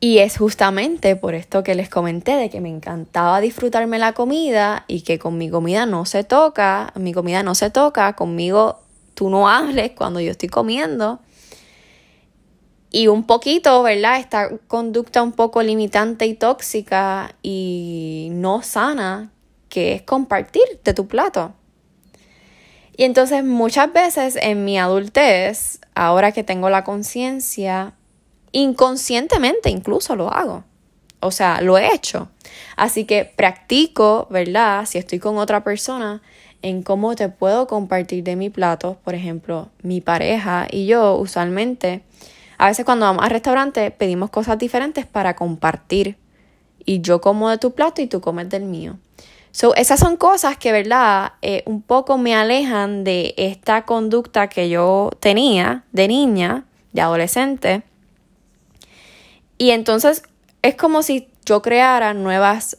Y 0.00 0.18
es 0.18 0.36
justamente 0.36 1.16
por 1.16 1.34
esto 1.34 1.62
que 1.62 1.74
les 1.74 1.88
comenté 1.88 2.36
de 2.36 2.50
que 2.50 2.60
me 2.60 2.68
encantaba 2.68 3.40
disfrutarme 3.40 3.98
la 3.98 4.12
comida 4.12 4.84
y 4.86 5.00
que 5.00 5.18
con 5.18 5.38
mi 5.38 5.48
comida 5.48 5.86
no 5.86 6.04
se 6.04 6.24
toca, 6.24 6.92
mi 6.96 7.14
comida 7.14 7.42
no 7.42 7.54
se 7.54 7.70
toca, 7.70 8.14
conmigo 8.14 8.80
tú 9.14 9.30
no 9.30 9.48
hables 9.48 9.92
cuando 9.92 10.20
yo 10.20 10.32
estoy 10.32 10.50
comiendo. 10.50 11.20
Y 12.90 13.08
un 13.08 13.24
poquito, 13.24 13.82
¿verdad? 13.82 14.20
Esta 14.20 14.50
conducta 14.68 15.22
un 15.22 15.32
poco 15.32 15.62
limitante 15.62 16.26
y 16.26 16.34
tóxica 16.34 17.34
y 17.42 18.28
no 18.32 18.62
sana, 18.62 19.32
que 19.74 19.94
es 19.94 20.02
compartir 20.02 20.62
de 20.84 20.94
tu 20.94 21.08
plato. 21.08 21.52
Y 22.96 23.02
entonces 23.02 23.42
muchas 23.44 23.92
veces 23.92 24.38
en 24.40 24.64
mi 24.64 24.78
adultez, 24.78 25.80
ahora 25.94 26.30
que 26.30 26.44
tengo 26.44 26.70
la 26.70 26.84
conciencia, 26.84 27.94
Inconscientemente 28.54 29.68
incluso 29.68 30.14
lo 30.14 30.32
hago. 30.32 30.62
O 31.18 31.32
sea, 31.32 31.60
lo 31.60 31.76
he 31.76 31.92
hecho. 31.92 32.28
Así 32.76 33.04
que 33.04 33.24
practico, 33.24 34.28
¿verdad? 34.30 34.86
Si 34.86 34.96
estoy 34.96 35.18
con 35.18 35.38
otra 35.38 35.64
persona, 35.64 36.22
en 36.62 36.84
cómo 36.84 37.16
te 37.16 37.28
puedo 37.28 37.66
compartir 37.66 38.22
de 38.22 38.36
mi 38.36 38.50
plato. 38.50 38.96
Por 39.02 39.16
ejemplo, 39.16 39.70
mi 39.82 40.00
pareja 40.00 40.68
y 40.70 40.86
yo 40.86 41.16
usualmente, 41.16 42.04
a 42.56 42.68
veces 42.68 42.84
cuando 42.84 43.06
vamos 43.06 43.24
al 43.24 43.30
restaurante, 43.30 43.90
pedimos 43.90 44.30
cosas 44.30 44.56
diferentes 44.56 45.04
para 45.04 45.34
compartir. 45.34 46.16
Y 46.84 47.00
yo 47.00 47.20
como 47.20 47.50
de 47.50 47.58
tu 47.58 47.72
plato 47.72 48.02
y 48.02 48.06
tú 48.06 48.20
comes 48.20 48.48
del 48.50 48.66
mío. 48.66 48.98
So, 49.54 49.72
esas 49.76 50.00
son 50.00 50.16
cosas 50.16 50.58
que, 50.58 50.72
¿verdad? 50.72 51.34
Eh, 51.40 51.62
un 51.66 51.80
poco 51.80 52.18
me 52.18 52.34
alejan 52.34 53.04
de 53.04 53.34
esta 53.36 53.84
conducta 53.84 54.48
que 54.48 54.68
yo 54.68 55.10
tenía 55.20 55.84
de 55.92 56.08
niña, 56.08 56.64
de 56.92 57.02
adolescente 57.02 57.84
y 59.58 59.70
entonces 59.70 60.24
es 60.62 60.74
como 60.74 61.02
si 61.02 61.28
yo 61.46 61.62
creara 61.62 62.14
nuevas 62.14 62.78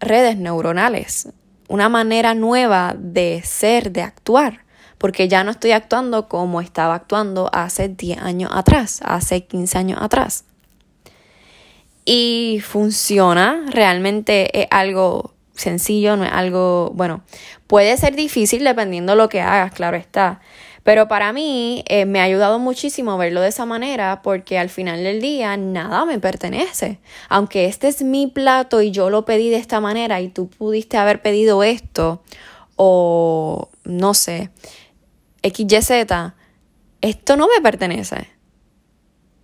redes 0.00 0.36
neuronales, 0.36 1.28
una 1.68 1.88
manera 1.88 2.34
nueva 2.34 2.94
de 2.98 3.42
ser, 3.44 3.92
de 3.92 4.02
actuar, 4.02 4.64
porque 4.98 5.28
ya 5.28 5.44
no 5.44 5.52
estoy 5.52 5.72
actuando 5.72 6.28
como 6.28 6.60
estaba 6.60 6.94
actuando 6.94 7.48
hace 7.52 7.88
10 7.88 8.18
años 8.18 8.50
atrás, 8.52 9.00
hace 9.02 9.46
15 9.46 9.78
años 9.78 9.98
atrás. 10.02 10.44
Y 12.04 12.60
funciona, 12.62 13.64
realmente 13.70 14.60
es 14.60 14.66
algo 14.70 15.34
sencillo, 15.60 16.16
no 16.16 16.24
es 16.24 16.32
algo, 16.32 16.90
bueno, 16.94 17.22
puede 17.66 17.96
ser 17.96 18.16
difícil 18.16 18.64
dependiendo 18.64 19.12
de 19.12 19.18
lo 19.18 19.28
que 19.28 19.40
hagas, 19.40 19.72
claro 19.72 19.96
está, 19.96 20.40
pero 20.82 21.08
para 21.08 21.32
mí 21.32 21.84
eh, 21.88 22.06
me 22.06 22.20
ha 22.20 22.24
ayudado 22.24 22.58
muchísimo 22.58 23.16
verlo 23.18 23.40
de 23.42 23.48
esa 23.48 23.66
manera 23.66 24.22
porque 24.22 24.58
al 24.58 24.70
final 24.70 25.04
del 25.04 25.20
día 25.20 25.56
nada 25.56 26.04
me 26.04 26.18
pertenece. 26.18 26.98
Aunque 27.28 27.66
este 27.66 27.88
es 27.88 28.02
mi 28.02 28.26
plato 28.26 28.80
y 28.80 28.90
yo 28.90 29.10
lo 29.10 29.24
pedí 29.24 29.50
de 29.50 29.56
esta 29.56 29.80
manera 29.80 30.20
y 30.20 30.28
tú 30.28 30.48
pudiste 30.48 30.96
haber 30.96 31.20
pedido 31.20 31.62
esto 31.62 32.22
o 32.76 33.68
no 33.84 34.14
sé, 34.14 34.50
XYZ, 35.42 35.90
esto 37.02 37.36
no 37.36 37.46
me 37.46 37.60
pertenece. 37.62 38.28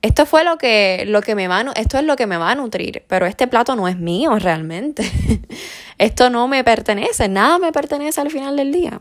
Esto 0.02 0.26
fue 0.26 0.44
lo 0.44 0.59
que, 0.59 1.04
lo 1.06 1.22
que 1.22 1.35
me 1.35 1.48
va 1.48 1.64
esto 1.74 1.98
es 1.98 2.04
lo 2.04 2.16
que 2.16 2.26
me 2.26 2.37
va 2.37 2.50
a 2.50 2.54
nutrir, 2.54 3.02
pero 3.09 3.26
este 3.26 3.46
plato 3.46 3.76
no 3.76 3.88
es 3.88 3.98
mío 3.98 4.38
realmente. 4.38 5.11
esto 5.98 6.30
no 6.30 6.48
me 6.48 6.62
pertenece, 6.64 7.28
nada 7.28 7.59
me 7.59 7.72
pertenece 7.72 8.20
al 8.20 8.30
final 8.30 8.56
del 8.56 8.72
día. 8.72 9.00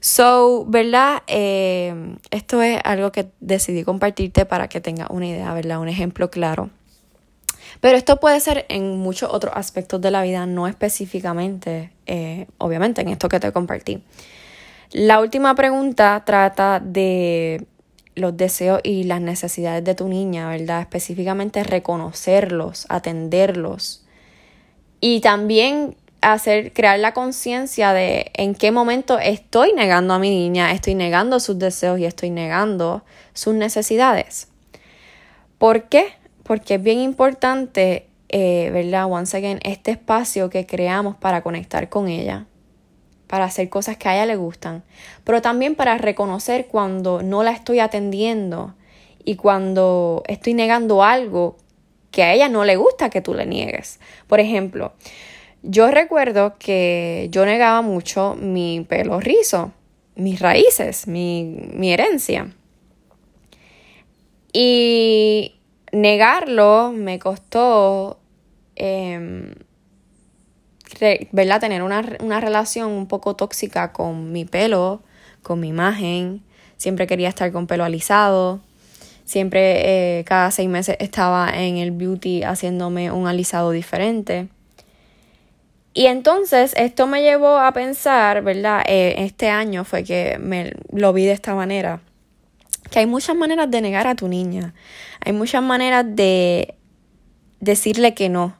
So, 0.00 0.64
¿verdad? 0.66 1.22
Eh, 1.26 2.16
esto 2.30 2.62
es 2.62 2.80
algo 2.84 3.12
que 3.12 3.30
decidí 3.40 3.84
compartirte 3.84 4.46
para 4.46 4.68
que 4.68 4.80
tengas 4.80 5.08
una 5.10 5.26
idea, 5.26 5.52
¿verdad? 5.52 5.78
Un 5.78 5.88
ejemplo 5.88 6.30
claro. 6.30 6.70
Pero 7.80 7.96
esto 7.96 8.18
puede 8.18 8.40
ser 8.40 8.66
en 8.68 8.98
muchos 8.98 9.30
otros 9.30 9.52
aspectos 9.54 10.00
de 10.00 10.10
la 10.10 10.22
vida, 10.22 10.46
no 10.46 10.66
específicamente, 10.66 11.92
eh, 12.06 12.46
obviamente, 12.58 13.02
en 13.02 13.08
esto 13.08 13.28
que 13.28 13.40
te 13.40 13.52
compartí. 13.52 14.02
La 14.92 15.20
última 15.20 15.54
pregunta 15.54 16.22
trata 16.24 16.80
de 16.80 17.66
los 18.14 18.36
deseos 18.36 18.80
y 18.82 19.04
las 19.04 19.20
necesidades 19.20 19.84
de 19.84 19.94
tu 19.94 20.08
niña, 20.08 20.48
¿verdad? 20.48 20.80
Específicamente 20.80 21.62
reconocerlos, 21.64 22.86
atenderlos. 22.88 24.04
Y 25.00 25.20
también 25.20 25.96
hacer, 26.20 26.72
crear 26.72 26.98
la 26.98 27.12
conciencia 27.12 27.92
de 27.92 28.30
en 28.34 28.54
qué 28.54 28.72
momento 28.72 29.18
estoy 29.18 29.72
negando 29.72 30.14
a 30.14 30.18
mi 30.18 30.30
niña, 30.30 30.72
estoy 30.72 30.94
negando 30.94 31.40
sus 31.40 31.58
deseos 31.58 31.98
y 31.98 32.04
estoy 32.04 32.30
negando 32.30 33.04
sus 33.32 33.54
necesidades. 33.54 34.48
¿Por 35.58 35.84
qué? 35.84 36.08
Porque 36.42 36.74
es 36.74 36.82
bien 36.82 37.00
importante, 37.00 38.06
eh, 38.28 38.70
¿verdad? 38.72 39.10
Once 39.10 39.36
again, 39.36 39.60
este 39.62 39.92
espacio 39.92 40.50
que 40.50 40.66
creamos 40.66 41.16
para 41.16 41.42
conectar 41.42 41.88
con 41.88 42.08
ella, 42.08 42.46
para 43.30 43.44
hacer 43.44 43.68
cosas 43.68 43.96
que 43.96 44.08
a 44.08 44.14
ella 44.16 44.26
le 44.26 44.34
gustan, 44.34 44.82
pero 45.22 45.40
también 45.40 45.76
para 45.76 45.96
reconocer 45.98 46.66
cuando 46.66 47.22
no 47.22 47.44
la 47.44 47.52
estoy 47.52 47.78
atendiendo 47.78 48.74
y 49.24 49.36
cuando 49.36 50.24
estoy 50.26 50.52
negando 50.54 51.04
algo 51.04 51.56
que 52.10 52.24
a 52.24 52.34
ella 52.34 52.48
no 52.48 52.64
le 52.64 52.74
gusta 52.74 53.08
que 53.08 53.20
tú 53.20 53.32
le 53.32 53.46
niegues. 53.46 54.00
Por 54.26 54.40
ejemplo, 54.40 54.94
yo 55.62 55.92
recuerdo 55.92 56.56
que 56.58 57.28
yo 57.30 57.46
negaba 57.46 57.82
mucho 57.82 58.34
mi 58.34 58.84
pelo 58.88 59.20
rizo, 59.20 59.70
mis 60.16 60.40
raíces, 60.40 61.06
mi, 61.06 61.70
herencia. 61.92 62.52
Y 64.52 65.54
negarlo 65.92 66.90
me 66.92 67.20
costó, 67.20 68.18
eh, 68.74 69.54
¿verdad? 71.32 71.60
Tener 71.60 71.82
una, 71.82 72.02
una, 72.20 72.40
relación 72.40 72.90
un 72.90 73.06
poco 73.06 73.36
tóxica 73.36 73.92
con 73.92 74.32
mi 74.32 74.44
pelo, 74.44 75.02
con 75.42 75.60
mi 75.60 75.68
imagen. 75.68 76.42
Siempre 76.76 77.06
quería 77.06 77.28
estar 77.28 77.52
con 77.52 77.66
pelo 77.66 77.84
alisado. 77.84 78.60
Siempre, 79.24 80.18
eh, 80.18 80.24
cada 80.24 80.50
seis 80.50 80.68
meses 80.68 80.96
estaba 80.98 81.50
en 81.54 81.76
el 81.76 81.92
beauty 81.92 82.42
haciéndome 82.42 83.12
un 83.12 83.28
alisado 83.28 83.70
diferente. 83.70 84.48
Y 85.92 86.06
entonces 86.06 86.72
esto 86.76 87.06
me 87.06 87.22
llevó 87.22 87.58
a 87.58 87.72
pensar, 87.72 88.42
¿verdad? 88.42 88.82
Eh, 88.86 89.14
este 89.18 89.48
año 89.48 89.84
fue 89.84 90.04
que 90.04 90.38
me 90.38 90.72
lo 90.92 91.12
vi 91.12 91.26
de 91.26 91.32
esta 91.32 91.54
manera, 91.54 92.00
que 92.90 93.00
hay 93.00 93.06
muchas 93.06 93.34
maneras 93.34 93.70
de 93.70 93.80
negar 93.80 94.06
a 94.06 94.14
tu 94.14 94.28
niña, 94.28 94.72
hay 95.24 95.32
muchas 95.32 95.62
maneras 95.62 96.04
de 96.08 96.76
decirle 97.58 98.14
que 98.14 98.28
no 98.28 98.59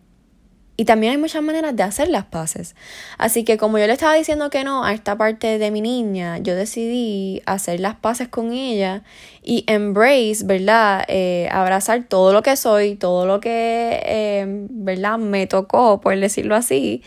Y 0.81 0.87
también 0.87 1.11
hay 1.13 1.19
muchas 1.19 1.43
maneras 1.43 1.77
de 1.77 1.83
hacer 1.83 2.09
las 2.09 2.25
paces. 2.25 2.75
Así 3.19 3.45
que 3.45 3.59
como 3.59 3.77
yo 3.77 3.87
le 3.87 3.93
estaba 3.93 4.15
diciendo 4.15 4.49
que 4.49 4.65
no 4.65 4.83
a 4.83 4.95
esta 4.95 5.15
parte 5.19 5.59
de 5.59 5.71
mi 5.71 5.83
niña, 5.83 6.39
yo 6.39 6.55
decidí 6.57 7.43
hacer 7.45 7.81
las 7.81 7.97
paces 7.97 8.29
con 8.29 8.55
ella 8.55 9.03
y 9.43 9.65
embrace, 9.67 10.43
¿verdad? 10.43 11.05
Eh, 11.09 11.51
abrazar 11.53 12.05
todo 12.05 12.33
lo 12.33 12.43
que 12.43 12.57
soy, 12.57 12.95
todo 12.97 13.27
lo 13.27 13.41
que, 13.41 14.01
eh, 14.07 14.47
¿verdad? 14.71 15.19
Me 15.19 15.47
tocó, 15.47 16.01
por 16.01 16.19
decirlo 16.19 16.57
así, 16.57 17.03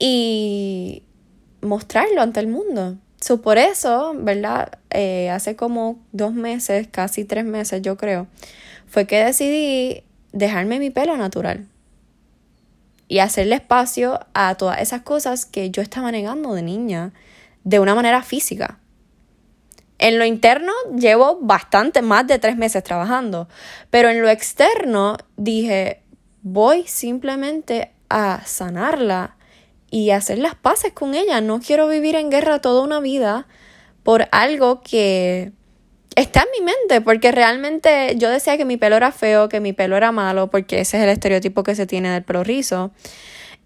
y 0.00 1.04
mostrarlo 1.60 2.20
ante 2.20 2.40
el 2.40 2.48
mundo. 2.48 2.96
So, 3.20 3.40
por 3.42 3.58
eso, 3.58 4.12
¿verdad? 4.16 4.72
Eh, 4.90 5.30
hace 5.30 5.54
como 5.54 6.00
dos 6.10 6.34
meses, 6.34 6.88
casi 6.90 7.24
tres 7.24 7.44
meses 7.44 7.80
yo 7.80 7.96
creo, 7.96 8.26
fue 8.88 9.06
que 9.06 9.22
decidí 9.22 10.02
dejarme 10.32 10.80
mi 10.80 10.90
pelo 10.90 11.16
natural 11.16 11.68
y 13.08 13.18
hacerle 13.18 13.56
espacio 13.56 14.20
a 14.34 14.54
todas 14.54 14.80
esas 14.80 15.02
cosas 15.02 15.46
que 15.46 15.70
yo 15.70 15.82
estaba 15.82 16.12
negando 16.12 16.54
de 16.54 16.62
niña 16.62 17.12
de 17.64 17.80
una 17.80 17.94
manera 17.94 18.22
física. 18.22 18.78
En 19.98 20.18
lo 20.18 20.24
interno 20.24 20.72
llevo 20.96 21.38
bastante 21.40 22.02
más 22.02 22.26
de 22.26 22.38
tres 22.38 22.56
meses 22.56 22.84
trabajando, 22.84 23.48
pero 23.90 24.10
en 24.10 24.22
lo 24.22 24.28
externo 24.28 25.16
dije, 25.36 26.02
voy 26.42 26.86
simplemente 26.86 27.92
a 28.08 28.42
sanarla 28.44 29.36
y 29.90 30.10
hacer 30.10 30.38
las 30.38 30.54
paces 30.54 30.92
con 30.92 31.14
ella. 31.14 31.40
No 31.40 31.60
quiero 31.60 31.88
vivir 31.88 32.14
en 32.14 32.30
guerra 32.30 32.60
toda 32.60 32.82
una 32.82 33.00
vida 33.00 33.48
por 34.04 34.28
algo 34.30 34.82
que 34.82 35.52
está 36.20 36.40
en 36.40 36.48
mi 36.58 36.64
mente, 36.64 37.00
porque 37.00 37.32
realmente 37.32 38.16
yo 38.16 38.28
decía 38.30 38.56
que 38.56 38.64
mi 38.64 38.76
pelo 38.76 38.96
era 38.96 39.12
feo, 39.12 39.48
que 39.48 39.60
mi 39.60 39.72
pelo 39.72 39.96
era 39.96 40.12
malo, 40.12 40.48
porque 40.48 40.80
ese 40.80 40.98
es 40.98 41.04
el 41.04 41.10
estereotipo 41.10 41.62
que 41.62 41.74
se 41.74 41.86
tiene 41.86 42.10
del 42.10 42.24
pelo 42.24 42.44
rizo. 42.44 42.90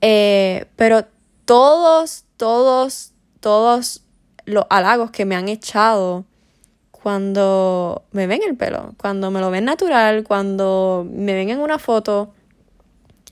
Eh, 0.01 0.67
pero 0.77 1.07
todos, 1.45 2.25
todos, 2.37 3.13
todos 3.41 4.03
los 4.45 4.67
halagos 4.71 5.11
que 5.11 5.25
me 5.25 5.37
han 5.37 5.49
echado 5.49 6.25
cuando 6.91 8.05
me 8.13 8.27
ven 8.27 8.41
el 8.47 8.57
pelo, 8.57 8.95
cuando 8.97 9.31
me 9.31 9.41
lo 9.41 9.51
ven 9.51 9.65
natural, 9.65 10.25
cuando 10.25 11.07
me 11.11 11.35
ven 11.35 11.49
en 11.49 11.59
una 11.59 11.79
foto 11.79 12.33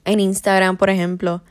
en 0.04 0.20
Instagram, 0.20 0.76
por 0.76 0.90
ejemplo. 0.90 1.42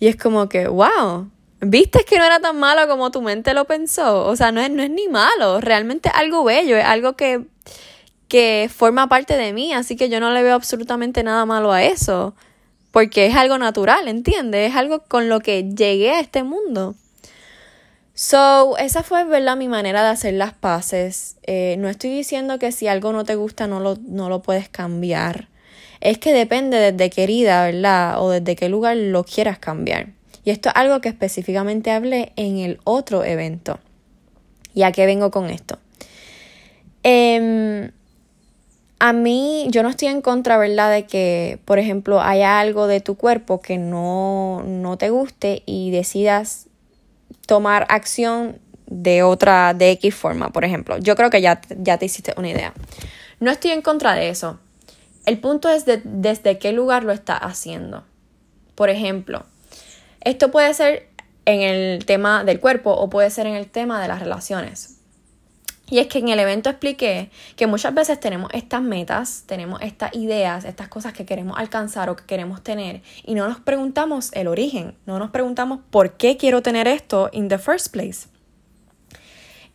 Y 0.00 0.08
es 0.08 0.16
como 0.16 0.48
que, 0.48 0.68
wow, 0.68 1.28
¿Viste 1.60 2.04
que 2.04 2.18
no 2.18 2.24
era 2.24 2.38
tan 2.38 2.58
malo 2.58 2.86
como 2.86 3.10
tu 3.10 3.20
mente 3.20 3.52
lo 3.52 3.64
pensó? 3.64 4.26
O 4.26 4.36
sea, 4.36 4.52
no 4.52 4.60
es, 4.60 4.70
no 4.70 4.82
es 4.82 4.90
ni 4.90 5.08
malo, 5.08 5.60
realmente 5.60 6.08
es 6.08 6.14
algo 6.14 6.44
bello, 6.44 6.76
es 6.76 6.84
algo 6.84 7.14
que, 7.14 7.46
que 8.28 8.70
forma 8.72 9.08
parte 9.08 9.36
de 9.36 9.52
mí, 9.52 9.72
así 9.72 9.96
que 9.96 10.08
yo 10.08 10.20
no 10.20 10.30
le 10.30 10.42
veo 10.44 10.54
absolutamente 10.54 11.24
nada 11.24 11.46
malo 11.46 11.72
a 11.72 11.82
eso, 11.82 12.34
porque 12.92 13.26
es 13.26 13.34
algo 13.34 13.58
natural, 13.58 14.06
¿entiendes? 14.06 14.70
Es 14.70 14.76
algo 14.76 15.00
con 15.08 15.28
lo 15.28 15.40
que 15.40 15.64
llegué 15.64 16.12
a 16.12 16.20
este 16.20 16.44
mundo. 16.44 16.94
So, 18.14 18.76
esa 18.78 19.02
fue, 19.02 19.24
¿verdad? 19.24 19.56
Mi 19.56 19.68
manera 19.68 20.02
de 20.02 20.08
hacer 20.08 20.34
las 20.34 20.52
paces. 20.52 21.36
Eh, 21.44 21.76
no 21.78 21.88
estoy 21.88 22.10
diciendo 22.10 22.58
que 22.58 22.72
si 22.72 22.88
algo 22.88 23.12
no 23.12 23.24
te 23.24 23.36
gusta 23.36 23.66
no 23.68 23.78
lo, 23.78 23.96
no 24.08 24.28
lo 24.28 24.42
puedes 24.42 24.68
cambiar. 24.68 25.48
Es 26.00 26.18
que 26.18 26.32
depende 26.32 26.78
desde 26.78 27.10
qué 27.10 27.24
herida, 27.24 27.64
¿verdad? 27.66 28.20
O 28.22 28.30
desde 28.30 28.56
qué 28.56 28.68
lugar 28.68 28.96
lo 28.96 29.24
quieras 29.24 29.58
cambiar. 29.58 30.17
Y 30.48 30.50
esto 30.50 30.70
es 30.70 30.76
algo 30.76 31.02
que 31.02 31.10
específicamente 31.10 31.90
hablé 31.90 32.32
en 32.36 32.56
el 32.56 32.80
otro 32.84 33.22
evento. 33.22 33.80
¿Y 34.72 34.82
a 34.82 34.92
qué 34.92 35.04
vengo 35.04 35.30
con 35.30 35.50
esto? 35.50 35.78
Em, 37.02 37.90
a 38.98 39.12
mí, 39.12 39.66
yo 39.68 39.82
no 39.82 39.90
estoy 39.90 40.08
en 40.08 40.22
contra, 40.22 40.56
¿verdad? 40.56 40.90
De 40.90 41.04
que, 41.04 41.58
por 41.66 41.78
ejemplo, 41.78 42.22
haya 42.22 42.60
algo 42.60 42.86
de 42.86 43.02
tu 43.02 43.14
cuerpo 43.16 43.60
que 43.60 43.76
no, 43.76 44.62
no 44.64 44.96
te 44.96 45.10
guste 45.10 45.64
y 45.66 45.90
decidas 45.90 46.68
tomar 47.44 47.84
acción 47.90 48.58
de 48.86 49.22
otra, 49.22 49.74
de 49.74 49.90
X 49.90 50.14
forma, 50.14 50.48
por 50.48 50.64
ejemplo. 50.64 50.96
Yo 50.96 51.14
creo 51.14 51.28
que 51.28 51.42
ya, 51.42 51.60
ya 51.76 51.98
te 51.98 52.06
hiciste 52.06 52.32
una 52.38 52.48
idea. 52.48 52.72
No 53.38 53.50
estoy 53.50 53.72
en 53.72 53.82
contra 53.82 54.14
de 54.14 54.30
eso. 54.30 54.58
El 55.26 55.40
punto 55.40 55.68
es 55.68 55.84
desde 55.84 56.56
qué 56.56 56.72
lugar 56.72 57.04
lo 57.04 57.12
estás 57.12 57.38
haciendo. 57.42 58.04
Por 58.76 58.88
ejemplo, 58.88 59.44
esto 60.20 60.50
puede 60.50 60.74
ser 60.74 61.08
en 61.44 61.62
el 61.62 62.04
tema 62.04 62.44
del 62.44 62.60
cuerpo 62.60 62.92
o 62.92 63.08
puede 63.08 63.30
ser 63.30 63.46
en 63.46 63.54
el 63.54 63.68
tema 63.68 64.02
de 64.02 64.08
las 64.08 64.20
relaciones. 64.20 64.98
Y 65.90 66.00
es 66.00 66.06
que 66.06 66.18
en 66.18 66.28
el 66.28 66.38
evento 66.38 66.68
expliqué 66.68 67.30
que 67.56 67.66
muchas 67.66 67.94
veces 67.94 68.20
tenemos 68.20 68.50
estas 68.52 68.82
metas, 68.82 69.44
tenemos 69.46 69.80
estas 69.80 70.14
ideas, 70.14 70.64
estas 70.64 70.88
cosas 70.88 71.14
que 71.14 71.24
queremos 71.24 71.58
alcanzar 71.58 72.10
o 72.10 72.16
que 72.16 72.24
queremos 72.24 72.62
tener 72.62 73.00
y 73.24 73.34
no 73.34 73.48
nos 73.48 73.60
preguntamos 73.60 74.30
el 74.34 74.48
origen, 74.48 74.96
no 75.06 75.18
nos 75.18 75.30
preguntamos 75.30 75.80
por 75.90 76.18
qué 76.18 76.36
quiero 76.36 76.60
tener 76.60 76.86
esto 76.86 77.30
in 77.32 77.48
the 77.48 77.58
first 77.58 77.90
place. 77.90 78.28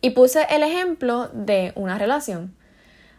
Y 0.00 0.10
puse 0.10 0.46
el 0.50 0.62
ejemplo 0.62 1.30
de 1.32 1.72
una 1.74 1.98
relación. 1.98 2.54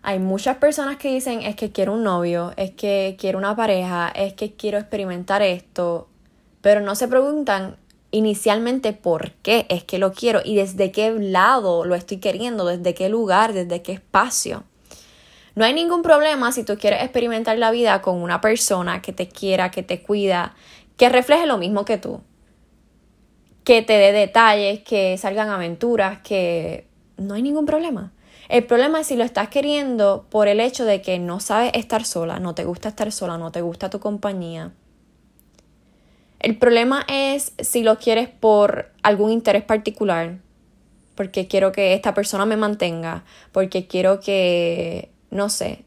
Hay 0.02 0.20
muchas 0.20 0.58
personas 0.58 0.98
que 0.98 1.12
dicen 1.12 1.42
es 1.42 1.56
que 1.56 1.72
quiero 1.72 1.94
un 1.94 2.04
novio, 2.04 2.54
es 2.56 2.72
que 2.72 3.18
quiero 3.20 3.40
una 3.40 3.56
pareja, 3.56 4.08
es 4.16 4.34
que 4.34 4.54
quiero 4.54 4.78
experimentar 4.78 5.42
esto, 5.42 6.08
pero 6.66 6.82
no 6.82 6.96
se 6.96 7.08
preguntan 7.08 7.78
inicialmente 8.10 8.92
por 8.92 9.34
qué 9.44 9.68
es 9.70 9.84
que 9.84 10.00
lo 10.00 10.14
quiero 10.14 10.42
y 10.44 10.56
desde 10.56 10.92
qué 10.92 11.12
lado 11.12 11.86
lo 11.86 11.94
estoy 11.94 12.18
queriendo, 12.18 12.66
desde 12.66 12.96
qué 12.96 13.08
lugar, 13.08 13.54
desde 13.54 13.84
qué 13.84 13.92
espacio. 13.92 14.64
No 15.54 15.64
hay 15.64 15.76
ningún 15.76 16.02
problema 16.02 16.52
si 16.52 16.64
tú 16.64 16.76
quieres 16.76 17.04
experimentar 17.04 17.60
la 17.60 17.70
vida 17.70 18.02
con 18.02 18.20
una 18.20 18.42
persona 18.42 19.00
que 19.04 19.14
te 19.14 19.28
quiera, 19.28 19.70
que 19.70 19.84
te 19.84 20.02
cuida, 20.02 20.56
que 20.98 21.08
refleje 21.08 21.46
lo 21.46 21.60
mismo 21.60 21.86
que 21.86 22.00
tú, 22.00 22.22
que 23.64 23.84
te 23.84 23.94
dé 23.94 24.12
detalles, 24.12 24.80
que 24.80 25.20
salgan 25.20 25.50
aventuras, 25.50 26.22
que 26.22 26.88
no 27.18 27.36
hay 27.36 27.44
ningún 27.44 27.68
problema. 27.68 28.12
El 28.50 28.66
problema 28.66 29.02
es 29.02 29.06
si 29.06 29.16
lo 29.16 29.24
estás 29.24 29.50
queriendo 29.50 30.26
por 30.32 30.48
el 30.48 30.60
hecho 30.60 30.84
de 30.84 31.04
que 31.04 31.20
no 31.20 31.40
sabes 31.40 31.74
estar 31.76 32.06
sola, 32.06 32.40
no 32.40 32.56
te 32.56 32.64
gusta 32.64 32.90
estar 32.90 33.12
sola, 33.12 33.38
no 33.38 33.52
te 33.52 33.62
gusta 33.62 33.92
tu 33.92 34.00
compañía 34.00 34.72
el 36.46 36.60
problema 36.60 37.04
es 37.08 37.54
si 37.58 37.82
lo 37.82 37.98
quieres 37.98 38.30
por 38.30 38.92
algún 39.02 39.32
interés 39.32 39.64
particular, 39.64 40.38
porque 41.16 41.48
quiero 41.48 41.72
que 41.72 41.96
esta 41.96 42.14
persona 42.14 42.46
me 42.46 42.56
mantenga, 42.56 43.24
porque 43.52 43.88
quiero 43.88 44.20
que, 44.20 45.10
no 45.32 45.50
sé, 45.50 45.86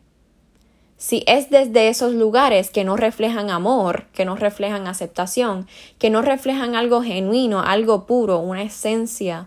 si 0.96 1.22
es 1.28 1.48
desde 1.48 1.86
esos 1.86 2.12
lugares 2.12 2.72
que 2.72 2.82
no 2.82 2.96
reflejan 2.96 3.50
amor, 3.50 4.06
que 4.12 4.24
no 4.24 4.34
reflejan 4.34 4.88
aceptación, 4.88 5.68
que 6.00 6.10
no 6.10 6.22
reflejan 6.22 6.74
algo 6.74 7.02
genuino, 7.02 7.60
algo 7.60 8.04
puro, 8.04 8.40
una 8.40 8.64
esencia 8.64 9.46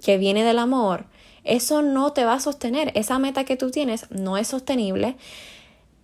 que 0.00 0.16
viene 0.16 0.44
del 0.44 0.60
amor, 0.60 1.06
eso 1.42 1.82
no 1.82 2.12
te 2.12 2.24
va 2.24 2.34
a 2.34 2.40
sostener. 2.40 2.92
Esa 2.94 3.18
meta 3.18 3.42
que 3.42 3.56
tú 3.56 3.72
tienes 3.72 4.08
no 4.12 4.36
es 4.36 4.46
sostenible 4.46 5.16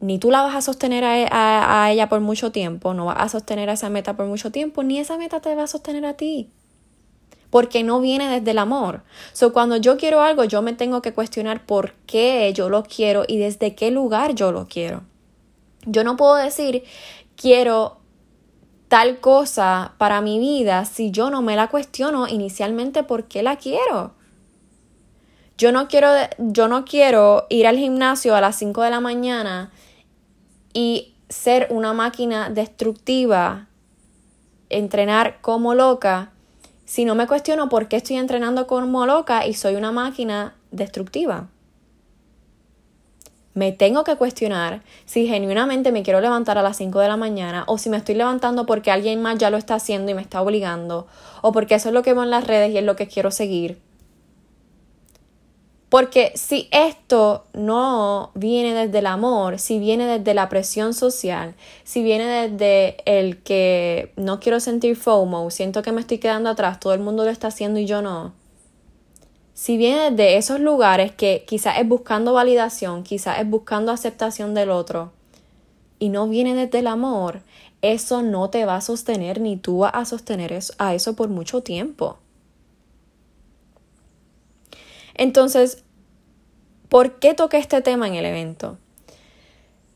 ni 0.02 0.18
tú 0.18 0.32
la 0.32 0.42
vas 0.42 0.56
a 0.56 0.60
sostener 0.60 1.04
e, 1.04 1.28
a, 1.30 1.88
ella 1.90 2.08
por 2.08 2.20
mucho 2.20 2.50
tiempo, 2.50 2.92
no 2.92 3.06
vas 3.06 3.18
a 3.18 3.28
sostener 3.28 3.70
a 3.70 3.74
esa 3.74 3.88
meta 3.88 4.16
por 4.16 4.26
mucho 4.26 4.50
tiempo, 4.50 4.82
ni 4.82 4.98
esa 4.98 5.16
meta 5.16 5.40
te 5.40 5.54
va 5.54 5.62
a 5.62 5.66
sostener 5.68 6.04
a 6.04 6.14
ti. 6.14 6.50
Porque 7.50 7.84
no 7.84 8.00
viene 8.00 8.28
desde 8.28 8.50
el 8.50 8.58
amor. 8.58 9.02
So, 9.32 9.52
cuando 9.52 9.76
yo 9.76 9.96
quiero 9.98 10.20
algo, 10.22 10.42
yo 10.42 10.60
me 10.60 10.72
tengo 10.72 11.02
que 11.02 11.12
cuestionar 11.12 11.64
por 11.64 11.92
qué 12.06 12.52
yo 12.52 12.68
lo 12.68 12.82
quiero 12.82 13.24
y 13.28 13.38
desde 13.38 13.76
qué 13.76 13.90
lugar 13.92 14.34
yo 14.34 14.50
lo 14.50 14.66
quiero. 14.66 15.02
Yo 15.86 16.02
no 16.02 16.16
puedo 16.16 16.34
decir 16.34 16.82
quiero 17.36 17.98
tal 18.88 19.20
cosa 19.20 19.94
para 19.98 20.20
mi 20.20 20.38
vida 20.38 20.84
si 20.84 21.12
yo 21.12 21.30
no 21.30 21.42
me 21.42 21.54
la 21.54 21.68
cuestiono 21.68 22.26
inicialmente 22.26 23.04
por 23.04 23.24
qué 23.24 23.44
la 23.44 23.56
quiero. 23.56 24.14
Yo 25.58 25.70
no 25.70 25.86
quiero, 25.86 26.08
yo 26.38 26.66
no 26.66 26.84
quiero 26.84 27.46
ir 27.50 27.68
al 27.68 27.76
gimnasio 27.76 28.34
a 28.34 28.40
las 28.40 28.56
5 28.56 28.82
de 28.82 28.90
la 28.90 29.00
mañana 29.00 29.70
y 30.72 31.14
ser 31.28 31.68
una 31.70 31.92
máquina 31.92 32.50
destructiva, 32.50 33.68
entrenar 34.68 35.40
como 35.40 35.74
loca, 35.74 36.32
si 36.84 37.04
no 37.04 37.14
me 37.14 37.26
cuestiono 37.26 37.68
por 37.68 37.88
qué 37.88 37.96
estoy 37.96 38.16
entrenando 38.16 38.66
como 38.66 39.06
loca 39.06 39.46
y 39.46 39.54
soy 39.54 39.76
una 39.76 39.92
máquina 39.92 40.54
destructiva. 40.70 41.48
Me 43.54 43.70
tengo 43.70 44.02
que 44.02 44.16
cuestionar 44.16 44.82
si 45.04 45.26
genuinamente 45.26 45.92
me 45.92 46.02
quiero 46.02 46.20
levantar 46.20 46.56
a 46.56 46.62
las 46.62 46.78
5 46.78 47.00
de 47.00 47.08
la 47.08 47.18
mañana 47.18 47.64
o 47.66 47.76
si 47.76 47.90
me 47.90 47.98
estoy 47.98 48.14
levantando 48.14 48.64
porque 48.64 48.90
alguien 48.90 49.20
más 49.20 49.38
ya 49.38 49.50
lo 49.50 49.58
está 49.58 49.74
haciendo 49.74 50.10
y 50.10 50.14
me 50.14 50.22
está 50.22 50.40
obligando 50.40 51.06
o 51.42 51.52
porque 51.52 51.74
eso 51.74 51.90
es 51.90 51.94
lo 51.94 52.02
que 52.02 52.14
veo 52.14 52.22
en 52.22 52.30
las 52.30 52.46
redes 52.46 52.72
y 52.72 52.78
es 52.78 52.84
lo 52.84 52.96
que 52.96 53.08
quiero 53.08 53.30
seguir. 53.30 53.78
Porque 55.92 56.32
si 56.36 56.70
esto 56.70 57.44
no 57.52 58.30
viene 58.34 58.72
desde 58.72 59.00
el 59.00 59.06
amor, 59.06 59.58
si 59.58 59.78
viene 59.78 60.06
desde 60.06 60.32
la 60.32 60.48
presión 60.48 60.94
social, 60.94 61.54
si 61.84 62.02
viene 62.02 62.48
desde 62.48 62.96
el 63.04 63.42
que 63.42 64.10
no 64.16 64.40
quiero 64.40 64.58
sentir 64.58 64.96
FOMO, 64.96 65.50
siento 65.50 65.82
que 65.82 65.92
me 65.92 66.00
estoy 66.00 66.16
quedando 66.16 66.48
atrás, 66.48 66.80
todo 66.80 66.94
el 66.94 67.00
mundo 67.00 67.24
lo 67.24 67.30
está 67.30 67.48
haciendo 67.48 67.78
y 67.78 67.84
yo 67.84 68.00
no. 68.00 68.32
Si 69.52 69.76
viene 69.76 70.10
desde 70.10 70.38
esos 70.38 70.60
lugares 70.60 71.12
que 71.12 71.44
quizás 71.46 71.78
es 71.78 71.86
buscando 71.86 72.32
validación, 72.32 73.02
quizás 73.02 73.38
es 73.40 73.46
buscando 73.46 73.92
aceptación 73.92 74.54
del 74.54 74.70
otro, 74.70 75.12
y 75.98 76.08
no 76.08 76.26
viene 76.26 76.54
desde 76.54 76.78
el 76.78 76.86
amor, 76.86 77.42
eso 77.82 78.22
no 78.22 78.48
te 78.48 78.64
va 78.64 78.76
a 78.76 78.80
sostener 78.80 79.42
ni 79.42 79.58
tú 79.58 79.80
vas 79.80 79.92
a 79.94 80.06
sostener 80.06 80.58
a 80.78 80.94
eso 80.94 81.16
por 81.16 81.28
mucho 81.28 81.62
tiempo. 81.62 82.16
Entonces, 85.22 85.84
¿por 86.88 87.20
qué 87.20 87.32
toqué 87.32 87.58
este 87.58 87.80
tema 87.80 88.08
en 88.08 88.14
el 88.14 88.26
evento? 88.26 88.78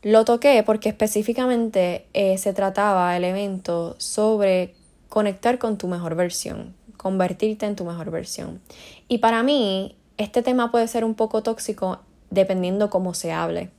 Lo 0.01 0.23
toqué 0.23 0.63
porque 0.65 0.87
específicamente 0.87 2.07
eh, 2.13 2.37
se 2.37 2.53
trataba 2.53 3.17
el 3.17 3.25
evento 3.25 3.95
sobre 3.97 4.73
conectar 5.09 5.59
con 5.59 5.77
tu 5.77 5.89
mejor 5.89 6.15
versión, 6.15 6.73
convertirte 6.95 7.65
en 7.65 7.75
tu 7.75 7.83
mejor 7.83 8.09
versión. 8.09 8.61
Y 9.09 9.17
para 9.17 9.43
mí, 9.43 9.97
este 10.15 10.43
tema 10.43 10.71
puede 10.71 10.87
ser 10.87 11.03
un 11.03 11.13
poco 11.13 11.43
tóxico 11.43 11.99
dependiendo 12.29 12.89
cómo 12.89 13.13
se 13.13 13.33
hable. 13.33 13.69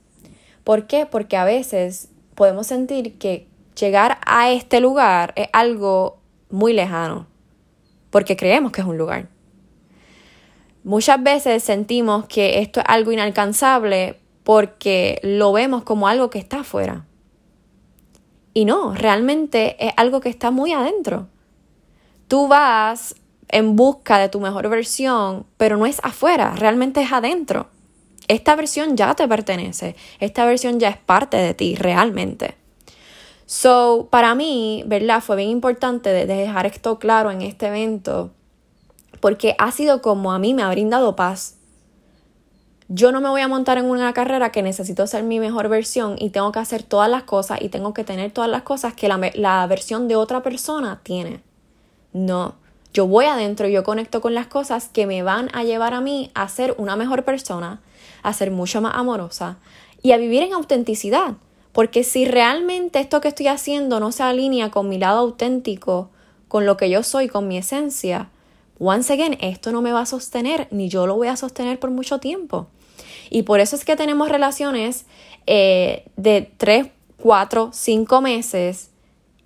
¿Por 0.63 0.85
qué? 0.85 1.07
Porque 1.07 1.35
a 1.35 1.45
veces 1.45 2.09
podemos 2.35 2.67
sentir 2.67 3.17
que 3.17 3.47
llegar 3.75 4.19
a 4.23 4.51
este 4.51 4.81
lugar 4.81 5.33
es 5.35 5.49
algo 5.51 6.19
muy 6.51 6.73
lejano, 6.73 7.25
porque 8.11 8.37
creemos 8.37 8.71
que 8.71 8.81
es 8.81 8.87
un 8.87 8.99
lugar. 8.99 9.29
Muchas 10.83 11.21
veces 11.21 11.63
sentimos 11.63 12.25
que 12.25 12.59
esto 12.59 12.79
es 12.79 12.85
algo 12.87 13.11
inalcanzable 13.11 14.19
porque 14.43 15.19
lo 15.23 15.51
vemos 15.51 15.83
como 15.83 16.07
algo 16.07 16.29
que 16.29 16.39
está 16.39 16.61
afuera. 16.61 17.05
Y 18.53 18.65
no, 18.65 18.93
realmente 18.95 19.75
es 19.85 19.93
algo 19.97 20.21
que 20.21 20.29
está 20.29 20.51
muy 20.51 20.73
adentro. 20.73 21.27
Tú 22.27 22.47
vas 22.47 23.15
en 23.49 23.75
busca 23.75 24.17
de 24.19 24.29
tu 24.29 24.39
mejor 24.39 24.69
versión, 24.69 25.45
pero 25.57 25.77
no 25.77 25.85
es 25.85 25.99
afuera, 26.03 26.53
realmente 26.55 27.01
es 27.01 27.11
adentro. 27.11 27.67
Esta 28.27 28.55
versión 28.55 28.95
ya 28.95 29.15
te 29.15 29.27
pertenece, 29.27 29.95
esta 30.19 30.45
versión 30.45 30.79
ya 30.79 30.89
es 30.89 30.97
parte 30.97 31.37
de 31.37 31.53
ti 31.53 31.75
realmente. 31.75 32.55
So, 33.47 34.07
para 34.11 34.35
mí, 34.35 34.83
¿verdad? 34.85 35.21
Fue 35.21 35.35
bien 35.35 35.49
importante 35.49 36.11
dejar 36.27 36.67
esto 36.67 36.99
claro 36.99 37.31
en 37.31 37.41
este 37.41 37.67
evento, 37.67 38.31
porque 39.19 39.55
ha 39.57 39.71
sido 39.71 40.01
como 40.01 40.31
a 40.31 40.39
mí 40.39 40.53
me 40.53 40.63
ha 40.63 40.69
brindado 40.69 41.15
paz. 41.15 41.55
Yo 42.87 43.11
no 43.11 43.21
me 43.21 43.29
voy 43.29 43.41
a 43.41 43.47
montar 43.47 43.77
en 43.77 43.85
una 43.85 44.13
carrera 44.13 44.51
que 44.51 44.63
necesito 44.63 45.05
ser 45.05 45.23
mi 45.23 45.39
mejor 45.39 45.69
versión 45.69 46.15
y 46.17 46.31
tengo 46.31 46.51
que 46.51 46.59
hacer 46.59 46.81
todas 46.81 47.09
las 47.09 47.23
cosas 47.23 47.61
y 47.61 47.69
tengo 47.69 47.93
que 47.93 48.03
tener 48.03 48.31
todas 48.31 48.49
las 48.49 48.63
cosas 48.63 48.95
que 48.95 49.07
la, 49.07 49.31
la 49.35 49.67
versión 49.67 50.07
de 50.07 50.15
otra 50.15 50.41
persona 50.41 50.99
tiene. 51.03 51.43
No, 52.13 52.55
yo 52.91 53.05
voy 53.05 53.25
adentro 53.25 53.67
y 53.67 53.73
yo 53.73 53.83
conecto 53.83 54.21
con 54.21 54.33
las 54.33 54.47
cosas 54.47 54.89
que 54.89 55.05
me 55.05 55.21
van 55.21 55.49
a 55.53 55.63
llevar 55.63 55.93
a 55.93 56.01
mí 56.01 56.31
a 56.33 56.47
ser 56.47 56.73
una 56.79 56.95
mejor 56.95 57.23
persona, 57.23 57.79
a 58.23 58.33
ser 58.33 58.49
mucho 58.49 58.81
más 58.81 58.95
amorosa 58.95 59.57
y 60.01 60.13
a 60.13 60.17
vivir 60.17 60.41
en 60.41 60.53
autenticidad. 60.53 61.33
Porque 61.71 62.03
si 62.03 62.25
realmente 62.25 62.99
esto 62.99 63.21
que 63.21 63.27
estoy 63.27 63.47
haciendo 63.47 63.99
no 63.99 64.11
se 64.11 64.23
alinea 64.23 64.71
con 64.71 64.89
mi 64.89 64.97
lado 64.97 65.19
auténtico, 65.19 66.09
con 66.47 66.65
lo 66.65 66.77
que 66.77 66.89
yo 66.89 67.03
soy, 67.03 67.27
con 67.27 67.47
mi 67.47 67.57
esencia, 67.57 68.29
once 68.79 69.11
again, 69.13 69.37
esto 69.41 69.71
no 69.71 69.81
me 69.81 69.91
va 69.91 70.01
a 70.01 70.05
sostener, 70.05 70.67
ni 70.71 70.89
yo 70.89 71.05
lo 71.05 71.15
voy 71.15 71.27
a 71.27 71.35
sostener 71.35 71.79
por 71.79 71.91
mucho 71.91 72.19
tiempo. 72.19 72.67
Y 73.29 73.43
por 73.43 73.59
eso 73.59 73.75
es 73.75 73.85
que 73.85 73.95
tenemos 73.95 74.29
relaciones 74.29 75.05
eh, 75.45 76.05
de 76.15 76.51
3, 76.57 76.87
4, 77.17 77.69
5 77.73 78.21
meses 78.21 78.89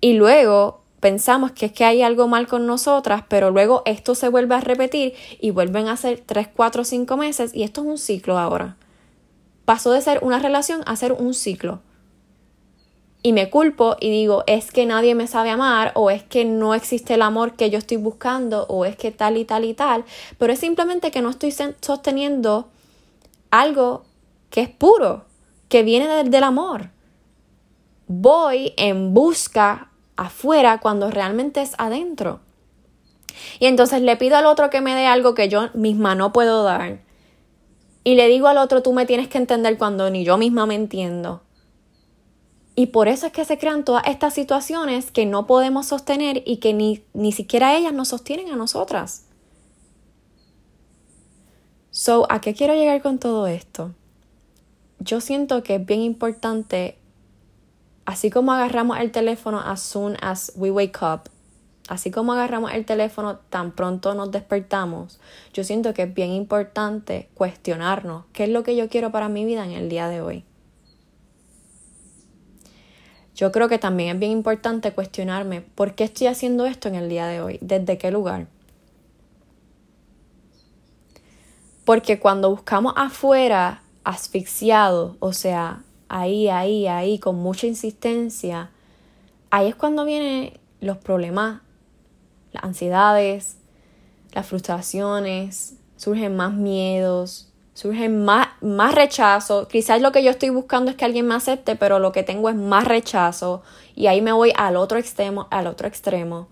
y 0.00 0.14
luego 0.14 0.80
pensamos 1.00 1.52
que 1.52 1.66
es 1.66 1.72
que 1.72 1.84
hay 1.84 2.02
algo 2.02 2.28
mal 2.28 2.46
con 2.46 2.66
nosotras, 2.66 3.24
pero 3.28 3.50
luego 3.50 3.82
esto 3.84 4.14
se 4.14 4.28
vuelve 4.28 4.54
a 4.54 4.60
repetir 4.60 5.14
y 5.40 5.50
vuelven 5.50 5.88
a 5.88 5.96
ser 5.96 6.22
3, 6.24 6.48
4, 6.54 6.84
5 6.84 7.16
meses 7.16 7.54
y 7.54 7.62
esto 7.62 7.82
es 7.82 7.86
un 7.88 7.98
ciclo 7.98 8.38
ahora. 8.38 8.76
Pasó 9.64 9.92
de 9.92 10.00
ser 10.00 10.20
una 10.22 10.38
relación 10.38 10.82
a 10.86 10.96
ser 10.96 11.12
un 11.12 11.34
ciclo 11.34 11.80
y 13.26 13.32
me 13.32 13.48
culpo 13.48 13.96
y 14.00 14.10
digo, 14.10 14.44
es 14.46 14.70
que 14.70 14.84
nadie 14.84 15.14
me 15.14 15.26
sabe 15.26 15.48
amar 15.48 15.92
o 15.94 16.10
es 16.10 16.22
que 16.22 16.44
no 16.44 16.74
existe 16.74 17.14
el 17.14 17.22
amor 17.22 17.54
que 17.54 17.70
yo 17.70 17.78
estoy 17.78 17.96
buscando 17.96 18.66
o 18.68 18.84
es 18.84 18.96
que 18.96 19.12
tal 19.12 19.38
y 19.38 19.46
tal 19.46 19.64
y 19.64 19.72
tal, 19.72 20.04
pero 20.36 20.52
es 20.52 20.58
simplemente 20.58 21.10
que 21.10 21.22
no 21.22 21.30
estoy 21.30 21.50
sosteniendo 21.80 22.68
algo 23.50 24.04
que 24.50 24.60
es 24.60 24.68
puro, 24.68 25.24
que 25.70 25.82
viene 25.82 26.22
del, 26.22 26.44
amor. 26.44 26.90
Voy 28.08 28.74
en 28.76 29.14
busca 29.14 29.90
afuera 30.16 30.80
cuando 30.80 31.10
realmente 31.10 31.62
es 31.62 31.72
adentro. 31.78 32.40
Y 33.58 33.64
entonces 33.66 34.02
le 34.02 34.18
pido 34.18 34.36
al 34.36 34.44
otro 34.44 34.68
que 34.68 34.82
me 34.82 34.94
dé 34.94 35.06
algo 35.06 35.34
que 35.34 35.48
yo 35.48 35.70
misma 35.72 36.14
no 36.14 36.34
puedo 36.34 36.62
dar. 36.62 36.98
Y 38.04 38.16
le 38.16 38.28
digo 38.28 38.48
al 38.48 38.58
otro, 38.58 38.82
tú 38.82 38.92
me 38.92 39.06
tienes 39.06 39.28
que 39.28 39.38
entender 39.38 39.78
cuando 39.78 40.10
ni 40.10 40.24
yo 40.24 40.36
misma 40.36 40.66
me 40.66 40.74
entiendo. 40.74 41.40
Y 42.76 42.86
por 42.86 43.08
eso 43.08 43.26
es 43.26 43.32
que 43.32 43.44
se 43.44 43.56
crean 43.56 43.84
todas 43.84 44.04
estas 44.06 44.34
situaciones 44.34 45.10
que 45.10 45.26
no 45.26 45.46
podemos 45.46 45.86
sostener 45.86 46.42
y 46.44 46.56
que 46.56 46.74
ni, 46.74 47.04
ni 47.12 47.30
siquiera 47.30 47.76
ellas 47.76 47.92
nos 47.92 48.08
sostienen 48.08 48.50
a 48.50 48.56
nosotras. 48.56 49.26
So, 51.92 52.26
¿a 52.28 52.40
qué 52.40 52.54
quiero 52.54 52.74
llegar 52.74 53.00
con 53.02 53.20
todo 53.20 53.46
esto? 53.46 53.94
Yo 54.98 55.20
siento 55.20 55.62
que 55.62 55.76
es 55.76 55.86
bien 55.86 56.00
importante, 56.00 56.98
así 58.04 58.30
como 58.30 58.52
agarramos 58.52 58.98
el 58.98 59.12
teléfono 59.12 59.60
as 59.60 59.80
soon 59.80 60.16
as 60.20 60.52
we 60.56 60.72
wake 60.72 60.98
up, 61.02 61.30
así 61.88 62.10
como 62.10 62.32
agarramos 62.32 62.72
el 62.72 62.84
teléfono 62.84 63.38
tan 63.50 63.70
pronto 63.70 64.14
nos 64.14 64.32
despertamos, 64.32 65.20
yo 65.52 65.62
siento 65.62 65.94
que 65.94 66.02
es 66.02 66.14
bien 66.14 66.32
importante 66.32 67.28
cuestionarnos 67.34 68.24
qué 68.32 68.44
es 68.44 68.50
lo 68.50 68.64
que 68.64 68.74
yo 68.74 68.88
quiero 68.88 69.12
para 69.12 69.28
mi 69.28 69.44
vida 69.44 69.64
en 69.64 69.70
el 69.70 69.88
día 69.88 70.08
de 70.08 70.20
hoy. 70.20 70.44
Yo 73.34 73.50
creo 73.50 73.68
que 73.68 73.78
también 73.78 74.14
es 74.14 74.20
bien 74.20 74.32
importante 74.32 74.92
cuestionarme 74.92 75.60
por 75.60 75.94
qué 75.94 76.04
estoy 76.04 76.28
haciendo 76.28 76.66
esto 76.66 76.88
en 76.88 76.94
el 76.94 77.08
día 77.08 77.26
de 77.26 77.40
hoy, 77.40 77.58
desde 77.60 77.98
qué 77.98 78.10
lugar. 78.10 78.46
Porque 81.84 82.20
cuando 82.20 82.50
buscamos 82.50 82.94
afuera 82.96 83.82
asfixiado, 84.04 85.16
o 85.18 85.32
sea, 85.32 85.82
ahí, 86.08 86.48
ahí, 86.48 86.86
ahí, 86.86 87.18
con 87.18 87.36
mucha 87.36 87.66
insistencia, 87.66 88.70
ahí 89.50 89.68
es 89.68 89.74
cuando 89.74 90.04
vienen 90.04 90.52
los 90.80 90.98
problemas, 90.98 91.60
las 92.52 92.62
ansiedades, 92.64 93.56
las 94.32 94.46
frustraciones, 94.46 95.74
surgen 95.96 96.36
más 96.36 96.52
miedos, 96.52 97.52
surge 97.74 98.08
más, 98.08 98.48
más 98.62 98.94
rechazo. 98.94 99.68
Quizás 99.68 100.00
lo 100.00 100.12
que 100.12 100.22
yo 100.22 100.30
estoy 100.30 100.48
buscando 100.48 100.90
es 100.90 100.96
que 100.96 101.04
alguien 101.04 101.26
me 101.26 101.34
acepte, 101.34 101.76
pero 101.76 101.98
lo 101.98 102.12
que 102.12 102.22
tengo 102.22 102.48
es 102.48 102.56
más 102.56 102.84
rechazo. 102.84 103.62
Y 103.94 104.06
ahí 104.06 104.22
me 104.22 104.32
voy 104.32 104.52
al 104.56 104.76
otro 104.76 104.98
extremo, 104.98 105.48
al 105.50 105.66
otro 105.66 105.86
extremo. 105.86 106.48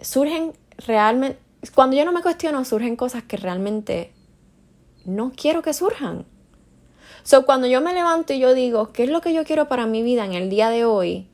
Surgen 0.00 0.52
realmente, 0.86 1.38
cuando 1.74 1.96
yo 1.96 2.04
no 2.04 2.12
me 2.12 2.22
cuestiono, 2.22 2.64
surgen 2.64 2.96
cosas 2.96 3.22
que 3.22 3.36
realmente 3.36 4.12
no 5.04 5.32
quiero 5.34 5.62
que 5.62 5.72
surjan. 5.72 6.26
So, 7.22 7.46
cuando 7.46 7.66
yo 7.66 7.80
me 7.80 7.94
levanto 7.94 8.32
y 8.32 8.38
yo 8.38 8.54
digo, 8.54 8.92
¿qué 8.92 9.04
es 9.04 9.10
lo 9.10 9.20
que 9.20 9.32
yo 9.32 9.44
quiero 9.44 9.68
para 9.68 9.86
mi 9.86 10.02
vida 10.02 10.24
en 10.24 10.34
el 10.34 10.50
día 10.50 10.70
de 10.70 10.84
hoy? 10.84 11.28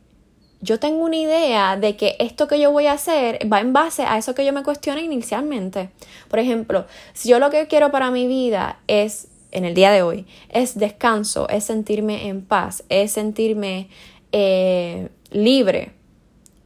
Yo 0.65 0.81
tengo 0.81 1.05
una 1.05 1.17
idea 1.17 1.77
de 1.77 1.97
que 1.97 2.17
esto 2.19 2.49
que 2.49 2.59
yo 2.59 2.73
voy 2.73 2.87
a 2.87 2.93
hacer 2.93 3.39
va 3.53 3.61
en 3.61 3.73
base 3.73 4.03
a 4.05 4.17
eso 4.17 4.35
que 4.35 4.45
yo 4.47 4.53
me 4.53 4.63
cuestioné 4.63 5.03
inicialmente. 5.03 5.91
Por 6.29 6.39
ejemplo, 6.39 6.87
si 7.13 7.29
yo 7.29 7.39
lo 7.39 7.51
que 7.51 7.67
quiero 7.67 7.91
para 7.91 8.11
mi 8.11 8.27
vida 8.27 8.81
es, 8.87 9.29
en 9.53 9.65
el 9.67 9.75
día 9.75 9.93
de 9.93 10.03
hoy, 10.03 10.27
es 10.49 10.79
descanso, 10.79 11.49
es 11.51 11.65
sentirme 11.65 12.29
en 12.29 12.43
paz, 12.43 12.83
es 12.89 13.13
sentirme 13.13 13.89
eh, 14.33 15.11
libre, 15.31 15.93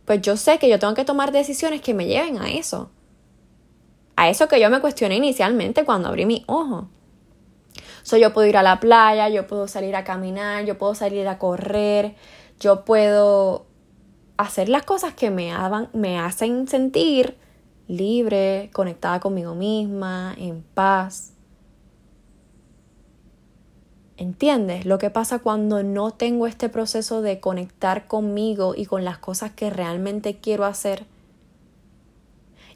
pues 0.05 0.23
yo 0.23 0.37
sé 0.37 0.59
que 0.59 0.69
yo 0.69 0.79
tengo 0.79 0.95
que 0.95 1.05
tomar 1.05 1.33
decisiones 1.33 1.81
que 1.81 1.93
me 1.93 2.07
lleven 2.07 2.39
a 2.39 2.51
eso. 2.51 2.91
A 4.17 4.31
eso 4.31 4.49
que 4.49 4.61
yo 4.61 4.71
me 4.71 4.81
cuestioné 4.81 5.17
inicialmente 5.17 5.85
cuando 5.85 6.09
abrí 6.09 6.25
mi 6.25 6.45
ojo. 6.47 6.89
So, 8.05 8.17
yo 8.17 8.33
puedo 8.33 8.49
ir 8.49 8.57
a 8.57 8.63
la 8.63 8.81
playa, 8.81 9.29
yo 9.29 9.47
puedo 9.47 9.69
salir 9.69 9.95
a 9.97 10.05
caminar, 10.05 10.65
yo 10.65 10.79
puedo 10.79 10.95
salir 10.95 11.29
a 11.29 11.39
correr, 11.39 12.15
yo 12.59 12.87
puedo 12.87 13.68
hacer 14.39 14.69
las 14.69 14.85
cosas 14.85 15.13
que 15.15 15.31
me, 15.31 15.53
me 15.93 16.19
hacen 16.19 16.69
sentir 16.69 17.37
libre, 17.89 18.71
conectada 18.73 19.21
conmigo 19.21 19.55
misma, 19.55 20.35
en 20.39 20.63
paz. 20.63 21.33
¿Entiendes? 24.17 24.87
Lo 24.87 24.99
que 24.99 25.11
pasa 25.11 25.41
cuando 25.41 25.83
no 25.83 26.13
tengo 26.13 26.47
este 26.47 26.69
proceso 26.69 27.21
de 27.21 27.41
conectar 27.41 28.07
conmigo 28.07 28.75
y 28.77 28.87
con 28.87 29.05
las 29.05 29.19
cosas 29.19 29.53
que 29.53 29.71
realmente 29.71 30.39
quiero 30.39 30.65
hacer. 30.65 31.05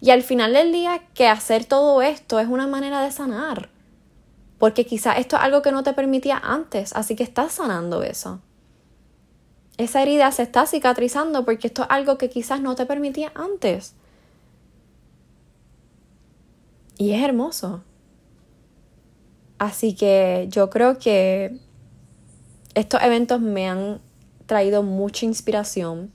Y 0.01 0.11
al 0.11 0.23
final 0.23 0.53
del 0.53 0.73
día, 0.73 1.03
que 1.15 1.29
hacer 1.29 1.65
todo 1.65 2.03
esto 2.03 2.41
es 2.41 2.49
una 2.49 2.67
manera 2.67 3.03
de 3.03 3.13
sanar. 3.13 3.71
Porque 4.59 4.85
quizás 4.85 5.19
esto 5.19 5.37
es 5.37 5.43
algo 5.43 5.63
que 5.63 5.73
no 5.73 5.83
te 5.83 5.93
permitía 5.93 6.39
antes, 6.43 6.93
así 6.95 7.15
que 7.15 7.23
estás 7.23 7.53
sanando 7.53 8.03
eso 8.03 8.41
esa 9.79 10.03
herida 10.03 10.31
se 10.33 10.43
está 10.43 10.66
cicatrizando 10.66 11.45
porque 11.45 11.68
esto 11.68 11.83
es 11.83 11.89
algo 11.91 12.18
que 12.18 12.31
quizás 12.31 12.61
no 12.61 12.75
te 12.75 12.87
permitía 12.87 13.33
antes. 13.35 13.95
Y 16.99 17.12
es 17.12 17.23
hermoso. 17.23 17.83
Así 19.59 19.95
que 19.95 20.47
yo 20.51 20.70
creo 20.70 20.99
que 20.99 21.57
estos 22.75 23.03
eventos 23.03 23.41
me 23.41 23.68
han 23.68 24.01
traído 24.47 24.83
mucha 24.83 25.25
inspiración 25.25 26.12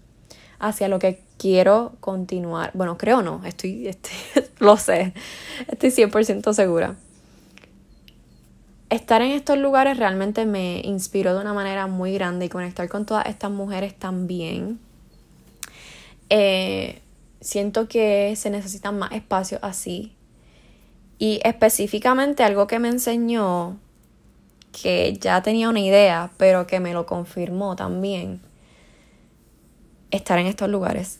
hacia 0.60 0.88
lo 0.88 1.00
que 1.00 1.24
quiero 1.38 1.94
continuar. 2.00 2.72
Bueno, 2.74 2.98
creo 2.98 3.22
no, 3.22 3.42
estoy, 3.46 3.88
estoy 3.90 4.14
lo 4.60 4.78
sé, 4.78 5.14
estoy 5.68 5.90
100% 5.92 6.54
segura. 6.54 6.96
Estar 8.90 9.22
en 9.22 9.32
estos 9.32 9.58
lugares 9.58 9.98
realmente 9.98 10.46
me 10.46 10.82
inspiró 10.84 11.34
de 11.34 11.42
una 11.42 11.54
manera 11.54 11.88
muy 11.88 12.14
grande 12.14 12.46
y 12.46 12.50
conectar 12.50 12.88
con 12.88 13.06
todas 13.06 13.26
estas 13.26 13.52
mujeres 13.52 13.94
también. 13.96 14.80
Eh, 16.30 17.02
siento 17.42 17.90
que 17.90 18.34
se 18.38 18.50
necesitan 18.50 18.98
más 18.98 19.12
espacios 19.12 19.60
así. 19.62 20.14
Y 21.20 21.42
específicamente 21.44 22.44
algo 22.44 22.68
que 22.68 22.80
me 22.80 22.88
enseñó, 22.88 23.78
que 24.72 25.18
ya 25.20 25.42
tenía 25.42 25.68
una 25.68 25.80
idea, 25.80 26.32
pero 26.38 26.66
que 26.68 26.80
me 26.80 26.94
lo 26.94 27.06
confirmó 27.06 27.76
también, 27.76 28.40
estar 30.12 30.40
en 30.40 30.48
estos 30.48 30.70
lugares, 30.70 31.20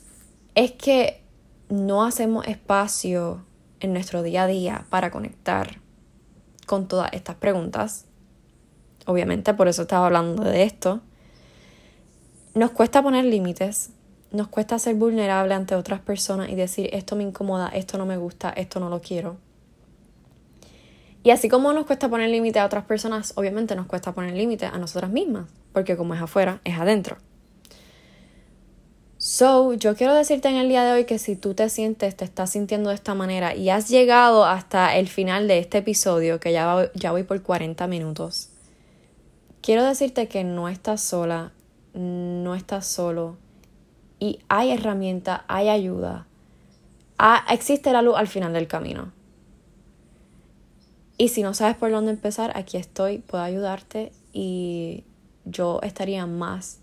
es 0.54 0.72
que 0.72 1.20
no 1.68 2.04
hacemos 2.04 2.46
espacio 2.46 3.44
en 3.80 3.92
nuestro 3.92 4.22
día 4.22 4.44
a 4.44 4.46
día 4.46 4.86
para 4.88 5.10
conectar 5.10 5.80
con 6.68 6.86
todas 6.86 7.12
estas 7.12 7.34
preguntas. 7.34 8.04
Obviamente, 9.06 9.54
por 9.54 9.66
eso 9.66 9.82
estaba 9.82 10.06
hablando 10.06 10.44
de 10.44 10.62
esto. 10.62 11.00
Nos 12.54 12.70
cuesta 12.70 13.02
poner 13.02 13.24
límites, 13.24 13.90
nos 14.30 14.48
cuesta 14.48 14.78
ser 14.78 14.94
vulnerable 14.94 15.54
ante 15.54 15.74
otras 15.74 16.00
personas 16.00 16.50
y 16.50 16.54
decir 16.54 16.90
esto 16.92 17.16
me 17.16 17.24
incomoda, 17.24 17.68
esto 17.68 17.98
no 17.98 18.06
me 18.06 18.16
gusta, 18.16 18.50
esto 18.50 18.78
no 18.78 18.90
lo 18.90 19.00
quiero. 19.00 19.38
Y 21.24 21.30
así 21.30 21.48
como 21.48 21.72
nos 21.72 21.86
cuesta 21.86 22.08
poner 22.08 22.30
límites 22.30 22.62
a 22.62 22.66
otras 22.66 22.84
personas, 22.84 23.32
obviamente 23.36 23.74
nos 23.74 23.86
cuesta 23.86 24.12
poner 24.12 24.34
límites 24.34 24.70
a 24.72 24.78
nosotras 24.78 25.10
mismas, 25.10 25.46
porque 25.72 25.96
como 25.96 26.14
es 26.14 26.20
afuera, 26.20 26.60
es 26.64 26.78
adentro. 26.78 27.16
So, 29.30 29.74
yo 29.74 29.94
quiero 29.94 30.14
decirte 30.14 30.48
en 30.48 30.56
el 30.56 30.70
día 30.70 30.84
de 30.84 30.92
hoy 30.92 31.04
que 31.04 31.18
si 31.18 31.36
tú 31.36 31.52
te 31.52 31.68
sientes, 31.68 32.16
te 32.16 32.24
estás 32.24 32.48
sintiendo 32.48 32.88
de 32.88 32.94
esta 32.94 33.12
manera 33.12 33.54
y 33.54 33.68
has 33.68 33.90
llegado 33.90 34.46
hasta 34.46 34.96
el 34.96 35.06
final 35.06 35.46
de 35.48 35.58
este 35.58 35.76
episodio, 35.78 36.40
que 36.40 36.50
ya, 36.50 36.72
voy, 36.72 36.86
ya 36.94 37.10
voy 37.10 37.24
por 37.24 37.42
40 37.42 37.86
minutos, 37.88 38.48
quiero 39.60 39.84
decirte 39.84 40.28
que 40.28 40.44
no 40.44 40.70
estás 40.70 41.02
sola, 41.02 41.52
no 41.92 42.54
estás 42.54 42.86
solo 42.86 43.36
y 44.18 44.38
hay 44.48 44.70
herramienta, 44.70 45.44
hay 45.46 45.68
ayuda. 45.68 46.26
Ah, 47.18 47.44
existe 47.50 47.92
la 47.92 48.00
luz 48.00 48.16
al 48.16 48.28
final 48.28 48.54
del 48.54 48.66
camino. 48.66 49.12
Y 51.18 51.28
si 51.28 51.42
no 51.42 51.52
sabes 51.52 51.76
por 51.76 51.90
dónde 51.90 52.12
empezar, 52.12 52.56
aquí 52.56 52.78
estoy, 52.78 53.18
puedo 53.18 53.44
ayudarte 53.44 54.10
y 54.32 55.04
yo 55.44 55.80
estaría 55.82 56.24
más, 56.24 56.78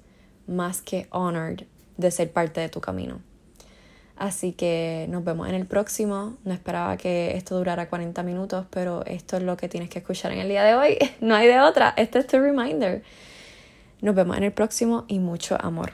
más 0.46 0.84
que 0.84 1.08
honored 1.10 1.66
de 1.98 2.12
ser 2.12 2.32
parte 2.32 2.62
de 2.62 2.70
tu 2.70 2.82
camino. 2.82 3.20
Así 4.18 4.54
que 4.54 5.08
nos 5.10 5.24
vemos 5.24 5.50
en 5.50 5.56
el 5.56 5.66
próximo. 5.66 6.38
No 6.46 6.54
esperaba 6.54 6.96
que 6.98 7.36
esto 7.36 7.58
durara 7.58 7.90
40 7.90 8.24
minutos, 8.24 8.66
pero 8.70 9.06
esto 9.06 9.38
es 9.38 9.44
lo 9.44 9.58
que 9.58 9.68
tienes 9.68 9.90
que 9.90 10.00
escuchar 10.00 10.32
en 10.32 10.40
el 10.40 10.48
día 10.48 10.64
de 10.64 10.76
hoy. 10.76 10.98
No 11.22 11.36
hay 11.36 11.48
de 11.48 11.60
otra. 11.60 11.94
Este 11.98 12.20
es 12.20 12.28
tu 12.28 12.40
reminder. 12.40 13.04
Nos 14.02 14.16
vemos 14.16 14.38
en 14.38 14.44
el 14.44 14.52
próximo 14.52 15.06
y 15.08 15.20
mucho 15.20 15.58
amor. 15.60 15.94